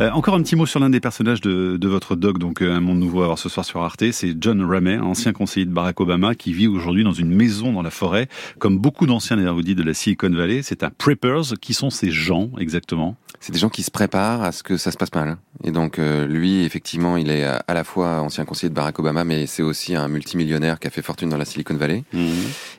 Euh, 0.00 0.10
encore 0.12 0.36
un 0.36 0.42
petit 0.42 0.54
mot 0.54 0.64
sur 0.64 0.78
l'un 0.78 0.90
des 0.90 1.00
personnages 1.00 1.40
de, 1.40 1.76
de 1.76 1.88
votre 1.88 2.14
doc, 2.14 2.38
donc 2.38 2.62
euh, 2.62 2.72
Un 2.72 2.78
monde 2.78 3.00
nouveau 3.00 3.22
à 3.22 3.26
voir 3.26 3.38
ce 3.38 3.48
soir 3.48 3.66
sur 3.66 3.82
Arte, 3.82 4.04
c'est 4.12 4.36
John 4.40 4.62
Ramey, 4.62 4.96
ancien 4.96 5.32
conseiller 5.32 5.66
de 5.66 5.72
Barack 5.72 6.00
Obama, 6.00 6.36
qui 6.36 6.52
vit 6.52 6.68
aujourd'hui 6.68 7.02
dans 7.02 7.12
une 7.12 7.34
maison 7.34 7.72
dans 7.72 7.82
la 7.82 7.90
forêt, 7.90 8.28
comme 8.60 8.78
beaucoup 8.78 9.06
d'anciens 9.06 9.40
érudits 9.40 9.74
de 9.74 9.82
la 9.82 9.94
Silicon 9.94 10.30
Valley. 10.30 10.62
C'est 10.62 10.84
un 10.84 10.90
preppers. 10.90 11.54
Qui 11.60 11.74
sont 11.74 11.90
ces 11.90 12.12
gens 12.12 12.50
exactement? 12.60 13.16
C'est 13.40 13.52
des 13.52 13.58
gens 13.58 13.70
qui 13.70 13.82
se 13.82 13.90
préparent 13.90 14.42
à 14.42 14.52
ce 14.52 14.62
que 14.62 14.76
ça 14.76 14.92
se 14.92 14.96
passe 14.96 15.12
mal. 15.14 15.36
Et 15.64 15.72
donc 15.72 15.98
euh, 15.98 16.28
lui, 16.28 16.62
effectivement, 16.62 17.16
il 17.16 17.30
est 17.30 17.44
à 17.44 17.74
la 17.74 17.82
fois 17.82 18.20
ancien 18.20 18.44
conseiller 18.44 18.68
de 18.68 18.74
Barack 18.74 19.00
Obama, 19.00 19.24
mais 19.24 19.46
c'est 19.46 19.64
aussi 19.64 19.96
un 19.96 20.06
multimillionnaire 20.06 20.78
qui 20.78 20.86
a 20.86 20.90
fait 20.90 21.02
fortune 21.02 21.28
dans 21.28 21.36
la 21.36 21.44
Silicon 21.44 21.74
Valley 21.74 22.04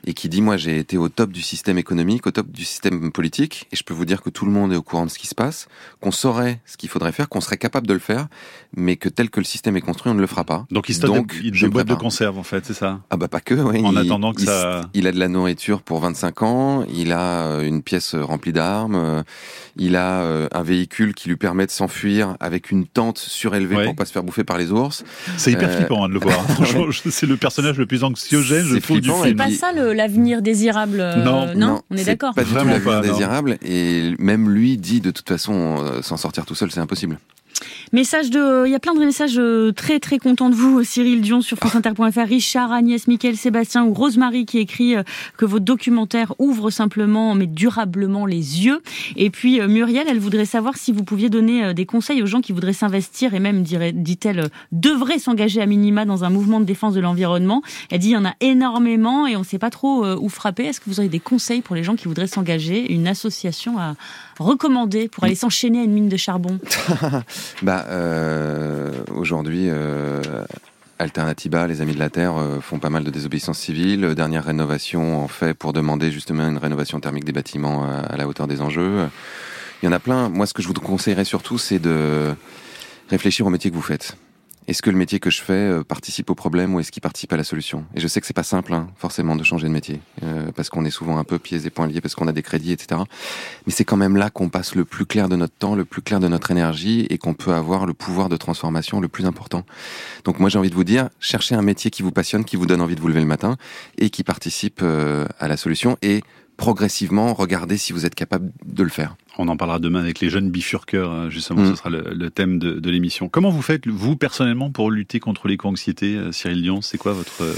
et 0.06 0.14
qui 0.14 0.30
dit 0.30 0.42
moi 0.42 0.56
j'ai 0.56 0.80
été 0.80 0.98
au 0.98 1.10
top 1.10 1.32
du 1.32 1.42
système 1.42 1.78
économique, 1.78 2.28
au 2.28 2.32
top 2.32 2.50
du 2.50 2.64
système 2.64 3.12
politique, 3.12 3.68
et 3.74 3.76
je 3.76 3.84
peux 3.84 3.94
vous 3.94 4.06
dire 4.06 4.22
que 4.22 4.30
tout 4.30 4.46
le 4.46 4.52
monde 4.52 4.72
est 4.72 4.78
au 4.78 4.82
courant 4.82 5.06
de 5.06 5.12
ce 5.12 5.20
qui 5.20 5.28
se 5.28 5.36
passe, 5.36 5.68
qu'on 6.00 6.12
saurait 6.12 6.62
ce 6.66 6.78
qu'il 6.78 6.90
faudrait 6.90 7.09
faire, 7.12 7.30
qu'on 7.30 7.42
serait 7.42 7.58
capable 7.58 7.88
de 7.88 7.94
le 7.94 8.00
faire, 8.00 8.28
mais 8.76 8.96
que 8.96 9.10
tel 9.10 9.30
que 9.30 9.40
le 9.40 9.46
système 9.46 9.76
est 9.78 9.82
construit, 9.82 10.12
on 10.12 10.16
ne 10.16 10.22
le 10.22 10.28
fera 10.28 10.44
pas. 10.44 10.66
Donc 10.72 10.90
il 10.90 10.94
stocke 10.96 11.16
Donc, 11.16 11.42
des, 11.42 11.52
des 11.52 11.68
boîtes 11.68 11.88
de 11.88 11.96
conserve 11.96 12.38
en 12.38 12.44
fait, 12.44 12.66
c'est 12.66 12.74
ça? 12.74 13.00
Ah 13.10 13.18
bah 13.18 13.28
pas 13.28 13.40
que, 13.42 13.54
ouais. 13.56 13.82
En 13.84 13.92
il, 13.94 13.98
attendant 13.98 14.34
que 14.34 14.42
il- 14.42 14.46
ça- 14.48 14.82
Il 14.94 15.08
a 15.08 15.12
de 15.12 15.20
la 15.20 15.28
nourriture 15.28 15.82
pour 15.82 16.00
25 16.00 16.44
ans, 16.44 16.86
il 16.94 17.12
a 17.12 17.20
euh, 17.46 17.62
une 17.68 17.82
pièce 17.84 18.16
remplie 18.16 18.54
d'armes, 18.54 18.96
euh, 18.96 19.24
il 19.78 19.96
a 19.96 20.22
euh, 20.22 20.48
un 20.52 20.64
véhicule 20.64 21.14
qui 21.14 21.30
lui 21.30 21.38
permet 21.38 21.66
de 21.66 21.72
s'enfuir 21.72 22.36
avec 22.40 22.72
une 22.72 22.86
tente 22.86 23.18
surélevée 23.18 23.76
Ouais. 23.76 23.86
pour 23.86 23.96
pas 23.96 24.06
se 24.06 24.12
faire 24.12 24.24
bouffer 24.24 24.44
par 24.44 24.58
les 24.58 24.72
ours. 24.72 25.04
C'est 25.38 25.52
hyper 25.52 25.70
Euh, 25.70 25.78
flippant 25.78 26.04
hein, 26.06 26.10
de 26.10 26.14
le 26.14 26.20
voir. 26.20 26.44
C'est 27.10 27.26
le 27.28 27.38
personnage 27.38 27.78
le 27.78 27.86
plus 27.86 28.04
anxiogène, 28.04 28.66
je 28.66 28.76
C'est 28.76 28.82
trouve, 28.82 29.00
du 29.00 29.10
flippant, 29.10 29.24
film. 29.24 29.38
C'est 29.38 29.60
pas 29.60 29.74
ça 29.74 29.94
l'avenir 29.94 30.42
désirable 30.42 31.00
euh, 31.00 31.24
Non, 31.24 31.54
non, 31.56 31.82
on 31.90 31.96
est 31.98 32.04
d'accord. 32.04 32.34
Pas 32.34 32.44
du 32.44 32.50
tout 32.50 32.56
l'avenir 32.56 32.82
non. 32.86 33.00
désirable. 33.02 33.58
Et 33.64 34.14
même 34.20 34.50
lui 34.50 34.78
dit 34.78 35.02
de 35.02 35.12
toute 35.12 35.28
façon, 35.28 35.78
euh, 35.80 36.02
s'en 36.02 36.18
sortir 36.18 36.46
tout 36.46 36.56
seul, 36.56 36.72
c'est 36.72 36.80
impossible 36.80 36.99
possible. 37.00 37.39
Message 37.92 38.30
de, 38.30 38.66
il 38.68 38.72
y 38.72 38.76
a 38.76 38.80
plein 38.80 38.94
de 38.94 39.00
messages 39.00 39.38
euh, 39.40 39.72
très 39.72 40.00
très 40.00 40.20
contents 40.20 40.50
de 40.50 40.56
vous, 40.56 40.84
Cyril 40.84 41.22
Dion 41.22 41.42
sur 41.42 41.58
franceinter.fr, 41.58 42.28
Richard, 42.28 42.72
Agnès, 42.72 43.08
Mickaël, 43.08 43.36
Sébastien 43.36 43.84
ou 43.84 43.94
Rosemary 43.94 44.46
qui 44.46 44.60
écrit 44.60 44.96
euh, 44.96 45.04
que 45.38 45.46
votre 45.46 45.66
documentaire 45.66 46.34
ouvre 46.40 46.70
simplement 46.70 47.34
mais 47.36 47.48
durablement 47.48 48.26
les 48.26 48.66
yeux. 48.66 48.82
Et 49.16 49.30
puis 49.30 49.60
euh, 49.60 49.68
Muriel, 49.68 50.08
elle 50.08 50.20
voudrait 50.20 50.46
savoir 50.46 50.78
si 50.78 50.92
vous 50.92 51.04
pouviez 51.04 51.30
donner 51.30 51.66
euh, 51.66 51.74
des 51.74 51.86
conseils 51.86 52.22
aux 52.22 52.26
gens 52.26 52.42
qui 52.42 52.52
voudraient 52.52 52.74
s'investir 52.74 53.34
et 53.34 53.40
même, 53.40 53.64
dit-elle, 53.64 54.40
euh, 54.40 54.48
devraient 54.72 55.20
s'engager 55.20 55.62
à 55.62 55.66
minima 55.66 56.06
dans 56.06 56.24
un 56.24 56.30
mouvement 56.30 56.60
de 56.60 56.66
défense 56.66 56.94
de 56.94 57.00
l'environnement. 57.00 57.62
Elle 57.90 58.00
dit 58.00 58.10
il 58.10 58.14
y 58.14 58.18
en 58.18 58.26
a 58.26 58.34
énormément 58.40 59.28
et 59.28 59.36
on 59.36 59.40
ne 59.40 59.46
sait 59.46 59.60
pas 59.60 59.70
trop 59.70 60.06
euh, 60.06 60.18
où 60.20 60.30
frapper. 60.30 60.66
Est-ce 60.66 60.80
que 60.80 60.90
vous 60.90 61.00
avez 61.00 61.10
des 61.10 61.20
conseils 61.20 61.62
pour 61.62 61.76
les 61.76 61.84
gens 61.84 61.96
qui 61.96 62.08
voudraient 62.08 62.28
s'engager, 62.28 62.92
une 62.92 63.08
association 63.08 63.80
à 63.80 63.96
recommander 64.40 65.08
pour 65.08 65.24
aller 65.24 65.36
s'enchaîner 65.36 65.80
à 65.80 65.84
une 65.84 65.94
mine 65.94 66.10
de 66.10 66.18
charbon? 66.18 66.60
Bah 67.62 67.86
euh, 67.90 68.92
aujourd'hui. 69.14 69.68
Euh, 69.70 70.22
Alternativa, 71.02 71.66
les 71.66 71.80
Amis 71.82 71.94
de 71.94 72.00
la 72.00 72.10
Terre, 72.10 72.36
euh, 72.38 72.60
font 72.60 72.78
pas 72.78 72.90
mal 72.90 73.06
de 73.06 73.10
désobéissance 73.10 73.58
civile. 73.58 74.14
Dernière 74.16 74.44
rénovation 74.44 75.24
en 75.24 75.30
fait 75.30 75.54
pour 75.54 75.72
demander 75.72 76.12
justement 76.12 76.46
une 76.48 76.58
rénovation 76.58 77.00
thermique 77.00 77.24
des 77.24 77.32
bâtiments 77.32 77.86
à, 77.86 78.00
à 78.00 78.18
la 78.18 78.28
hauteur 78.28 78.48
des 78.48 78.60
enjeux. 78.62 79.08
Il 79.82 79.86
y 79.86 79.90
en 79.90 79.94
a 79.94 80.00
plein. 80.00 80.28
Moi, 80.28 80.46
ce 80.46 80.54
que 80.54 80.62
je 80.62 80.68
vous 80.68 80.74
conseillerais 80.74 81.24
surtout, 81.24 81.58
c'est 81.58 81.80
de 81.80 82.34
réfléchir 83.10 83.46
au 83.46 83.50
métier 83.50 83.72
que 83.72 83.76
vous 83.76 83.82
faites. 83.82 84.18
Est-ce 84.68 84.82
que 84.82 84.90
le 84.92 84.98
métier 84.98 85.20
que 85.20 85.32
je 85.32 85.42
fais 85.42 85.54
euh, 85.54 85.84
participe 85.84 86.30
au 86.30 86.36
problème 86.36 86.76
ou 86.76 86.80
est-ce 86.80 86.92
qu'il 86.92 87.02
participe 87.02 87.34
à 87.34 87.38
la 87.38 87.44
solution? 87.44 87.86
Et 87.96 88.00
je 88.00 88.08
sais 88.08 88.22
que 88.22 88.28
c'est 88.28 88.36
pas 88.36 88.44
simple, 88.44 88.74
hein, 88.74 88.88
forcément, 88.98 89.36
de 89.36 89.44
changer 89.44 89.68
de 89.68 89.74
métier, 89.74 90.00
euh, 90.24 90.52
parce 90.56 90.70
qu'on 90.70 90.86
est 90.86 90.92
souvent 90.92 91.18
un 91.18 91.24
peu 91.24 91.40
pieds 91.40 91.66
et 91.66 91.70
poings 91.70 91.88
liés, 91.88 92.02
parce 92.02 92.14
qu'on 92.14 92.28
a 92.28 92.32
des 92.32 92.44
crédits, 92.44 92.72
etc. 92.72 93.02
Mais 93.66 93.74
c'est 93.74 93.86
quand 93.86 93.98
même 93.98 94.16
là 94.16 94.30
qu'on 94.30 94.50
passe 94.50 94.76
le 94.76 94.86
plus 94.86 95.06
clair 95.06 95.28
de 95.28 95.36
notre 95.36 95.56
temps, 95.56 95.74
le 95.74 95.86
plus 95.86 96.02
clair 96.02 96.20
de 96.20 96.28
notre 96.28 96.52
énergie, 96.52 97.08
et 97.10 97.18
qu'on 97.18 97.34
peut 97.34 97.54
avoir 97.54 97.88
le 97.88 97.94
pouvoir 97.94 98.30
de 98.30 98.38
transformation 98.38 99.00
le 99.00 99.08
plus 99.08 99.26
important. 99.26 99.66
Donc 100.24 100.40
moi, 100.40 100.50
j'ai 100.50 100.60
envie 100.60 100.70
de 100.70 100.76
vous 100.76 100.84
dire, 100.84 101.10
cherchez 101.20 101.56
un 101.56 101.64
métier 101.64 101.90
qui 101.90 102.04
vous 102.04 102.12
passionne, 102.12 102.46
qui 102.46 102.56
vous 102.56 102.68
donne 102.68 102.82
envie 102.82 102.96
de 102.96 103.02
vous 103.02 103.08
lever 103.08 103.22
le 103.22 103.26
matin, 103.26 103.58
et 103.98 104.12
qui 104.12 104.24
participe 104.24 104.82
euh, 104.84 105.26
à 105.40 105.48
la 105.48 105.58
solution, 105.58 105.98
et 106.04 106.22
progressivement, 106.60 107.34
regardez 107.34 107.78
si 107.78 107.94
vous 107.94 108.06
êtes 108.06 108.16
capable 108.16 108.52
de 108.66 108.84
le 108.84 108.90
faire. 108.90 109.16
On 109.38 109.48
en 109.48 109.56
parlera 109.58 109.80
demain 109.80 110.02
avec 110.02 110.20
les 110.20 110.30
jeunes 110.30 110.52
bifurqueurs, 110.52 111.12
euh, 111.12 111.30
justement, 111.30 111.62
Mm. 111.62 111.70
ce 111.72 111.76
sera 111.76 111.90
le, 111.90 112.14
le 112.14 112.30
thème 112.30 112.60
de, 112.60 112.74
de 112.80 112.90
l'émission. 112.92 113.30
Comment 113.30 113.50
vous 113.50 113.62
faites, 113.62 113.88
vous, 113.88 114.16
personnellement, 114.18 114.70
pour 114.70 114.92
lutter 114.92 115.20
contre 115.22 115.48
l'éco-anxiété, 115.48 116.16
euh, 116.16 116.32
Cyril 116.34 116.62
Dion? 116.62 116.82
C'est 116.82 116.98
quoi 116.98 117.14
votre 117.14 117.44
euh, 117.44 117.56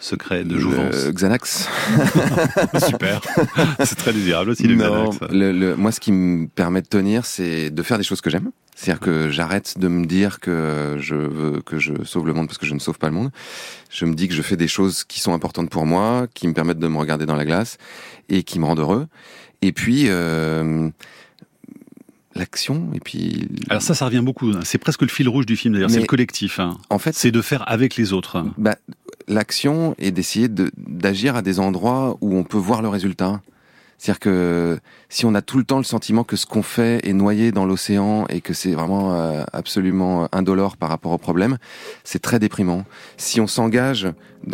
secret 0.00 0.44
de 0.44 0.58
jouvence 0.58 1.04
Le 1.06 1.12
Xanax. 1.12 1.68
Super 2.88 3.20
C'est 3.84 3.96
très 3.96 4.12
désirable 4.12 4.50
aussi, 4.50 4.64
le 4.66 4.74
Non, 4.76 5.10
Xanax. 5.10 5.32
le- 5.32 5.52
le- 5.52 5.76
moi, 5.76 5.92
ce 5.92 6.00
qui 6.00 6.10
me 6.12 6.46
permet 6.48 6.82
de 6.82 6.86
tenir, 6.88 7.26
c'est 7.26 7.70
de 7.70 7.82
faire 7.82 7.98
des 7.98 8.04
choses 8.04 8.20
que 8.20 8.30
j'aime. 8.30 8.50
C'est-à-dire 8.74 9.00
que 9.00 9.28
j'arrête 9.28 9.78
de 9.78 9.88
me 9.88 10.06
dire 10.06 10.40
que 10.40 10.96
je 10.98 11.14
veux 11.14 11.60
que 11.60 11.78
je 11.78 11.92
sauve 12.04 12.26
le 12.26 12.32
monde 12.32 12.46
parce 12.46 12.56
que 12.58 12.64
je 12.66 12.72
ne 12.72 12.78
sauve 12.78 12.98
pas 12.98 13.08
le 13.08 13.14
monde. 13.14 13.30
Je 13.90 14.06
me 14.06 14.14
dis 14.14 14.26
que 14.26 14.32
je 14.34 14.40
fais 14.42 14.56
des 14.56 14.68
choses 14.68 15.04
qui 15.04 15.20
sont 15.20 15.34
importantes 15.34 15.68
pour 15.68 15.84
moi, 15.84 16.26
qui 16.32 16.48
me 16.48 16.54
permettent 16.54 16.78
de 16.78 16.88
me 16.88 16.96
regarder 16.96 17.26
dans 17.26 17.36
la 17.36 17.44
glace 17.44 17.76
et 18.30 18.42
qui 18.42 18.58
me 18.58 18.64
rendent 18.64 18.78
heureux. 18.80 19.06
Et 19.60 19.72
puis 19.72 20.04
euh, 20.08 20.88
l'action. 22.34 22.88
Et 22.94 23.00
puis 23.00 23.48
Alors 23.68 23.82
ça, 23.82 23.94
ça 23.94 24.06
revient 24.06 24.22
beaucoup. 24.24 24.50
hein. 24.50 24.60
C'est 24.64 24.78
presque 24.78 25.02
le 25.02 25.08
fil 25.08 25.28
rouge 25.28 25.44
du 25.46 25.56
film, 25.56 25.74
d'ailleurs. 25.74 25.90
C'est 25.90 26.00
le 26.00 26.06
collectif. 26.06 26.58
hein. 26.60 26.78
en 26.88 26.98
fait, 26.98 27.14
C'est 27.14 27.32
de 27.32 27.42
faire 27.42 27.68
avec 27.68 27.96
les 27.96 28.12
autres. 28.14 28.42
bah, 28.56 28.76
l'action 29.30 29.94
est 29.98 30.10
d'essayer 30.10 30.48
de- 30.48 30.70
d'agir 30.76 31.36
à 31.36 31.42
des 31.42 31.60
endroits 31.60 32.16
où 32.20 32.34
on 32.36 32.44
peut 32.44 32.58
voir 32.58 32.82
le 32.82 32.88
résultat. 32.88 33.40
C'est-à-dire 33.96 34.20
que 34.20 34.78
si 35.10 35.26
on 35.26 35.34
a 35.34 35.42
tout 35.42 35.58
le 35.58 35.64
temps 35.64 35.76
le 35.76 35.84
sentiment 35.84 36.24
que 36.24 36.34
ce 36.36 36.46
qu'on 36.46 36.62
fait 36.62 37.06
est 37.06 37.12
noyé 37.12 37.52
dans 37.52 37.66
l'océan 37.66 38.24
et 38.30 38.40
que 38.40 38.54
c'est 38.54 38.72
vraiment 38.72 39.14
euh, 39.14 39.42
absolument 39.52 40.26
indolore 40.32 40.78
par 40.78 40.88
rapport 40.88 41.12
au 41.12 41.18
problème, 41.18 41.58
c'est 42.02 42.18
très 42.18 42.38
déprimant. 42.38 42.84
Si 43.18 43.40
on 43.42 43.46
s'engage, 43.46 44.08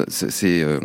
c'est, 0.08 0.32
c'est, 0.32 0.62
euh, 0.62 0.80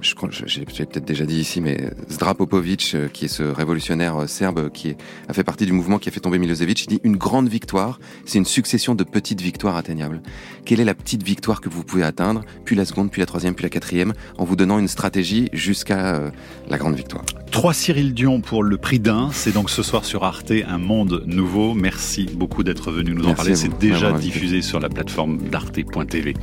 je 0.00 0.14
crois, 0.14 0.28
j'ai, 0.30 0.46
j'ai 0.46 0.64
peut-être 0.64 1.04
déjà 1.04 1.24
dit 1.24 1.40
ici, 1.40 1.60
mais 1.60 1.90
Zdra 2.10 2.34
Popovic, 2.34 2.92
euh, 2.94 3.08
qui 3.08 3.24
est 3.24 3.28
ce 3.28 3.42
révolutionnaire 3.42 4.16
euh, 4.16 4.26
serbe 4.26 4.70
qui 4.70 4.94
a 5.28 5.32
fait 5.32 5.44
partie 5.44 5.66
du 5.66 5.72
mouvement 5.72 5.98
qui 5.98 6.08
a 6.08 6.12
fait 6.12 6.20
tomber 6.20 6.38
Milosevic, 6.38 6.84
il 6.84 6.88
dit 6.88 7.00
une 7.02 7.16
grande 7.16 7.48
victoire, 7.48 7.98
c'est 8.24 8.38
une 8.38 8.44
succession 8.44 8.94
de 8.94 9.04
petites 9.04 9.40
victoires 9.40 9.76
atteignables. 9.76 10.22
Quelle 10.64 10.80
est 10.80 10.84
la 10.84 10.94
petite 10.94 11.22
victoire 11.22 11.60
que 11.60 11.68
vous 11.68 11.82
pouvez 11.82 12.04
atteindre, 12.04 12.44
puis 12.64 12.76
la 12.76 12.84
seconde, 12.84 13.10
puis 13.10 13.20
la 13.20 13.26
troisième, 13.26 13.54
puis 13.54 13.64
la 13.64 13.70
quatrième, 13.70 14.12
en 14.38 14.44
vous 14.44 14.56
donnant 14.56 14.78
une 14.78 14.88
stratégie 14.88 15.48
jusqu'à 15.52 16.14
euh, 16.14 16.30
la 16.68 16.78
grande 16.78 16.94
victoire. 16.94 17.24
Trois 17.50 17.74
Cyril 17.74 18.14
Dion 18.14 18.40
pour 18.40 18.62
le 18.62 18.76
prix 18.76 19.00
d'un. 19.00 19.30
C'est 19.32 19.52
donc 19.52 19.70
ce 19.70 19.82
soir 19.82 20.04
sur 20.04 20.24
Arte, 20.24 20.52
un 20.66 20.78
monde 20.78 21.24
nouveau. 21.26 21.74
Merci 21.74 22.26
beaucoup 22.32 22.62
d'être 22.62 22.92
venu 22.92 23.14
nous 23.14 23.24
en 23.24 23.28
Merci 23.28 23.36
parler. 23.36 23.56
C'est 23.56 23.78
déjà 23.78 24.12
diffusé 24.12 24.62
sur 24.62 24.78
la 24.80 24.88
plateforme 24.88 25.38
d'arte.tv. 25.38 26.34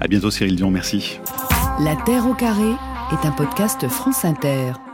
À 0.00 0.08
bientôt 0.08 0.30
Cyril 0.30 0.56
Dion, 0.56 0.70
merci. 0.70 1.18
La 1.78 1.94
Terre 1.94 2.26
au 2.26 2.34
carré 2.34 2.72
est 3.12 3.26
un 3.26 3.30
podcast 3.30 3.86
France 3.88 4.24
Inter. 4.24 4.85